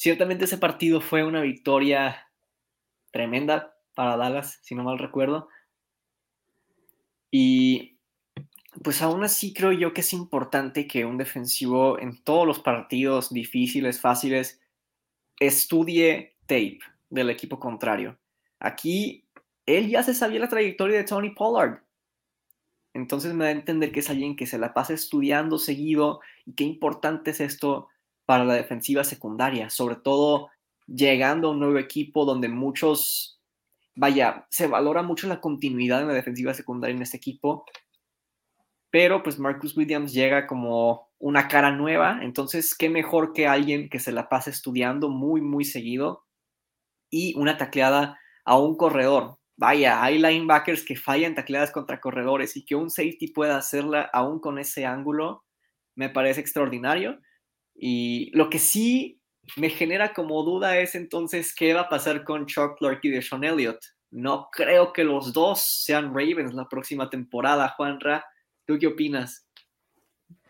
Ciertamente 0.00 0.46
ese 0.46 0.56
partido 0.56 1.02
fue 1.02 1.24
una 1.24 1.42
victoria 1.42 2.26
tremenda 3.10 3.76
para 3.94 4.16
Dallas, 4.16 4.58
si 4.62 4.74
no 4.74 4.82
mal 4.82 4.98
recuerdo. 4.98 5.50
Y 7.30 7.98
pues 8.82 9.02
aún 9.02 9.24
así 9.24 9.52
creo 9.52 9.72
yo 9.72 9.92
que 9.92 10.00
es 10.00 10.14
importante 10.14 10.86
que 10.86 11.04
un 11.04 11.18
defensivo 11.18 11.98
en 11.98 12.24
todos 12.24 12.46
los 12.46 12.60
partidos 12.60 13.30
difíciles, 13.30 14.00
fáciles, 14.00 14.62
estudie 15.38 16.38
tape 16.46 16.78
del 17.10 17.28
equipo 17.28 17.60
contrario. 17.60 18.18
Aquí 18.58 19.26
él 19.66 19.90
ya 19.90 20.02
se 20.02 20.14
sabía 20.14 20.40
la 20.40 20.48
trayectoria 20.48 20.96
de 20.96 21.04
Tony 21.04 21.34
Pollard. 21.34 21.82
Entonces 22.94 23.34
me 23.34 23.44
da 23.44 23.50
a 23.50 23.52
entender 23.52 23.92
que 23.92 24.00
es 24.00 24.08
alguien 24.08 24.34
que 24.34 24.46
se 24.46 24.56
la 24.56 24.72
pasa 24.72 24.94
estudiando 24.94 25.58
seguido 25.58 26.20
y 26.46 26.54
qué 26.54 26.64
importante 26.64 27.32
es 27.32 27.40
esto 27.40 27.89
para 28.30 28.44
la 28.44 28.54
defensiva 28.54 29.02
secundaria, 29.02 29.70
sobre 29.70 29.96
todo 29.96 30.50
llegando 30.86 31.48
a 31.48 31.50
un 31.50 31.58
nuevo 31.58 31.78
equipo 31.78 32.24
donde 32.24 32.48
muchos, 32.48 33.40
vaya, 33.96 34.46
se 34.50 34.68
valora 34.68 35.02
mucho 35.02 35.26
la 35.26 35.40
continuidad 35.40 36.00
en 36.00 36.06
la 36.06 36.14
defensiva 36.14 36.54
secundaria 36.54 36.94
en 36.94 37.02
este 37.02 37.16
equipo, 37.16 37.64
pero 38.88 39.24
pues 39.24 39.40
Marcus 39.40 39.76
Williams 39.76 40.12
llega 40.12 40.46
como 40.46 41.08
una 41.18 41.48
cara 41.48 41.72
nueva, 41.72 42.20
entonces 42.22 42.76
qué 42.76 42.88
mejor 42.88 43.32
que 43.32 43.48
alguien 43.48 43.88
que 43.88 43.98
se 43.98 44.12
la 44.12 44.28
pase 44.28 44.50
estudiando 44.50 45.08
muy, 45.08 45.40
muy 45.40 45.64
seguido 45.64 46.24
y 47.10 47.34
una 47.36 47.56
tacleada 47.56 48.20
a 48.44 48.56
un 48.56 48.76
corredor. 48.76 49.38
Vaya, 49.56 50.04
hay 50.04 50.20
linebackers 50.20 50.84
que 50.84 50.94
fallan 50.94 51.34
tacleadas 51.34 51.72
contra 51.72 52.00
corredores 52.00 52.56
y 52.56 52.64
que 52.64 52.76
un 52.76 52.90
safety 52.90 53.32
pueda 53.32 53.56
hacerla 53.56 54.08
aún 54.12 54.38
con 54.38 54.60
ese 54.60 54.86
ángulo, 54.86 55.42
me 55.96 56.10
parece 56.10 56.40
extraordinario. 56.40 57.18
Y 57.82 58.30
lo 58.36 58.50
que 58.50 58.58
sí 58.58 59.22
me 59.56 59.70
genera 59.70 60.12
como 60.12 60.42
duda 60.42 60.78
es 60.78 60.94
entonces 60.94 61.54
qué 61.54 61.72
va 61.72 61.82
a 61.82 61.88
pasar 61.88 62.24
con 62.24 62.44
Chuck 62.44 62.76
Clark 62.76 63.00
y 63.04 63.08
de 63.08 63.22
Sean 63.22 63.42
Elliott. 63.42 63.78
No 64.10 64.50
creo 64.52 64.92
que 64.92 65.02
los 65.02 65.32
dos 65.32 65.62
sean 65.82 66.08
Ravens 66.08 66.52
la 66.52 66.68
próxima 66.68 67.08
temporada, 67.08 67.72
Juanra. 67.76 68.22
¿Tú 68.66 68.78
qué 68.78 68.86
opinas? 68.86 69.48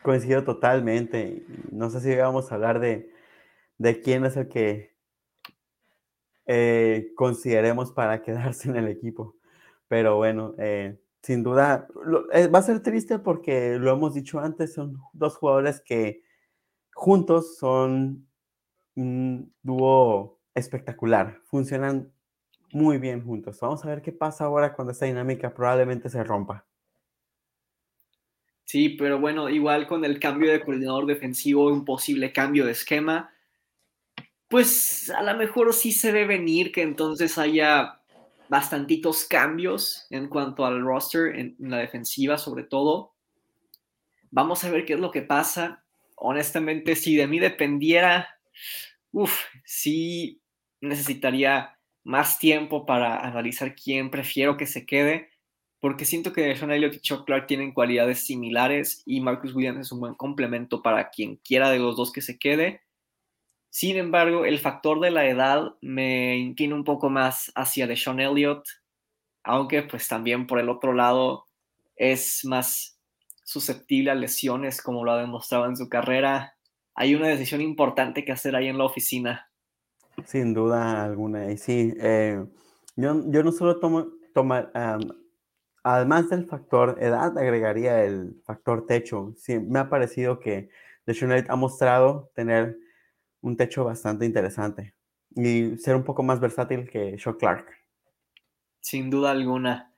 Coincido 0.02 0.42
totalmente. 0.42 1.44
No 1.70 1.88
sé 1.88 2.00
si 2.00 2.16
vamos 2.16 2.50
a 2.50 2.56
hablar 2.56 2.80
de, 2.80 3.12
de 3.78 4.00
quién 4.00 4.24
es 4.24 4.36
el 4.36 4.48
que 4.48 4.96
eh, 6.46 7.12
consideremos 7.14 7.92
para 7.92 8.22
quedarse 8.24 8.68
en 8.68 8.74
el 8.74 8.88
equipo. 8.88 9.36
Pero 9.86 10.16
bueno, 10.16 10.56
eh, 10.58 10.98
sin 11.22 11.44
duda, 11.44 11.86
eh, 12.32 12.48
va 12.48 12.58
a 12.58 12.62
ser 12.62 12.82
triste 12.82 13.20
porque 13.20 13.78
lo 13.78 13.92
hemos 13.92 14.14
dicho 14.14 14.40
antes, 14.40 14.74
son 14.74 14.98
dos 15.12 15.36
jugadores 15.36 15.80
que 15.80 16.24
juntos 17.00 17.56
son 17.56 18.28
un 18.94 19.54
dúo 19.62 20.38
espectacular, 20.54 21.40
funcionan 21.44 22.12
muy 22.72 22.98
bien 22.98 23.24
juntos. 23.24 23.58
Vamos 23.60 23.82
a 23.82 23.88
ver 23.88 24.02
qué 24.02 24.12
pasa 24.12 24.44
ahora 24.44 24.74
cuando 24.74 24.92
esta 24.92 25.06
dinámica 25.06 25.54
probablemente 25.54 26.10
se 26.10 26.22
rompa. 26.22 26.66
Sí, 28.66 28.90
pero 28.90 29.18
bueno, 29.18 29.48
igual 29.48 29.86
con 29.86 30.04
el 30.04 30.20
cambio 30.20 30.52
de 30.52 30.60
coordinador 30.60 31.06
defensivo, 31.06 31.68
un 31.68 31.86
posible 31.86 32.34
cambio 32.34 32.66
de 32.66 32.72
esquema, 32.72 33.32
pues 34.46 35.08
a 35.08 35.22
lo 35.22 35.34
mejor 35.38 35.72
sí 35.72 35.92
se 35.92 36.12
ve 36.12 36.26
venir 36.26 36.70
que 36.70 36.82
entonces 36.82 37.38
haya 37.38 38.02
bastantitos 38.50 39.24
cambios 39.24 40.06
en 40.10 40.28
cuanto 40.28 40.66
al 40.66 40.82
roster, 40.82 41.34
en, 41.34 41.56
la 41.60 41.78
defensiva 41.78 42.36
sobre 42.36 42.64
todo. 42.64 43.14
Vamos 44.30 44.64
a 44.64 44.70
ver 44.70 44.84
qué 44.84 44.92
es 44.92 45.00
lo 45.00 45.10
que 45.10 45.22
pasa. 45.22 45.82
Honestamente, 46.22 46.96
si 46.96 47.16
de 47.16 47.26
mí 47.26 47.38
dependiera, 47.38 48.38
uff, 49.10 49.44
sí 49.64 50.42
necesitaría 50.82 51.78
más 52.04 52.38
tiempo 52.38 52.84
para 52.84 53.20
analizar 53.20 53.74
quién 53.74 54.10
prefiero 54.10 54.58
que 54.58 54.66
se 54.66 54.84
quede, 54.84 55.30
porque 55.80 56.04
siento 56.04 56.34
que 56.34 56.54
Sean 56.56 56.72
Elliott 56.72 56.94
y 56.94 57.00
Chuck 57.00 57.24
Clark 57.24 57.46
tienen 57.46 57.72
cualidades 57.72 58.26
similares 58.26 59.02
y 59.06 59.22
Marcus 59.22 59.54
Williams 59.54 59.80
es 59.80 59.92
un 59.92 60.00
buen 60.00 60.14
complemento 60.14 60.82
para 60.82 61.08
quien 61.08 61.36
quiera 61.36 61.70
de 61.70 61.78
los 61.78 61.96
dos 61.96 62.12
que 62.12 62.20
se 62.20 62.38
quede. 62.38 62.82
Sin 63.70 63.96
embargo, 63.96 64.44
el 64.44 64.58
factor 64.58 65.00
de 65.00 65.10
la 65.10 65.26
edad 65.26 65.74
me 65.80 66.36
inclina 66.36 66.74
un 66.74 66.84
poco 66.84 67.08
más 67.08 67.50
hacia 67.54 67.86
de 67.86 67.96
Sean 67.96 68.20
Elliott, 68.20 68.66
aunque 69.42 69.82
pues 69.82 70.06
también 70.06 70.46
por 70.46 70.58
el 70.58 70.68
otro 70.68 70.92
lado 70.92 71.46
es 71.96 72.44
más 72.44 72.99
susceptible 73.50 74.12
a 74.12 74.14
lesiones 74.14 74.80
como 74.80 75.04
lo 75.04 75.10
ha 75.10 75.20
demostrado 75.20 75.66
en 75.66 75.76
su 75.76 75.88
carrera. 75.88 76.54
Hay 76.94 77.16
una 77.16 77.26
decisión 77.26 77.60
importante 77.60 78.24
que 78.24 78.30
hacer 78.30 78.54
ahí 78.54 78.68
en 78.68 78.78
la 78.78 78.84
oficina. 78.84 79.50
Sin 80.24 80.54
duda 80.54 81.04
alguna, 81.04 81.50
y 81.50 81.56
sí, 81.56 81.92
eh, 81.98 82.44
yo, 82.94 83.14
no 83.14 83.50
solo 83.50 83.80
tomo, 83.80 84.06
tomar, 84.34 84.70
además 85.82 86.28
del 86.28 86.46
factor 86.46 86.96
edad, 87.00 87.36
agregaría 87.36 88.04
el 88.04 88.40
factor 88.44 88.86
techo. 88.86 89.34
Sí, 89.36 89.58
me 89.58 89.80
ha 89.80 89.88
parecido 89.88 90.38
que 90.38 90.68
Elliott 91.06 91.50
ha 91.50 91.56
mostrado 91.56 92.30
tener 92.36 92.78
un 93.40 93.56
techo 93.56 93.84
bastante 93.84 94.26
interesante 94.26 94.94
y 95.30 95.76
ser 95.78 95.96
un 95.96 96.04
poco 96.04 96.22
más 96.22 96.38
versátil 96.38 96.88
que 96.88 97.16
Chuck 97.16 97.40
Clark. 97.40 97.66
Sin 98.80 99.10
duda 99.10 99.32
alguna. 99.32 99.89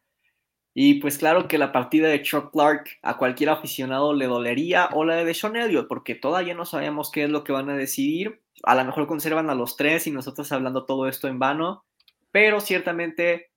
Y 0.75 0.95
pues 0.95 1.19
claro 1.19 1.49
que 1.49 1.59
la 1.59 1.71
partida 1.73 2.09
de 2.09 2.23
Chuck 2.23 2.51
Clark 2.51 2.99
a 3.03 3.19
cualquier 3.19 3.51
aficionado 3.51 4.15
le 4.15 4.27
dolería 4.27 4.89
o 4.93 5.05
la 5.05 5.17
de 5.17 5.35
Sean 5.35 5.57
Elliott, 5.57 5.87
porque 5.87 6.15
todavía 6.15 6.55
no 6.55 6.65
sabemos 6.65 7.11
qué 7.11 7.25
es 7.25 7.31
lo 7.31 7.45
que 7.45 7.53
van 7.53 7.69
a 7.69 7.77
decidir. 7.77 8.41
A 8.63 8.75
lo 8.75 8.85
mejor 8.85 9.07
conservan 9.07 9.51
a 9.51 9.55
los 9.55 9.77
tres 9.77 10.07
y 10.07 10.11
nosotros 10.11 10.51
hablando 10.51 10.87
todo 10.87 11.09
esto 11.09 11.29
en 11.29 11.39
vano, 11.39 11.85
pero 12.31 12.61
ciertamente 12.61 13.51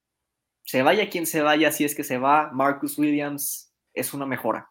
se 0.64 0.82
vaya 0.82 1.08
quien 1.08 1.26
se 1.26 1.42
vaya, 1.42 1.72
si 1.72 1.84
es 1.84 1.94
que 1.94 2.04
se 2.04 2.18
va, 2.18 2.50
Marcus 2.52 2.98
Williams 2.98 3.72
es 3.94 4.12
una 4.12 4.26
mejora. 4.26 4.70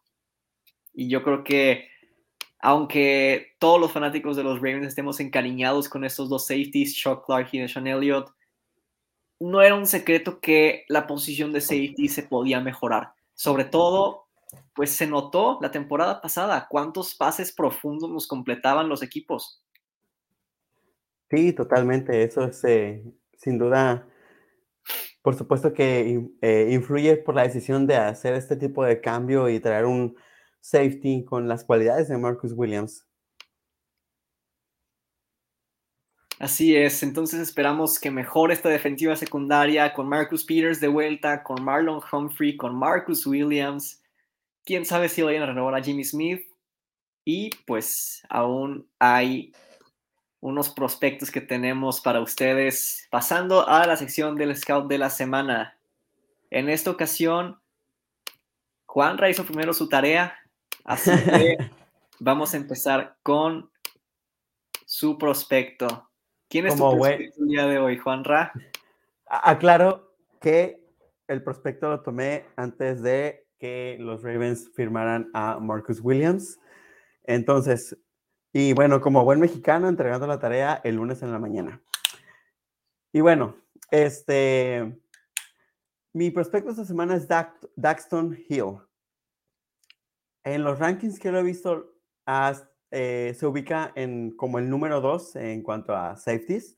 Y 0.93 1.09
yo 1.09 1.23
creo 1.23 1.43
que 1.43 1.89
aunque 2.59 3.55
todos 3.59 3.79
los 3.79 3.91
fanáticos 3.91 4.35
de 4.35 4.43
los 4.43 4.57
Ravens 4.57 4.87
estemos 4.87 5.19
encariñados 5.19 5.87
con 5.87 6.03
estos 6.03 6.29
dos 6.29 6.47
safeties, 6.47 6.95
Chuck 6.95 7.25
Clark 7.25 7.49
y 7.51 7.67
Sean 7.67 7.87
Elliott, 7.87 8.31
no 9.39 9.61
era 9.61 9.75
un 9.75 9.85
secreto 9.85 10.39
que 10.39 10.85
la 10.87 11.07
posición 11.07 11.51
de 11.53 11.61
safety 11.61 12.07
se 12.07 12.23
podía 12.23 12.61
mejorar. 12.61 13.13
Sobre 13.33 13.65
todo, 13.65 14.27
pues 14.73 14.91
se 14.91 15.07
notó 15.07 15.59
la 15.61 15.71
temporada 15.71 16.21
pasada 16.21 16.67
cuántos 16.69 17.15
pases 17.15 17.51
profundos 17.51 18.09
nos 18.09 18.27
completaban 18.27 18.89
los 18.89 19.03
equipos. 19.03 19.63
Sí, 21.29 21.53
totalmente. 21.53 22.23
Eso 22.23 22.45
es 22.45 22.63
eh, 22.63 23.03
sin 23.37 23.57
duda, 23.57 24.07
por 25.21 25.35
supuesto 25.35 25.73
que 25.73 26.29
eh, 26.41 26.69
influye 26.71 27.17
por 27.17 27.35
la 27.35 27.43
decisión 27.43 27.87
de 27.87 27.95
hacer 27.95 28.33
este 28.35 28.55
tipo 28.55 28.83
de 28.85 29.01
cambio 29.01 29.49
y 29.49 29.59
traer 29.59 29.85
un 29.85 30.15
safety 30.61 31.25
con 31.25 31.47
las 31.47 31.63
cualidades 31.63 32.07
de 32.07 32.17
Marcus 32.17 32.53
Williams. 32.53 33.05
Así 36.39 36.75
es, 36.75 37.01
entonces 37.01 37.39
esperamos 37.39 37.99
que 37.99 38.11
mejore 38.11 38.53
esta 38.53 38.69
defensiva 38.69 39.15
secundaria 39.15 39.93
con 39.93 40.09
Marcus 40.09 40.43
Peters 40.43 40.81
de 40.81 40.89
vuelta, 40.89 41.43
con 41.43 41.63
Marlon 41.63 42.01
Humphrey, 42.11 42.57
con 42.57 42.75
Marcus 42.75 43.25
Williams. 43.25 44.01
Quién 44.65 44.85
sabe 44.85 45.07
si 45.07 45.21
vayan 45.21 45.43
a 45.43 45.47
renovar 45.47 45.75
a 45.75 45.83
Jimmy 45.83 46.03
Smith. 46.03 46.41
Y 47.23 47.49
pues 47.65 48.23
aún 48.29 48.87
hay 48.99 49.53
unos 50.41 50.69
prospectos 50.69 51.31
que 51.31 51.41
tenemos 51.41 52.01
para 52.01 52.19
ustedes. 52.19 53.07
Pasando 53.09 53.67
a 53.67 53.87
la 53.87 53.95
sección 53.95 54.35
del 54.35 54.55
Scout 54.55 54.87
de 54.87 54.97
la 54.97 55.09
semana. 55.09 55.77
En 56.51 56.69
esta 56.69 56.91
ocasión, 56.91 57.59
Juan 58.85 59.17
hizo 59.29 59.43
primero 59.45 59.73
su 59.73 59.89
tarea 59.89 60.37
Así 60.85 61.09
que 61.11 61.57
vamos 62.19 62.53
a 62.53 62.57
empezar 62.57 63.17
con 63.23 63.69
su 64.85 65.17
prospecto. 65.17 66.09
¿Quién 66.49 66.67
es 66.67 66.75
tu 66.75 66.89
prospecto 66.89 67.41
el 67.41 67.47
día 67.47 67.65
de 67.65 67.79
hoy, 67.79 67.97
Juan 67.97 68.23
Ra? 68.23 68.51
Aclaro 69.27 70.15
que 70.39 70.83
el 71.27 71.43
prospecto 71.43 71.89
lo 71.89 72.01
tomé 72.01 72.45
antes 72.55 73.01
de 73.01 73.47
que 73.57 73.97
los 73.99 74.23
Ravens 74.23 74.69
firmaran 74.75 75.29
a 75.33 75.59
Marcus 75.59 75.99
Williams. 76.01 76.59
Entonces, 77.23 77.97
y 78.53 78.73
bueno, 78.73 79.01
como 79.01 79.23
buen 79.23 79.39
mexicano, 79.39 79.89
entregando 79.89 80.27
la 80.27 80.39
tarea 80.39 80.81
el 80.83 80.95
lunes 80.95 81.21
en 81.23 81.31
la 81.31 81.39
mañana. 81.39 81.81
Y 83.11 83.21
bueno, 83.21 83.57
este, 83.91 85.01
mi 86.13 86.31
prospecto 86.31 86.69
esta 86.69 86.85
semana 86.85 87.15
es 87.15 87.27
Daxton 87.27 88.37
Hill. 88.47 88.77
En 90.43 90.63
los 90.63 90.77
rankings 90.79 91.19
que 91.19 91.31
lo 91.31 91.39
he 91.39 91.43
visto, 91.43 91.95
eh, 92.91 93.33
se 93.37 93.45
ubica 93.45 93.91
en 93.95 94.35
como 94.35 94.59
el 94.59 94.69
número 94.69 95.01
2 95.01 95.35
en 95.37 95.63
cuanto 95.63 95.95
a 95.95 96.15
safeties. 96.15 96.77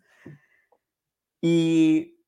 Y 1.41 2.19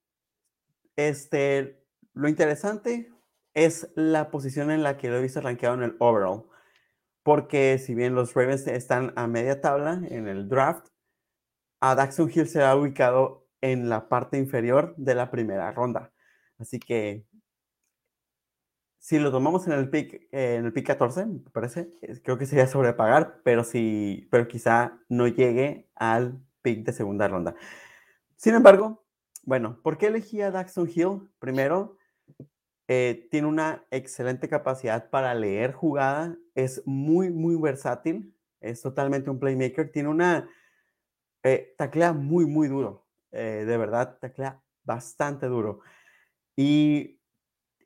este, 0.95 1.83
lo 2.13 2.29
interesante 2.29 3.11
es 3.53 3.89
la 3.95 4.31
posición 4.31 4.71
en 4.71 4.83
la 4.83 4.97
que 4.97 5.09
lo 5.09 5.17
he 5.17 5.21
visto 5.21 5.41
rankeado 5.41 5.75
en 5.75 5.83
el 5.83 5.95
overall. 5.99 6.45
Porque 7.23 7.77
si 7.79 7.95
bien 7.95 8.15
los 8.15 8.33
Ravens 8.33 8.67
están 8.67 9.13
a 9.15 9.27
media 9.27 9.61
tabla 9.61 10.01
en 10.09 10.27
el 10.27 10.47
draft, 10.47 10.87
a 11.81 11.95
Daxon 11.95 12.31
Hill 12.33 12.47
se 12.47 12.63
ha 12.63 12.75
ubicado 12.75 13.47
en 13.61 13.89
la 13.89 14.09
parte 14.09 14.37
inferior 14.37 14.93
de 14.97 15.15
la 15.15 15.31
primera 15.31 15.71
ronda. 15.71 16.11
Así 16.57 16.79
que 16.79 17.25
si 18.99 19.17
lo 19.19 19.31
tomamos 19.31 19.65
en 19.67 19.73
el 19.73 19.89
pick, 19.89 20.27
eh, 20.31 20.55
en 20.55 20.65
el 20.65 20.73
pick 20.73 20.87
14, 20.87 21.25
me 21.25 21.39
parece, 21.51 21.89
creo 22.23 22.37
que 22.37 22.45
sería 22.45 22.67
sobrepagar, 22.67 23.41
pero 23.43 23.63
sí, 23.63 24.27
pero 24.31 24.47
quizá 24.47 24.99
no 25.09 25.27
llegue 25.27 25.89
al 25.95 26.39
pick 26.61 26.85
de 26.85 26.93
segunda 26.93 27.27
ronda. 27.27 27.55
Sin 28.35 28.55
embargo, 28.55 29.03
bueno, 29.43 29.81
¿por 29.81 29.97
qué 29.97 30.07
elegí 30.07 30.41
a 30.41 30.51
Daxon 30.51 30.89
Hill? 30.93 31.29
Primero, 31.39 31.97
eh, 32.87 33.27
tiene 33.29 33.47
una 33.47 33.85
excelente 33.91 34.49
capacidad 34.49 35.09
para 35.09 35.33
leer 35.35 35.73
jugada, 35.73 36.35
es 36.55 36.81
muy, 36.85 37.29
muy 37.29 37.55
versátil, 37.55 38.35
es 38.61 38.81
totalmente 38.81 39.29
un 39.29 39.39
playmaker, 39.39 39.91
tiene 39.91 40.09
una, 40.09 40.49
eh, 41.43 41.73
taclea 41.77 42.13
muy, 42.13 42.45
muy 42.45 42.67
duro, 42.67 43.05
eh, 43.31 43.63
de 43.65 43.77
verdad, 43.77 44.17
taclea 44.19 44.61
bastante 44.83 45.45
duro. 45.45 45.81
Y 46.55 47.18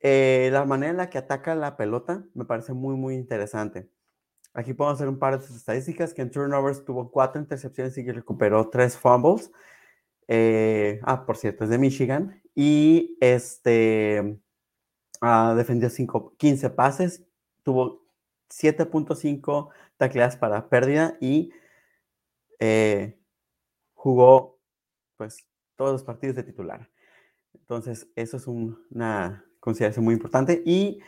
eh, 0.06 0.50
la 0.52 0.66
manera 0.66 0.90
en 0.90 0.98
la 0.98 1.08
que 1.08 1.16
ataca 1.16 1.54
la 1.54 1.78
pelota 1.78 2.26
me 2.34 2.44
parece 2.44 2.74
muy, 2.74 2.94
muy 2.94 3.14
interesante. 3.14 3.88
Aquí 4.52 4.74
podemos 4.74 4.98
hacer 4.98 5.08
un 5.08 5.18
par 5.18 5.38
de 5.40 5.46
estadísticas, 5.46 6.12
que 6.12 6.20
en 6.20 6.30
turnovers 6.30 6.84
tuvo 6.84 7.10
cuatro 7.10 7.40
intercepciones 7.40 7.96
y 7.96 8.12
recuperó 8.12 8.68
tres 8.68 8.98
fumbles. 8.98 9.50
Eh, 10.28 11.00
ah, 11.04 11.24
por 11.24 11.38
cierto, 11.38 11.64
es 11.64 11.70
de 11.70 11.78
Michigan. 11.78 12.42
Y 12.54 13.16
este 13.22 14.38
ah, 15.22 15.54
defendió 15.56 15.88
15 16.36 16.70
pases, 16.70 17.24
tuvo 17.62 18.06
7.5 18.50 19.70
tacleadas 19.96 20.36
para 20.36 20.68
pérdida 20.68 21.16
y 21.18 21.50
eh, 22.58 23.18
jugó 23.94 24.60
pues 25.16 25.46
todos 25.76 25.92
los 25.92 26.04
partidos 26.04 26.36
de 26.36 26.42
titular. 26.42 26.90
Entonces, 27.54 28.06
eso 28.16 28.36
es 28.36 28.46
una 28.46 29.46
consideración 29.64 30.04
muy 30.04 30.14
importante. 30.14 30.62
Y 30.66 31.00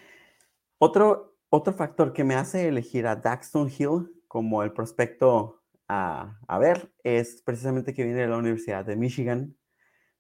otro 0.79 1.37
otro 1.49 1.73
factor 1.73 2.13
que 2.13 2.25
me 2.25 2.35
hace 2.35 2.69
elegir 2.69 3.07
a 3.07 3.17
Daxton 3.17 3.71
Hill 3.71 4.11
como 4.29 4.63
el 4.63 4.73
prospecto 4.73 5.63
a, 5.89 6.39
a, 6.49 6.59
ver 6.59 6.93
es 7.05 7.43
precisamente 7.43 7.95
que 7.95 8.05
viene 8.05 8.23
de 8.23 8.29
la 8.29 8.39
Universidad 8.39 8.85
de 8.85 8.97
Michigan, 8.97 9.57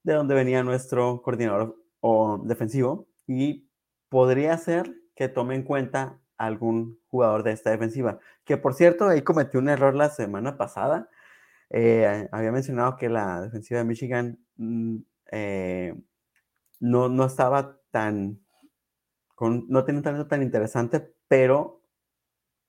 de 0.04 0.12
donde 0.14 0.34
venía 0.34 0.62
nuestro 0.62 1.22
coordinador 1.22 1.76
o 2.00 2.40
defensivo, 2.44 3.08
y 3.26 3.68
podría 4.08 4.56
ser 4.58 4.94
que 5.16 5.28
tome 5.28 5.56
en 5.56 5.64
cuenta 5.64 6.20
algún 6.38 7.00
jugador 7.08 7.42
de 7.42 7.52
esta 7.52 7.70
defensiva, 7.70 8.20
que 8.44 8.56
por 8.56 8.74
cierto, 8.74 9.08
ahí 9.08 9.22
cometió 9.22 9.58
un 9.58 9.68
error 9.68 9.94
la 9.94 10.10
semana 10.10 10.56
pasada. 10.56 11.08
Eh, 11.70 12.28
había 12.30 12.52
mencionado 12.52 12.96
que 12.96 13.08
la 13.08 13.40
defensiva 13.42 13.78
de 13.80 13.84
Michigan 13.84 14.38
mm, 14.56 14.96
eh, 15.32 15.94
no, 16.78 17.08
no 17.08 17.26
estaba 17.26 17.80
tan, 17.96 18.38
no 19.40 19.84
tiene 19.86 20.00
un 20.00 20.04
talento 20.04 20.26
tan 20.26 20.42
interesante, 20.42 21.14
pero 21.28 21.80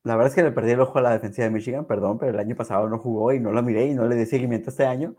la 0.03 0.15
verdad 0.15 0.29
es 0.29 0.35
que 0.35 0.43
le 0.43 0.53
perdí 0.53 0.71
el 0.71 0.79
ojo 0.79 0.99
a 0.99 1.01
la 1.01 1.11
defensiva 1.11 1.43
de 1.43 1.51
Michigan, 1.51 1.85
perdón, 1.85 2.17
pero 2.17 2.31
el 2.31 2.39
año 2.39 2.55
pasado 2.55 2.87
no 2.87 2.97
jugó 2.97 3.33
y 3.33 3.41
no 3.41 3.51
la 3.51 3.61
miré 3.61 3.87
y 3.87 3.93
no 3.93 4.07
le 4.07 4.15
di 4.15 4.25
seguimiento 4.25 4.69
este 4.69 4.85
año. 4.85 5.17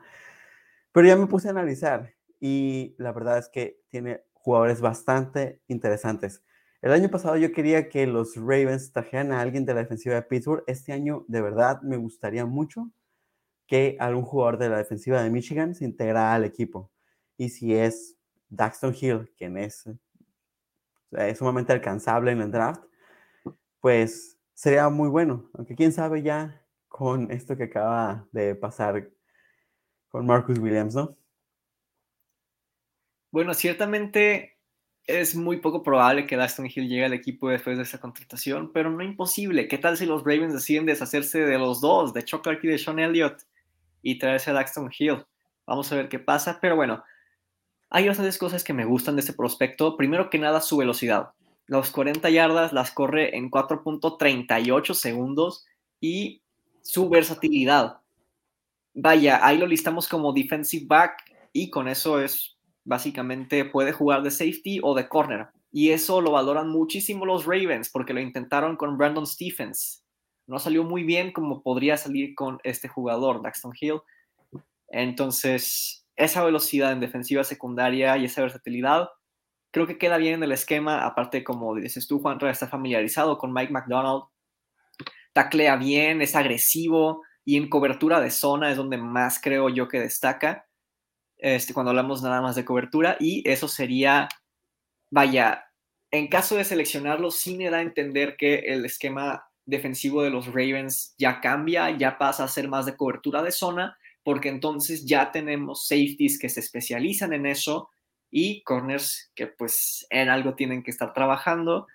Pero 0.92 1.06
ya 1.06 1.16
me 1.16 1.26
puse 1.26 1.48
a 1.48 1.50
analizar 1.50 2.14
y 2.40 2.94
la 2.96 3.12
verdad 3.12 3.36
es 3.36 3.50
que 3.50 3.82
tiene 3.88 4.22
jugadores 4.32 4.80
bastante 4.80 5.60
interesantes. 5.68 6.42
El 6.80 6.92
año 6.92 7.10
pasado 7.10 7.36
yo 7.36 7.52
quería 7.52 7.90
que 7.90 8.06
los 8.06 8.34
Ravens 8.36 8.90
trajeran 8.92 9.32
a 9.32 9.42
alguien 9.42 9.66
de 9.66 9.74
la 9.74 9.80
defensiva 9.80 10.14
de 10.14 10.22
Pittsburgh. 10.22 10.64
Este 10.66 10.94
año 10.94 11.26
de 11.28 11.42
verdad 11.42 11.82
me 11.82 11.98
gustaría 11.98 12.46
mucho 12.46 12.90
que 13.66 13.98
algún 14.00 14.24
jugador 14.24 14.56
de 14.56 14.70
la 14.70 14.78
defensiva 14.78 15.22
de 15.22 15.28
Michigan 15.28 15.74
se 15.74 15.84
integrara 15.84 16.32
al 16.32 16.44
equipo. 16.44 16.90
Y 17.36 17.50
si 17.50 17.74
es 17.74 18.17
Daxton 18.48 18.94
Hill, 18.98 19.30
quien 19.36 19.56
es, 19.58 19.84
sumamente 21.36 21.72
alcanzable 21.72 22.32
en 22.32 22.42
el 22.42 22.50
draft, 22.50 22.82
pues 23.80 24.38
sería 24.54 24.88
muy 24.88 25.08
bueno. 25.08 25.50
Aunque 25.54 25.74
quién 25.74 25.92
sabe 25.92 26.22
ya 26.22 26.62
con 26.88 27.30
esto 27.30 27.56
que 27.56 27.64
acaba 27.64 28.26
de 28.32 28.54
pasar 28.54 29.08
con 30.08 30.26
Marcus 30.26 30.58
Williams, 30.58 30.94
¿no? 30.94 31.16
Bueno, 33.30 33.52
ciertamente 33.52 34.58
es 35.04 35.34
muy 35.34 35.58
poco 35.58 35.82
probable 35.82 36.26
que 36.26 36.36
Daston 36.36 36.66
Hill 36.66 36.88
llegue 36.88 37.04
al 37.04 37.14
equipo 37.14 37.48
después 37.48 37.76
de 37.76 37.82
esa 37.82 37.98
contratación, 37.98 38.72
pero 38.72 38.90
no 38.90 39.02
imposible. 39.02 39.68
¿Qué 39.68 39.78
tal 39.78 39.96
si 39.96 40.06
los 40.06 40.22
Ravens 40.22 40.52
deciden 40.52 40.86
deshacerse 40.86 41.40
de 41.40 41.58
los 41.58 41.80
dos, 41.80 42.12
de 42.12 42.24
Chuck 42.24 42.46
y 42.62 42.66
de 42.68 42.78
Sean 42.78 42.98
Elliott, 42.98 43.42
y 44.02 44.18
traerse 44.18 44.50
a 44.50 44.54
Daxton 44.54 44.90
Hill? 44.96 45.24
Vamos 45.66 45.90
a 45.92 45.96
ver 45.96 46.08
qué 46.08 46.18
pasa, 46.18 46.58
pero 46.60 46.76
bueno, 46.76 47.02
hay 47.90 48.06
bastantes 48.06 48.38
cosas 48.38 48.64
que 48.64 48.74
me 48.74 48.84
gustan 48.84 49.16
de 49.16 49.20
este 49.20 49.32
prospecto. 49.32 49.96
Primero 49.96 50.30
que 50.30 50.38
nada, 50.38 50.60
su 50.60 50.76
velocidad. 50.76 51.30
Los 51.66 51.90
40 51.90 52.28
yardas 52.30 52.72
las 52.72 52.90
corre 52.90 53.36
en 53.36 53.50
4.38 53.50 54.94
segundos 54.94 55.66
y 56.00 56.42
su 56.82 57.08
versatilidad. 57.08 57.98
Vaya, 58.94 59.46
ahí 59.46 59.58
lo 59.58 59.66
listamos 59.66 60.08
como 60.08 60.32
defensive 60.32 60.86
back 60.86 61.18
y 61.52 61.70
con 61.70 61.88
eso 61.88 62.20
es 62.20 62.56
básicamente 62.84 63.64
puede 63.66 63.92
jugar 63.92 64.22
de 64.22 64.30
safety 64.30 64.80
o 64.82 64.94
de 64.94 65.08
corner. 65.08 65.48
Y 65.70 65.90
eso 65.90 66.20
lo 66.20 66.32
valoran 66.32 66.70
muchísimo 66.70 67.26
los 67.26 67.44
Ravens 67.44 67.90
porque 67.90 68.14
lo 68.14 68.20
intentaron 68.20 68.76
con 68.76 68.96
Brandon 68.96 69.26
Stephens. 69.26 70.02
No 70.46 70.58
salió 70.58 70.84
muy 70.84 71.02
bien 71.02 71.32
como 71.32 71.62
podría 71.62 71.98
salir 71.98 72.34
con 72.34 72.58
este 72.64 72.88
jugador, 72.88 73.42
Daxton 73.42 73.72
Hill. 73.78 74.00
Entonces, 74.88 75.97
esa 76.18 76.44
velocidad 76.44 76.92
en 76.92 77.00
defensiva 77.00 77.44
secundaria 77.44 78.16
y 78.18 78.26
esa 78.26 78.42
versatilidad 78.42 79.08
creo 79.70 79.86
que 79.86 79.98
queda 79.98 80.18
bien 80.18 80.34
en 80.34 80.42
el 80.42 80.52
esquema. 80.52 81.06
Aparte, 81.06 81.44
como 81.44 81.74
dices 81.74 82.06
tú, 82.06 82.20
Juan, 82.20 82.38
está 82.42 82.68
familiarizado 82.68 83.38
con 83.38 83.52
Mike 83.52 83.72
McDonald. 83.72 84.24
Taclea 85.32 85.76
bien, 85.76 86.20
es 86.20 86.34
agresivo 86.34 87.22
y 87.44 87.56
en 87.56 87.68
cobertura 87.68 88.20
de 88.20 88.30
zona 88.30 88.70
es 88.70 88.76
donde 88.76 88.98
más 88.98 89.40
creo 89.40 89.68
yo 89.68 89.88
que 89.88 90.00
destaca 90.00 90.68
este, 91.38 91.72
cuando 91.72 91.90
hablamos 91.90 92.22
nada 92.22 92.42
más 92.42 92.56
de 92.56 92.64
cobertura, 92.64 93.16
y 93.20 93.48
eso 93.48 93.68
sería, 93.68 94.28
vaya, 95.10 95.64
en 96.10 96.28
caso 96.28 96.56
de 96.56 96.64
seleccionarlo, 96.64 97.30
sí 97.30 97.56
me 97.56 97.70
da 97.70 97.78
a 97.78 97.82
entender 97.82 98.36
que 98.36 98.56
el 98.58 98.84
esquema 98.84 99.48
defensivo 99.64 100.22
de 100.22 100.30
los 100.30 100.46
Ravens 100.46 101.14
ya 101.18 101.40
cambia, 101.40 101.90
ya 101.96 102.18
pasa 102.18 102.44
a 102.44 102.48
ser 102.48 102.68
más 102.68 102.86
de 102.86 102.96
cobertura 102.96 103.42
de 103.42 103.52
zona, 103.52 103.96
porque 104.28 104.50
entonces 104.50 105.06
ya 105.06 105.32
tenemos 105.32 105.86
safeties 105.86 106.38
que 106.38 106.50
se 106.50 106.60
especializan 106.60 107.32
en 107.32 107.46
eso 107.46 107.88
y 108.30 108.62
corners 108.62 109.32
que 109.34 109.46
pues 109.46 110.06
en 110.10 110.28
algo 110.28 110.54
tienen 110.54 110.82
que 110.82 110.90
estar 110.90 111.14
trabajando. 111.14 111.86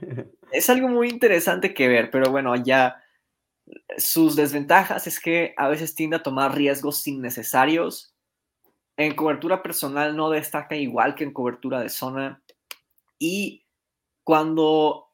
Es 0.52 0.70
algo 0.70 0.88
muy 0.88 1.10
interesante 1.10 1.74
que 1.74 1.86
ver, 1.86 2.10
pero 2.10 2.30
bueno, 2.30 2.56
ya 2.56 3.04
sus 3.98 4.36
desventajas 4.36 5.06
es 5.06 5.20
que 5.20 5.52
a 5.58 5.68
veces 5.68 5.94
tiende 5.94 6.16
a 6.16 6.22
tomar 6.22 6.56
riesgos 6.56 7.06
innecesarios 7.06 8.16
en 8.96 9.14
cobertura 9.14 9.62
personal 9.62 10.16
no 10.16 10.30
destaca 10.30 10.76
igual 10.76 11.14
que 11.14 11.24
en 11.24 11.34
cobertura 11.34 11.80
de 11.80 11.90
zona. 11.90 12.42
Y 13.18 13.66
cuando, 14.24 15.10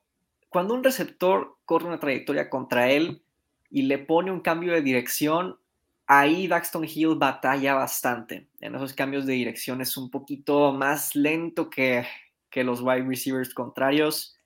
cuando 0.49 0.75
un 0.75 0.85
receptor 0.85 1.57
corre 1.65 1.87
una 1.87 1.99
trayectoria 1.99 2.49
contra 2.49 2.89
él 2.89 3.25
y 3.69 3.83
le 3.83 3.99
pone 3.99 4.31
un 4.31 4.43
cambio 4.43 4.75
de 4.75 4.83
dirección, 4.83 5.59
ahí 6.07 6.47
Daxton 6.47 6.85
Hill 6.85 7.17
batalla 7.17 7.75
bastante. 7.75 8.49
En 8.61 8.75
esos 8.75 8.95
cambios 8.95 9.27
de 9.27 9.35
dirección 9.35 9.81
es 9.81 9.97
un 9.97 10.11
poquito 10.11 10.73
más 10.73 11.15
lento 11.15 11.69
que, 11.69 12.07
que 12.51 12.65
los 12.65 12.81
wide 12.81 13.07
receivers 13.07 13.53
contrarios. 13.53 14.37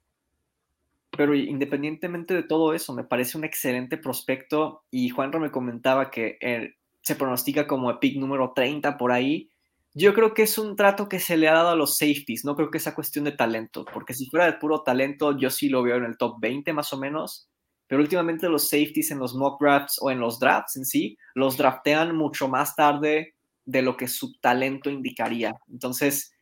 Pero 1.11 1.35
independientemente 1.35 2.35
de 2.35 2.43
todo 2.43 2.73
eso, 2.73 2.93
me 2.93 3.05
parece 3.05 3.37
un 3.37 3.45
excelente 3.45 3.97
prospecto. 3.97 4.85
Y 4.91 5.11
Juanro 5.11 5.41
me 5.41 5.51
comentaba 5.51 6.11
que 6.11 6.39
el, 6.41 6.77
se 7.03 7.17
pronostica 7.17 7.67
como 7.67 7.91
el 7.91 7.99
pick 7.99 8.17
número 8.17 8.53
30 8.55 8.97
por 8.97 9.13
ahí. 9.13 9.51
Yo 9.93 10.15
creo 10.15 10.35
que 10.35 10.43
es 10.43 10.57
un 10.57 10.77
trato 10.77 11.09
que 11.09 11.19
se 11.19 11.37
le 11.37 11.49
ha 11.49 11.55
dado 11.55 11.71
a 11.71 11.77
los 11.77 11.99
safeties, 11.99 12.45
no 12.45 12.55
creo 12.55 12.71
que 12.71 12.79
sea 12.79 12.95
cuestión 12.95 13.25
de 13.25 13.33
talento, 13.33 13.85
porque 13.93 14.15
si 14.15 14.27
fuera 14.31 14.47
de 14.47 14.53
puro 14.53 14.83
talento, 14.83 15.37
yo 15.37 15.51
sí 15.51 15.69
lo 15.69 15.83
veo 15.83 15.97
en 15.97 16.05
el 16.05 16.17
top 16.17 16.37
20 16.39 16.73
más 16.73 16.93
o 16.93 16.99
menos, 16.99 17.50
pero 17.91 18.03
últimamente 18.03 18.49
los 18.49 18.69
safeties 18.69 19.11
en 19.11 19.19
los 19.19 19.35
mock 19.35 19.61
drafts 19.61 19.99
o 20.01 20.13
en 20.13 20.21
los 20.21 20.39
drafts 20.39 20.77
en 20.77 20.85
sí, 20.85 21.19
los 21.35 21.57
draftean 21.57 22.15
mucho 22.15 22.47
más 22.47 22.77
tarde 22.77 23.35
de 23.65 23.83
lo 23.83 23.97
que 23.97 24.07
su 24.07 24.39
talento 24.39 24.91
indicaría. 24.91 25.57
Entonces, 25.69 26.33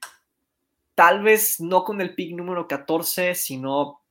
tal 0.95 1.23
vez 1.23 1.59
no 1.59 1.85
con 1.85 2.03
el 2.03 2.15
pick 2.15 2.37
número 2.37 2.69
14, 2.69 3.35
sino 3.35 4.03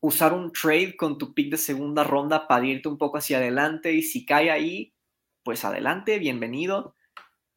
usar 0.00 0.32
un 0.32 0.52
trade 0.52 0.96
con 0.96 1.18
tu 1.18 1.34
pick 1.34 1.50
de 1.50 1.58
segunda 1.58 2.02
ronda 2.02 2.48
para 2.48 2.64
irte 2.64 2.88
un 2.88 2.96
poco 2.96 3.18
hacia 3.18 3.36
adelante 3.36 3.92
y 3.92 4.00
si 4.00 4.24
cae 4.24 4.50
ahí, 4.50 4.94
pues 5.42 5.66
adelante, 5.66 6.18
bienvenido, 6.18 6.94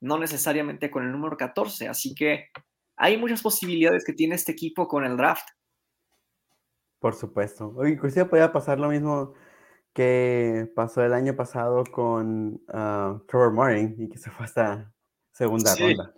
no 0.01 0.19
necesariamente 0.19 0.91
con 0.91 1.05
el 1.05 1.13
número 1.13 1.37
14. 1.37 1.87
Así 1.87 2.13
que 2.13 2.49
hay 2.97 3.15
muchas 3.15 3.41
posibilidades 3.41 4.03
que 4.03 4.11
tiene 4.11 4.35
este 4.35 4.51
equipo 4.51 4.85
con 4.89 5.05
el 5.05 5.15
draft. 5.15 5.47
Por 7.03 7.15
supuesto. 7.15 7.75
inclusive 7.85 8.23
podría 8.23 8.53
pasar 8.53 8.79
lo 8.79 8.87
mismo 8.87 9.33
que 9.91 10.71
pasó 10.73 11.03
el 11.03 11.11
año 11.11 11.35
pasado 11.35 11.83
con 11.83 12.61
uh, 12.69 13.19
Trevor 13.27 13.51
Martin 13.51 13.95
y 13.97 14.07
que 14.07 14.17
se 14.17 14.31
fue 14.31 14.45
hasta 14.45 14.89
segunda 15.33 15.75
ronda. 15.75 16.13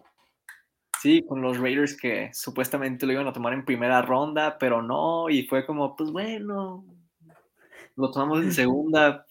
Sí, 1.01 1.25
con 1.27 1.41
los 1.41 1.57
Raiders 1.57 1.97
que 1.99 2.29
supuestamente 2.36 3.07
lo 3.07 3.13
iban 3.13 3.25
a 3.25 3.33
tomar 3.33 3.53
en 3.53 3.65
primera 3.65 3.99
ronda, 4.03 4.59
pero 4.59 4.83
no, 4.83 5.27
y 5.27 5.47
fue 5.47 5.65
como, 5.65 5.95
pues 5.95 6.11
bueno, 6.11 6.86
lo 7.95 8.11
tomamos 8.11 8.43
en 8.43 8.53
segunda. 8.53 9.25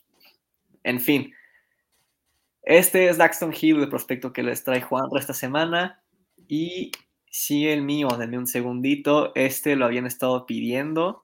En 0.83 0.99
fin, 0.99 1.33
este 2.65 3.09
es 3.09 3.17
Daxton 3.17 3.55
Hill, 3.55 3.81
el 3.81 3.89
prospecto 3.89 4.33
que 4.33 4.43
les 4.43 4.65
trae 4.65 4.83
Juan 4.83 5.07
esta 5.17 5.35
semana. 5.35 6.03
Y 6.49 6.91
sí, 7.31 7.69
el 7.69 7.83
mío, 7.83 8.09
denme 8.19 8.39
un 8.39 8.49
segundito. 8.49 9.31
Este 9.37 9.77
lo 9.77 9.85
habían 9.85 10.07
estado 10.07 10.47
pidiendo. 10.47 11.24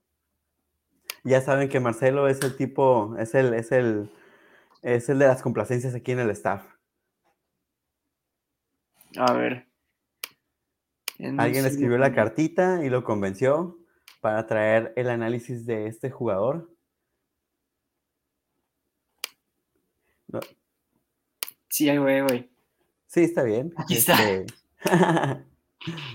Ya 1.25 1.41
saben 1.41 1.69
que 1.69 1.81
Marcelo 1.81 2.29
es 2.29 2.41
el 2.43 2.57
tipo, 2.57 3.17
es 3.19 3.35
el, 3.35 3.55
es 3.55 3.73
el, 3.73 4.11
es 4.83 5.09
el 5.09 5.19
de 5.19 5.27
las 5.27 5.43
complacencias 5.43 5.95
aquí 5.95 6.13
en 6.13 6.21
el 6.21 6.31
staff. 6.31 6.65
A 9.17 9.33
ver. 9.33 9.69
Alguien 11.39 11.67
escribió 11.67 11.99
la 11.99 12.15
cartita 12.15 12.83
y 12.83 12.89
lo 12.89 13.05
convenció 13.05 13.79
para 14.21 14.47
traer 14.47 14.93
el 14.97 15.11
análisis 15.11 15.67
de 15.67 15.87
este 15.87 16.11
jugador. 16.11 16.71
Sí, 21.69 21.89
ahí 21.89 21.99
voy, 21.99 22.21
voy. 22.23 22.51
Sí, 23.07 23.25
está 23.25 23.43
bien. 23.43 23.73
Aquí 23.77 23.97
está. 23.97 24.15
Este, 24.31 24.55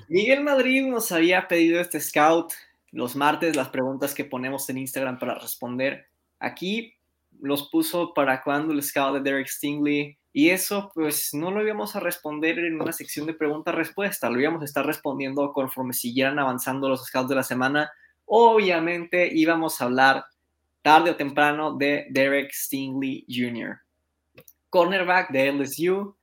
Miguel 0.09 0.43
Madrid 0.43 0.85
nos 0.87 1.11
había 1.11 1.47
pedido 1.47 1.79
este 1.79 1.99
scout 1.99 2.53
los 2.95 3.17
martes, 3.17 3.57
las 3.57 3.69
preguntas 3.69 4.13
que 4.13 4.23
ponemos 4.23 4.69
en 4.69 4.77
Instagram 4.77 5.19
para 5.19 5.35
responder. 5.35 6.07
Aquí 6.39 6.93
los 7.41 7.69
puso 7.69 8.13
para 8.13 8.41
cuando 8.41 8.73
el 8.73 8.81
scout 8.81 9.15
de 9.15 9.21
Derek 9.21 9.47
Stingley. 9.47 10.17
Y 10.31 10.49
eso, 10.49 10.91
pues, 10.93 11.33
no 11.33 11.51
lo 11.51 11.61
íbamos 11.61 11.95
a 11.97 11.99
responder 11.99 12.57
en 12.57 12.79
una 12.79 12.93
sección 12.93 13.25
de 13.25 13.33
pregunta-respuesta. 13.33 14.29
Lo 14.29 14.39
íbamos 14.39 14.61
a 14.61 14.65
estar 14.65 14.85
respondiendo 14.85 15.51
conforme 15.51 15.93
siguieran 15.93 16.39
avanzando 16.39 16.87
los 16.87 17.05
scouts 17.05 17.29
de 17.29 17.35
la 17.35 17.43
semana, 17.43 17.91
obviamente 18.25 19.29
íbamos 19.33 19.81
a 19.81 19.85
hablar 19.85 20.25
tarde 20.81 21.11
o 21.11 21.15
temprano 21.17 21.75
de 21.75 22.07
Derek 22.11 22.51
Stingley 22.53 23.25
Jr., 23.27 23.77
cornerback 24.69 25.31
de 25.31 25.51
LSU. 25.51 26.15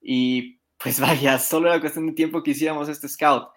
Y 0.00 0.58
pues 0.76 0.98
vaya, 0.98 1.38
solo 1.38 1.68
era 1.68 1.80
cuestión 1.80 2.06
de 2.06 2.14
tiempo 2.14 2.42
que 2.42 2.50
hiciéramos 2.50 2.88
este 2.88 3.08
scout. 3.08 3.48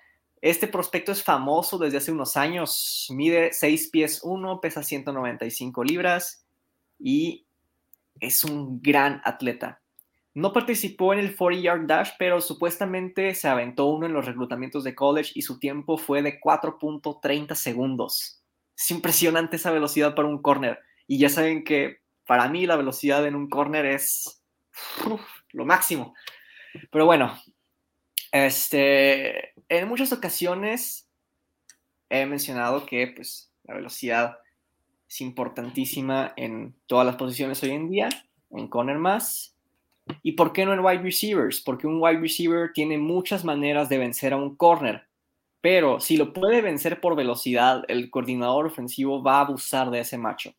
Este 0.42 0.68
prospecto 0.68 1.12
es 1.12 1.24
famoso 1.24 1.78
desde 1.78 1.98
hace 1.98 2.12
unos 2.12 2.38
años, 2.38 3.08
mide 3.10 3.52
6 3.52 3.90
pies 3.90 4.22
1, 4.24 4.62
pesa 4.62 4.84
195 4.84 5.84
libras 5.84 6.46
y 7.00 7.46
es 8.20 8.44
un 8.44 8.82
gran 8.82 9.22
atleta. 9.24 9.82
No 10.36 10.52
participó 10.52 11.14
en 11.14 11.20
el 11.20 11.36
40 11.36 11.64
yard 11.64 11.88
dash, 11.88 12.10
pero 12.20 12.42
supuestamente 12.42 13.34
se 13.34 13.48
aventó 13.48 13.86
uno 13.86 14.06
en 14.06 14.14
los 14.14 14.26
reclutamientos 14.26 14.84
de 14.84 14.94
college 14.94 15.32
y 15.34 15.44
su 15.44 15.60
tiempo 15.60 15.98
fue 15.98 16.22
de 16.22 16.42
4.30 16.42 17.56
segundos. 17.56 18.44
Es 18.78 18.92
impresionante 18.92 19.56
esa 19.56 19.72
velocidad 19.72 20.14
para 20.14 20.28
un 20.28 20.42
corner. 20.42 20.80
Y 21.08 21.20
ya 21.20 21.30
saben 21.30 21.64
que 21.64 22.00
para 22.28 22.50
mí 22.50 22.66
la 22.66 22.76
velocidad 22.76 23.26
en 23.26 23.36
un 23.36 23.50
corner 23.50 23.86
es 23.86 24.44
lo 25.54 25.66
máximo. 25.66 26.14
Pero 26.92 27.06
bueno, 27.06 27.34
este, 28.36 29.54
en 29.70 29.88
muchas 29.88 30.12
ocasiones 30.12 31.08
he 32.10 32.26
mencionado 32.26 32.86
que 32.86 33.08
pues, 33.08 33.50
la 33.64 33.76
velocidad 33.76 34.40
es 35.08 35.22
importantísima 35.22 36.34
en 36.36 36.76
todas 36.86 37.06
las 37.06 37.16
posiciones 37.16 37.64
hoy 37.64 37.72
en 37.72 37.90
día, 37.90 38.10
en 38.52 38.68
corner 38.68 38.98
más. 38.98 39.56
¿Y 40.22 40.34
por 40.34 40.52
qué 40.52 40.66
no 40.66 40.74
en 40.74 40.82
wide 40.82 41.02
receivers? 41.02 41.62
Porque 41.62 41.88
un 41.88 42.02
wide 42.02 42.20
receiver 42.20 42.74
tiene 42.74 42.98
muchas 42.98 43.46
maneras 43.46 43.88
de 43.88 44.00
vencer 44.00 44.34
a 44.34 44.38
un 44.38 44.58
corner. 44.58 45.08
Pero 45.62 46.02
si 46.02 46.18
lo 46.18 46.34
puede 46.34 46.62
vencer 46.62 47.00
por 47.00 47.16
velocidad, 47.16 47.86
el 47.88 48.12
coordinador 48.12 48.66
ofensivo 48.66 49.24
va 49.24 49.38
a 49.38 49.42
abusar 49.46 49.92
de 49.92 50.02
ese 50.02 50.18
matchup. 50.18 50.56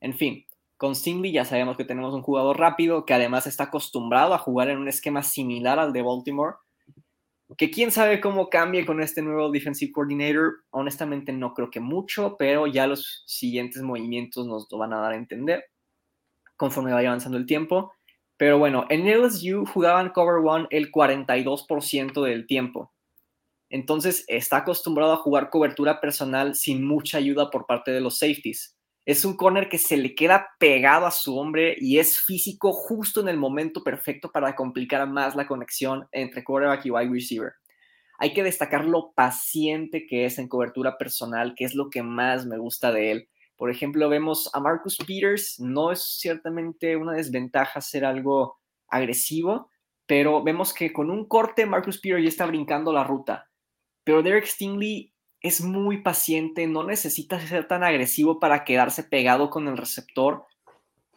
En 0.00 0.14
fin, 0.14 0.46
con 0.76 0.94
Stingley 0.94 1.32
ya 1.32 1.44
sabemos 1.44 1.76
que 1.76 1.84
tenemos 1.84 2.14
un 2.14 2.22
jugador 2.22 2.60
rápido 2.60 3.04
que 3.04 3.14
además 3.14 3.48
está 3.48 3.64
acostumbrado 3.64 4.32
a 4.32 4.38
jugar 4.38 4.70
en 4.70 4.78
un 4.78 4.86
esquema 4.86 5.24
similar 5.24 5.80
al 5.80 5.92
de 5.92 6.02
Baltimore. 6.02 6.54
Que 7.56 7.70
quién 7.70 7.92
sabe 7.92 8.20
cómo 8.20 8.50
cambie 8.50 8.84
con 8.84 9.00
este 9.00 9.22
nuevo 9.22 9.50
defensive 9.50 9.92
coordinator. 9.92 10.64
Honestamente 10.70 11.32
no 11.32 11.54
creo 11.54 11.70
que 11.70 11.80
mucho, 11.80 12.36
pero 12.38 12.66
ya 12.66 12.86
los 12.86 13.22
siguientes 13.26 13.82
movimientos 13.82 14.46
nos 14.46 14.66
lo 14.70 14.78
van 14.78 14.92
a 14.92 15.00
dar 15.00 15.12
a 15.12 15.16
entender 15.16 15.64
conforme 16.56 16.92
vaya 16.92 17.08
avanzando 17.08 17.38
el 17.38 17.46
tiempo. 17.46 17.92
Pero 18.36 18.58
bueno, 18.58 18.86
en 18.90 19.06
LSU 19.06 19.64
jugaban 19.66 20.10
cover 20.10 20.44
one 20.44 20.66
el 20.70 20.90
42% 20.90 22.22
del 22.22 22.46
tiempo. 22.46 22.92
Entonces 23.70 24.24
está 24.28 24.58
acostumbrado 24.58 25.12
a 25.12 25.16
jugar 25.16 25.50
cobertura 25.50 26.00
personal 26.00 26.54
sin 26.54 26.86
mucha 26.86 27.18
ayuda 27.18 27.50
por 27.50 27.66
parte 27.66 27.90
de 27.90 28.00
los 28.00 28.18
safeties. 28.18 28.75
Es 29.06 29.24
un 29.24 29.36
corner 29.36 29.68
que 29.68 29.78
se 29.78 29.96
le 29.96 30.16
queda 30.16 30.48
pegado 30.58 31.06
a 31.06 31.12
su 31.12 31.38
hombre 31.38 31.76
y 31.78 31.98
es 31.98 32.18
físico 32.18 32.72
justo 32.72 33.20
en 33.20 33.28
el 33.28 33.36
momento 33.36 33.84
perfecto 33.84 34.32
para 34.32 34.56
complicar 34.56 35.08
más 35.08 35.36
la 35.36 35.46
conexión 35.46 36.08
entre 36.10 36.42
quarterback 36.42 36.84
y 36.86 36.90
wide 36.90 37.12
receiver. 37.12 37.52
Hay 38.18 38.34
que 38.34 38.42
destacar 38.42 38.84
lo 38.84 39.12
paciente 39.12 40.08
que 40.08 40.24
es 40.24 40.40
en 40.40 40.48
cobertura 40.48 40.98
personal, 40.98 41.54
que 41.54 41.64
es 41.64 41.76
lo 41.76 41.88
que 41.88 42.02
más 42.02 42.46
me 42.46 42.58
gusta 42.58 42.90
de 42.90 43.12
él. 43.12 43.28
Por 43.56 43.70
ejemplo, 43.70 44.08
vemos 44.08 44.50
a 44.52 44.58
Marcus 44.58 44.98
Peters, 44.98 45.60
no 45.60 45.92
es 45.92 46.02
ciertamente 46.18 46.96
una 46.96 47.12
desventaja 47.12 47.80
ser 47.80 48.04
algo 48.04 48.58
agresivo, 48.88 49.70
pero 50.06 50.42
vemos 50.42 50.74
que 50.74 50.92
con 50.92 51.12
un 51.12 51.28
corte 51.28 51.64
Marcus 51.64 52.00
Peters 52.00 52.24
ya 52.24 52.28
está 52.28 52.46
brincando 52.46 52.92
la 52.92 53.04
ruta. 53.04 53.48
Pero 54.02 54.24
Derek 54.24 54.46
Stingley 54.46 55.12
es 55.46 55.60
muy 55.60 56.02
paciente, 56.02 56.66
no 56.66 56.84
necesita 56.84 57.40
ser 57.40 57.68
tan 57.68 57.84
agresivo 57.84 58.40
para 58.40 58.64
quedarse 58.64 59.04
pegado 59.04 59.50
con 59.50 59.68
el 59.68 59.76
receptor 59.76 60.44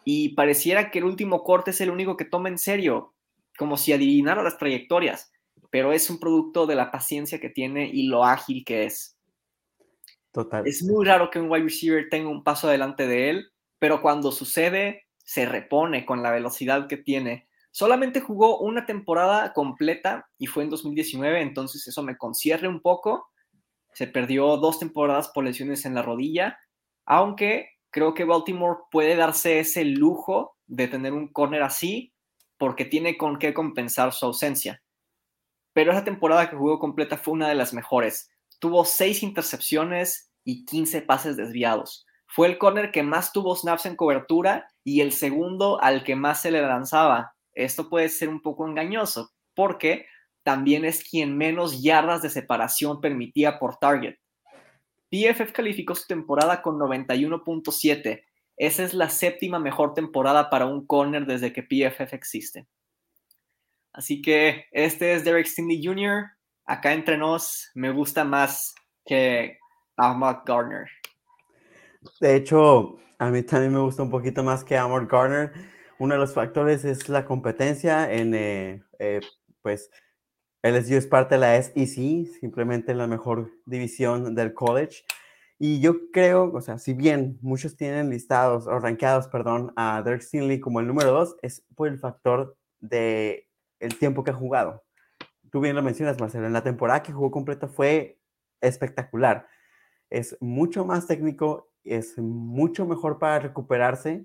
y 0.04 0.30
pareciera 0.30 0.90
que 0.90 0.98
el 0.98 1.04
último 1.04 1.42
corte 1.42 1.72
es 1.72 1.80
el 1.80 1.90
único 1.90 2.16
que 2.16 2.24
toma 2.24 2.48
en 2.48 2.58
serio, 2.58 3.14
como 3.58 3.76
si 3.76 3.92
adivinara 3.92 4.42
las 4.42 4.58
trayectorias, 4.58 5.32
pero 5.70 5.92
es 5.92 6.08
un 6.10 6.18
producto 6.18 6.66
de 6.66 6.74
la 6.74 6.90
paciencia 6.90 7.40
que 7.40 7.50
tiene 7.50 7.88
y 7.92 8.06
lo 8.06 8.24
ágil 8.24 8.64
que 8.64 8.84
es. 8.84 9.16
Total. 10.32 10.66
Es 10.66 10.82
muy 10.82 11.04
raro 11.04 11.30
que 11.30 11.40
un 11.40 11.50
wide 11.50 11.64
receiver 11.64 12.08
tenga 12.08 12.28
un 12.28 12.44
paso 12.44 12.68
adelante 12.68 13.06
de 13.06 13.30
él, 13.30 13.50
pero 13.78 14.00
cuando 14.00 14.32
sucede, 14.32 15.06
se 15.18 15.46
repone 15.46 16.06
con 16.06 16.22
la 16.22 16.30
velocidad 16.30 16.86
que 16.86 16.96
tiene. 16.96 17.48
Solamente 17.72 18.20
jugó 18.20 18.58
una 18.58 18.84
temporada 18.84 19.52
completa 19.52 20.28
y 20.38 20.46
fue 20.46 20.64
en 20.64 20.70
2019, 20.70 21.40
entonces 21.40 21.86
eso 21.86 22.02
me 22.02 22.16
concierne 22.16 22.68
un 22.68 22.80
poco. 22.80 23.29
Se 23.92 24.06
perdió 24.06 24.56
dos 24.56 24.78
temporadas 24.78 25.28
por 25.28 25.44
lesiones 25.44 25.84
en 25.84 25.94
la 25.94 26.02
rodilla, 26.02 26.58
aunque 27.04 27.70
creo 27.90 28.14
que 28.14 28.24
Baltimore 28.24 28.80
puede 28.90 29.16
darse 29.16 29.58
ese 29.58 29.84
lujo 29.84 30.56
de 30.66 30.88
tener 30.88 31.12
un 31.12 31.28
corner 31.28 31.62
así 31.62 32.12
porque 32.56 32.84
tiene 32.84 33.16
con 33.16 33.38
qué 33.38 33.54
compensar 33.54 34.12
su 34.12 34.26
ausencia. 34.26 34.82
Pero 35.72 35.92
esa 35.92 36.04
temporada 36.04 36.50
que 36.50 36.56
jugó 36.56 36.78
completa 36.78 37.16
fue 37.16 37.34
una 37.34 37.48
de 37.48 37.54
las 37.54 37.72
mejores 37.72 38.30
tuvo 38.60 38.84
6 38.84 39.24
intercepciones 39.24 40.30
y 40.44 40.64
15 40.64 41.02
pases 41.02 41.36
desviados. 41.36 42.06
Fue 42.26 42.46
el 42.46 42.58
corner 42.58 42.92
que 42.92 43.02
más 43.02 43.32
tuvo 43.32 43.56
snaps 43.56 43.86
en 43.86 43.96
cobertura 43.96 44.68
y 44.84 45.00
el 45.00 45.10
segundo 45.10 45.82
al 45.82 46.04
que 46.04 46.14
más 46.14 46.42
se 46.42 46.52
le 46.52 46.62
lanzaba. 46.62 47.34
Esto 47.52 47.88
puede 47.88 48.08
ser 48.08 48.28
un 48.28 48.40
poco 48.40 48.68
engañoso 48.68 49.32
porque 49.54 50.06
también 50.50 50.84
es 50.84 51.04
quien 51.04 51.36
menos 51.36 51.80
yardas 51.80 52.22
de 52.22 52.28
separación 52.28 53.00
permitía 53.00 53.58
por 53.58 53.76
target. 53.76 54.16
PFF 55.08 55.52
calificó 55.52 55.94
su 55.94 56.06
temporada 56.06 56.60
con 56.60 56.76
91.7. 56.78 58.24
Esa 58.56 58.82
es 58.82 58.94
la 58.94 59.08
séptima 59.10 59.58
mejor 59.58 59.94
temporada 59.94 60.50
para 60.50 60.66
un 60.66 60.86
corner 60.86 61.24
desde 61.24 61.52
que 61.52 61.62
PFF 61.62 62.14
existe. 62.14 62.66
Así 63.92 64.22
que 64.22 64.66
este 64.72 65.14
es 65.14 65.24
Derek 65.24 65.46
Stingley 65.46 65.84
Jr 65.84 66.30
acá 66.70 66.92
entre 66.92 67.18
nos 67.18 67.68
me 67.74 67.90
gusta 67.90 68.22
más 68.22 68.74
que 69.04 69.58
Ahmad 69.96 70.38
Garner. 70.46 70.86
De 72.20 72.36
hecho, 72.36 72.96
a 73.18 73.28
mí 73.30 73.42
también 73.42 73.72
me 73.72 73.80
gusta 73.80 74.04
un 74.04 74.10
poquito 74.10 74.44
más 74.44 74.62
que 74.62 74.76
Ahmad 74.76 75.08
Garner. 75.08 75.52
Uno 75.98 76.14
de 76.14 76.20
los 76.20 76.32
factores 76.32 76.84
es 76.84 77.08
la 77.08 77.24
competencia 77.24 78.10
en, 78.10 78.34
eh, 78.34 78.82
eh, 79.00 79.20
pues, 79.62 79.90
LSU 80.62 80.96
es 80.96 81.06
parte 81.06 81.36
de 81.36 81.40
la 81.40 81.62
SEC, 81.62 82.26
simplemente 82.40 82.94
la 82.94 83.06
mejor 83.06 83.50
división 83.66 84.34
del 84.34 84.54
college. 84.54 85.04
Y 85.58 85.80
yo 85.80 86.10
creo, 86.10 86.52
o 86.52 86.60
sea, 86.60 86.78
si 86.78 86.94
bien 86.94 87.38
muchos 87.42 87.76
tienen 87.76 88.10
listados 88.10 88.66
o 88.66 88.78
rankeados, 88.78 89.28
perdón, 89.28 89.72
a 89.76 90.02
Derek 90.02 90.22
Stingley 90.22 90.60
como 90.60 90.80
el 90.80 90.86
número 90.86 91.12
dos, 91.12 91.36
es 91.42 91.64
por 91.74 91.88
el 91.88 91.98
factor 91.98 92.56
de 92.80 93.48
el 93.78 93.98
tiempo 93.98 94.24
que 94.24 94.30
ha 94.30 94.34
jugado 94.34 94.82
tú 95.50 95.60
bien 95.60 95.76
lo 95.76 95.82
mencionas, 95.82 96.18
Marcelo, 96.20 96.46
en 96.46 96.52
la 96.52 96.62
temporada 96.62 97.02
que 97.02 97.12
jugó 97.12 97.30
completa 97.30 97.68
fue 97.68 98.18
espectacular. 98.60 99.46
Es 100.08 100.36
mucho 100.40 100.84
más 100.84 101.06
técnico, 101.06 101.70
es 101.84 102.18
mucho 102.18 102.86
mejor 102.86 103.18
para 103.18 103.40
recuperarse, 103.40 104.24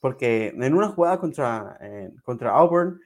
porque 0.00 0.54
en 0.56 0.74
una 0.74 0.88
jugada 0.88 1.18
contra, 1.18 1.78
eh, 1.80 2.12
contra 2.22 2.52
Auburn 2.52 3.00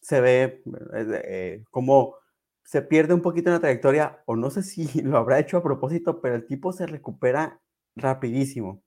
se 0.00 0.20
ve 0.20 0.62
eh, 0.94 1.64
como 1.70 2.16
se 2.64 2.82
pierde 2.82 3.14
un 3.14 3.22
poquito 3.22 3.50
en 3.50 3.54
la 3.54 3.60
trayectoria, 3.60 4.22
o 4.26 4.36
no 4.36 4.50
sé 4.50 4.62
si 4.62 4.84
lo 5.02 5.18
habrá 5.18 5.38
hecho 5.38 5.56
a 5.56 5.62
propósito, 5.62 6.20
pero 6.20 6.36
el 6.36 6.46
tipo 6.46 6.72
se 6.72 6.86
recupera 6.86 7.60
rapidísimo. 7.96 8.82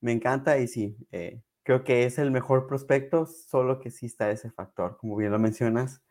Me 0.00 0.12
encanta 0.12 0.58
y 0.58 0.68
sí, 0.68 0.96
eh, 1.12 1.42
creo 1.62 1.84
que 1.84 2.04
es 2.04 2.18
el 2.18 2.30
mejor 2.30 2.66
prospecto, 2.66 3.26
solo 3.26 3.78
que 3.80 3.90
sí 3.90 4.06
está 4.06 4.30
ese 4.30 4.50
factor, 4.50 4.96
como 4.98 5.16
bien 5.16 5.32
lo 5.32 5.38
mencionas 5.38 6.02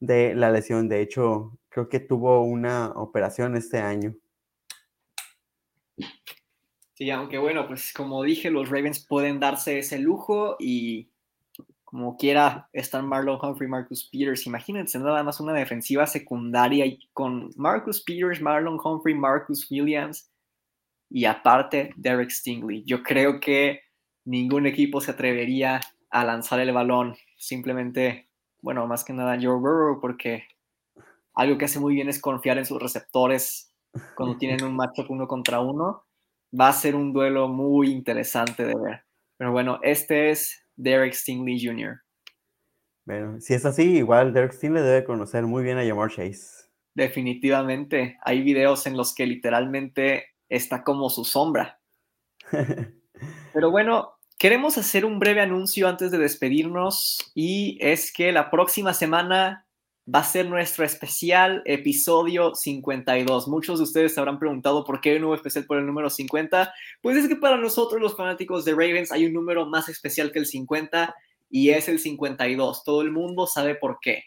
de 0.00 0.34
la 0.34 0.50
lesión. 0.50 0.88
De 0.88 1.00
hecho, 1.00 1.58
creo 1.68 1.88
que 1.88 2.00
tuvo 2.00 2.42
una 2.42 2.90
operación 2.92 3.56
este 3.56 3.78
año. 3.78 4.14
Sí, 6.94 7.10
aunque 7.10 7.38
bueno, 7.38 7.66
pues 7.66 7.92
como 7.92 8.22
dije, 8.22 8.50
los 8.50 8.68
Ravens 8.68 9.06
pueden 9.06 9.40
darse 9.40 9.78
ese 9.78 9.98
lujo 9.98 10.56
y 10.58 11.09
como 11.90 12.16
quiera 12.16 12.68
están 12.72 13.06
Marlon 13.06 13.38
Humphrey, 13.42 13.68
Marcus 13.68 14.08
Peters. 14.10 14.46
Imagínense 14.46 14.98
nada 14.98 15.22
más 15.22 15.40
una 15.40 15.52
defensiva 15.52 16.06
secundaria 16.06 16.86
con 17.12 17.50
Marcus 17.56 18.02
Peters, 18.02 18.40
Marlon 18.40 18.78
Humphrey, 18.82 19.14
Marcus 19.14 19.70
Williams 19.70 20.30
y 21.08 21.24
aparte 21.24 21.92
Derek 21.96 22.30
Stingley. 22.30 22.84
Yo 22.84 23.02
creo 23.02 23.40
que 23.40 23.80
ningún 24.24 24.66
equipo 24.66 25.00
se 25.00 25.10
atrevería 25.10 25.80
a 26.10 26.24
lanzar 26.24 26.60
el 26.60 26.72
balón. 26.72 27.16
Simplemente 27.36 28.30
bueno, 28.62 28.86
más 28.86 29.04
que 29.04 29.12
nada 29.12 29.38
Joe 29.40 29.58
Burrow, 29.58 30.00
porque 30.00 30.44
algo 31.34 31.58
que 31.58 31.64
hace 31.64 31.80
muy 31.80 31.94
bien 31.94 32.08
es 32.08 32.20
confiar 32.20 32.58
en 32.58 32.66
sus 32.66 32.80
receptores 32.80 33.72
cuando 34.14 34.36
tienen 34.36 34.64
un 34.64 34.76
matchup 34.76 35.10
uno 35.10 35.26
contra 35.26 35.60
uno. 35.60 36.04
Va 36.58 36.68
a 36.68 36.72
ser 36.72 36.96
un 36.96 37.12
duelo 37.12 37.48
muy 37.48 37.90
interesante 37.90 38.64
de 38.64 38.74
ver. 38.74 39.04
Pero 39.36 39.52
bueno, 39.52 39.78
este 39.82 40.30
es 40.30 40.59
Derek 40.82 41.14
Stingley 41.14 41.64
Jr. 41.64 42.00
Bueno, 43.06 43.40
si 43.40 43.54
es 43.54 43.64
así, 43.64 43.96
igual 43.96 44.32
Derek 44.32 44.52
Stingley 44.52 44.82
debe 44.82 45.04
conocer 45.04 45.44
muy 45.44 45.62
bien 45.62 45.78
a 45.78 45.84
Jamar 45.84 46.10
Chase. 46.10 46.68
Definitivamente. 46.94 48.18
Hay 48.22 48.42
videos 48.42 48.86
en 48.86 48.96
los 48.96 49.14
que 49.14 49.26
literalmente 49.26 50.26
está 50.48 50.82
como 50.82 51.10
su 51.10 51.24
sombra. 51.24 51.80
Pero 53.52 53.70
bueno, 53.70 54.14
queremos 54.38 54.78
hacer 54.78 55.04
un 55.04 55.18
breve 55.18 55.40
anuncio 55.40 55.88
antes 55.88 56.10
de 56.10 56.18
despedirnos 56.18 57.32
y 57.34 57.78
es 57.80 58.12
que 58.12 58.32
la 58.32 58.50
próxima 58.50 58.94
semana 58.94 59.66
va 60.12 60.20
a 60.20 60.24
ser 60.24 60.46
nuestro 60.46 60.84
especial 60.84 61.62
episodio 61.64 62.54
52. 62.54 63.48
Muchos 63.48 63.78
de 63.78 63.84
ustedes 63.84 64.14
se 64.14 64.20
habrán 64.20 64.38
preguntado 64.38 64.84
por 64.84 65.00
qué 65.00 65.14
un 65.14 65.20
nuevo 65.20 65.34
especial 65.34 65.66
por 65.66 65.78
el 65.78 65.86
número 65.86 66.10
50. 66.10 66.72
Pues 67.00 67.16
es 67.16 67.28
que 67.28 67.36
para 67.36 67.56
nosotros 67.56 68.00
los 68.00 68.16
fanáticos 68.16 68.64
de 68.64 68.72
Ravens 68.72 69.12
hay 69.12 69.26
un 69.26 69.32
número 69.32 69.66
más 69.66 69.88
especial 69.88 70.32
que 70.32 70.40
el 70.40 70.46
50 70.46 71.14
y 71.50 71.70
es 71.70 71.88
el 71.88 71.98
52. 71.98 72.82
Todo 72.84 73.02
el 73.02 73.12
mundo 73.12 73.46
sabe 73.46 73.74
por 73.74 73.98
qué. 74.00 74.24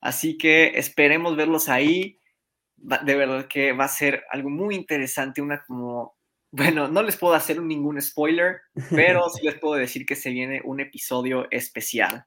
Así 0.00 0.38
que 0.38 0.72
esperemos 0.76 1.36
verlos 1.36 1.68
ahí. 1.68 2.18
De 2.76 3.14
verdad 3.14 3.46
que 3.48 3.72
va 3.72 3.84
a 3.84 3.88
ser 3.88 4.24
algo 4.30 4.50
muy 4.50 4.74
interesante, 4.74 5.42
una 5.42 5.62
como 5.64 6.16
bueno, 6.54 6.86
no 6.86 7.02
les 7.02 7.16
puedo 7.16 7.32
hacer 7.32 7.62
ningún 7.62 8.00
spoiler, 8.02 8.60
pero 8.90 9.28
sí 9.30 9.40
les 9.42 9.58
puedo 9.58 9.74
decir 9.74 10.04
que 10.04 10.16
se 10.16 10.30
viene 10.30 10.60
un 10.64 10.80
episodio 10.80 11.46
especial. 11.50 12.26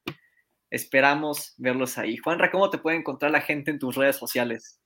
Esperamos 0.75 1.53
verlos 1.57 1.97
ahí. 1.97 2.17
Juanra, 2.17 2.51
¿cómo 2.51 2.69
te 2.69 2.77
puede 2.77 2.97
encontrar 2.97 3.31
la 3.31 3.39
gente 3.39 3.71
en 3.71 3.79
tus 3.79 3.95
redes 3.95 4.17
sociales? 4.17 4.81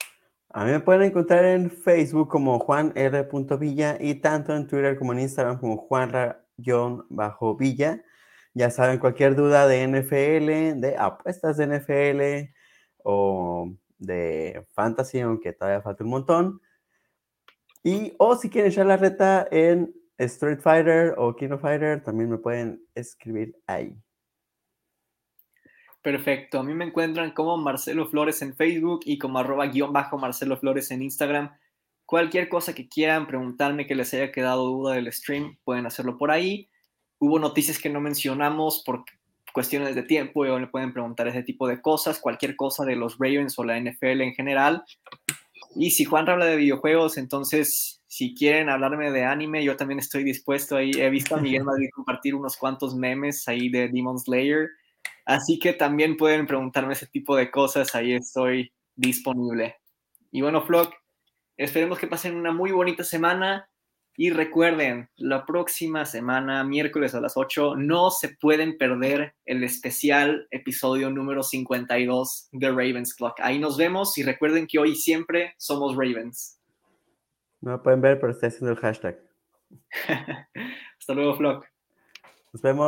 A 0.51 0.63
mí 0.63 0.69
me 0.69 0.79
pueden 0.81 1.01
encontrar 1.01 1.43
en 1.45 1.71
Facebook 1.71 2.29
como 2.29 2.59
Juan 2.59 2.93
R. 2.95 3.27
Villa 3.59 3.97
y 3.99 4.13
tanto 4.13 4.55
en 4.55 4.67
Twitter 4.67 4.99
como 4.99 5.13
en 5.13 5.21
Instagram 5.21 5.59
como 5.59 5.77
Juanra-Villa. 5.77 6.43
Ya 8.53 8.69
saben, 8.69 8.99
cualquier 8.99 9.35
duda 9.35 9.67
de 9.67 9.87
NFL, 9.87 10.79
de 10.79 10.95
apuestas 10.95 11.57
de 11.57 11.65
NFL 11.65 12.53
o 13.03 13.73
de 13.97 14.67
fantasy, 14.73 15.21
aunque 15.21 15.53
todavía 15.53 15.81
falta 15.81 16.03
un 16.03 16.11
montón, 16.11 16.61
y, 17.81 18.13
o 18.19 18.35
si 18.35 18.51
quieren 18.51 18.71
echar 18.71 18.85
la 18.85 18.97
reta 18.97 19.47
en 19.49 19.91
Street 20.19 20.59
Fighter 20.59 21.15
o 21.17 21.35
Kino 21.35 21.57
Fighter, 21.57 22.03
también 22.03 22.29
me 22.29 22.37
pueden 22.37 22.79
escribir 22.93 23.55
ahí. 23.65 23.99
Perfecto. 26.01 26.59
A 26.59 26.63
mí 26.63 26.73
me 26.73 26.85
encuentran 26.85 27.31
como 27.31 27.57
Marcelo 27.57 28.07
Flores 28.07 28.41
en 28.41 28.55
Facebook 28.55 29.01
y 29.05 29.17
como 29.17 29.39
arroba 29.39 29.67
guion 29.67 29.91
bajo 29.91 30.17
Marcelo 30.17 30.57
Flores 30.57 30.91
en 30.91 31.01
Instagram. 31.01 31.51
Cualquier 32.05 32.49
cosa 32.49 32.73
que 32.73 32.87
quieran 32.87 33.27
preguntarme 33.27 33.85
que 33.85 33.95
les 33.95 34.13
haya 34.13 34.31
quedado 34.31 34.65
duda 34.65 34.95
del 34.95 35.11
stream, 35.11 35.57
pueden 35.63 35.85
hacerlo 35.85 36.17
por 36.17 36.31
ahí. 36.31 36.69
Hubo 37.19 37.37
noticias 37.37 37.79
que 37.79 37.89
no 37.89 37.99
mencionamos 38.01 38.81
por 38.85 39.03
cuestiones 39.53 39.93
de 39.95 40.03
tiempo 40.03 40.45
y 40.45 40.59
le 40.59 40.67
pueden 40.67 40.93
preguntar 40.93 41.27
ese 41.27 41.43
tipo 41.43 41.67
de 41.67 41.81
cosas, 41.81 42.19
cualquier 42.19 42.55
cosa 42.55 42.85
de 42.85 42.95
los 42.95 43.17
Ravens 43.19 43.59
o 43.59 43.63
la 43.63 43.79
NFL 43.79 44.21
en 44.21 44.33
general. 44.33 44.83
Y 45.75 45.91
si 45.91 46.05
Juan 46.05 46.29
habla 46.29 46.45
de 46.45 46.55
videojuegos, 46.55 47.17
entonces 47.17 48.01
si 48.07 48.33
quieren 48.33 48.69
hablarme 48.69 49.11
de 49.11 49.25
anime, 49.25 49.63
yo 49.63 49.77
también 49.77 49.99
estoy 49.99 50.23
dispuesto 50.23 50.77
ahí. 50.77 50.91
He 50.97 51.09
visto 51.09 51.35
a 51.35 51.41
Miguel 51.41 51.63
Madrid 51.65 51.89
compartir 51.93 52.33
unos 52.33 52.57
cuantos 52.57 52.95
memes 52.95 53.47
ahí 53.47 53.69
de 53.69 53.87
Demon 53.89 54.17
Slayer. 54.17 54.69
Así 55.29 55.59
que 55.59 55.73
también 55.73 56.17
pueden 56.17 56.47
preguntarme 56.47 56.93
ese 56.93 57.05
tipo 57.05 57.35
de 57.35 57.51
cosas, 57.51 57.93
ahí 57.93 58.13
estoy 58.13 58.73
disponible. 58.95 59.75
Y 60.31 60.41
bueno, 60.41 60.63
Flock, 60.63 60.91
esperemos 61.55 61.99
que 61.99 62.07
pasen 62.07 62.35
una 62.35 62.51
muy 62.51 62.71
bonita 62.71 63.03
semana. 63.03 63.69
Y 64.17 64.31
recuerden, 64.31 65.07
la 65.17 65.45
próxima 65.45 66.05
semana, 66.05 66.63
miércoles 66.63 67.13
a 67.13 67.21
las 67.21 67.37
8, 67.37 67.75
no 67.75 68.09
se 68.09 68.37
pueden 68.41 68.79
perder 68.79 69.35
el 69.45 69.63
especial 69.63 70.47
episodio 70.49 71.11
número 71.11 71.43
52 71.43 72.49
de 72.51 72.69
Ravens 72.69 73.13
Clock. 73.13 73.39
Ahí 73.41 73.59
nos 73.59 73.77
vemos 73.77 74.17
y 74.17 74.23
recuerden 74.23 74.65
que 74.65 74.79
hoy 74.79 74.95
siempre 74.95 75.53
somos 75.59 75.95
Ravens. 75.95 76.59
No 77.61 77.73
lo 77.73 77.83
pueden 77.83 78.01
ver, 78.01 78.19
pero 78.19 78.31
estoy 78.31 78.47
haciendo 78.47 78.71
el 78.71 78.79
hashtag. 78.79 79.19
Hasta 80.99 81.13
luego, 81.13 81.35
Flock. 81.35 81.67
Nos 82.51 82.63
vemos. 82.63 82.87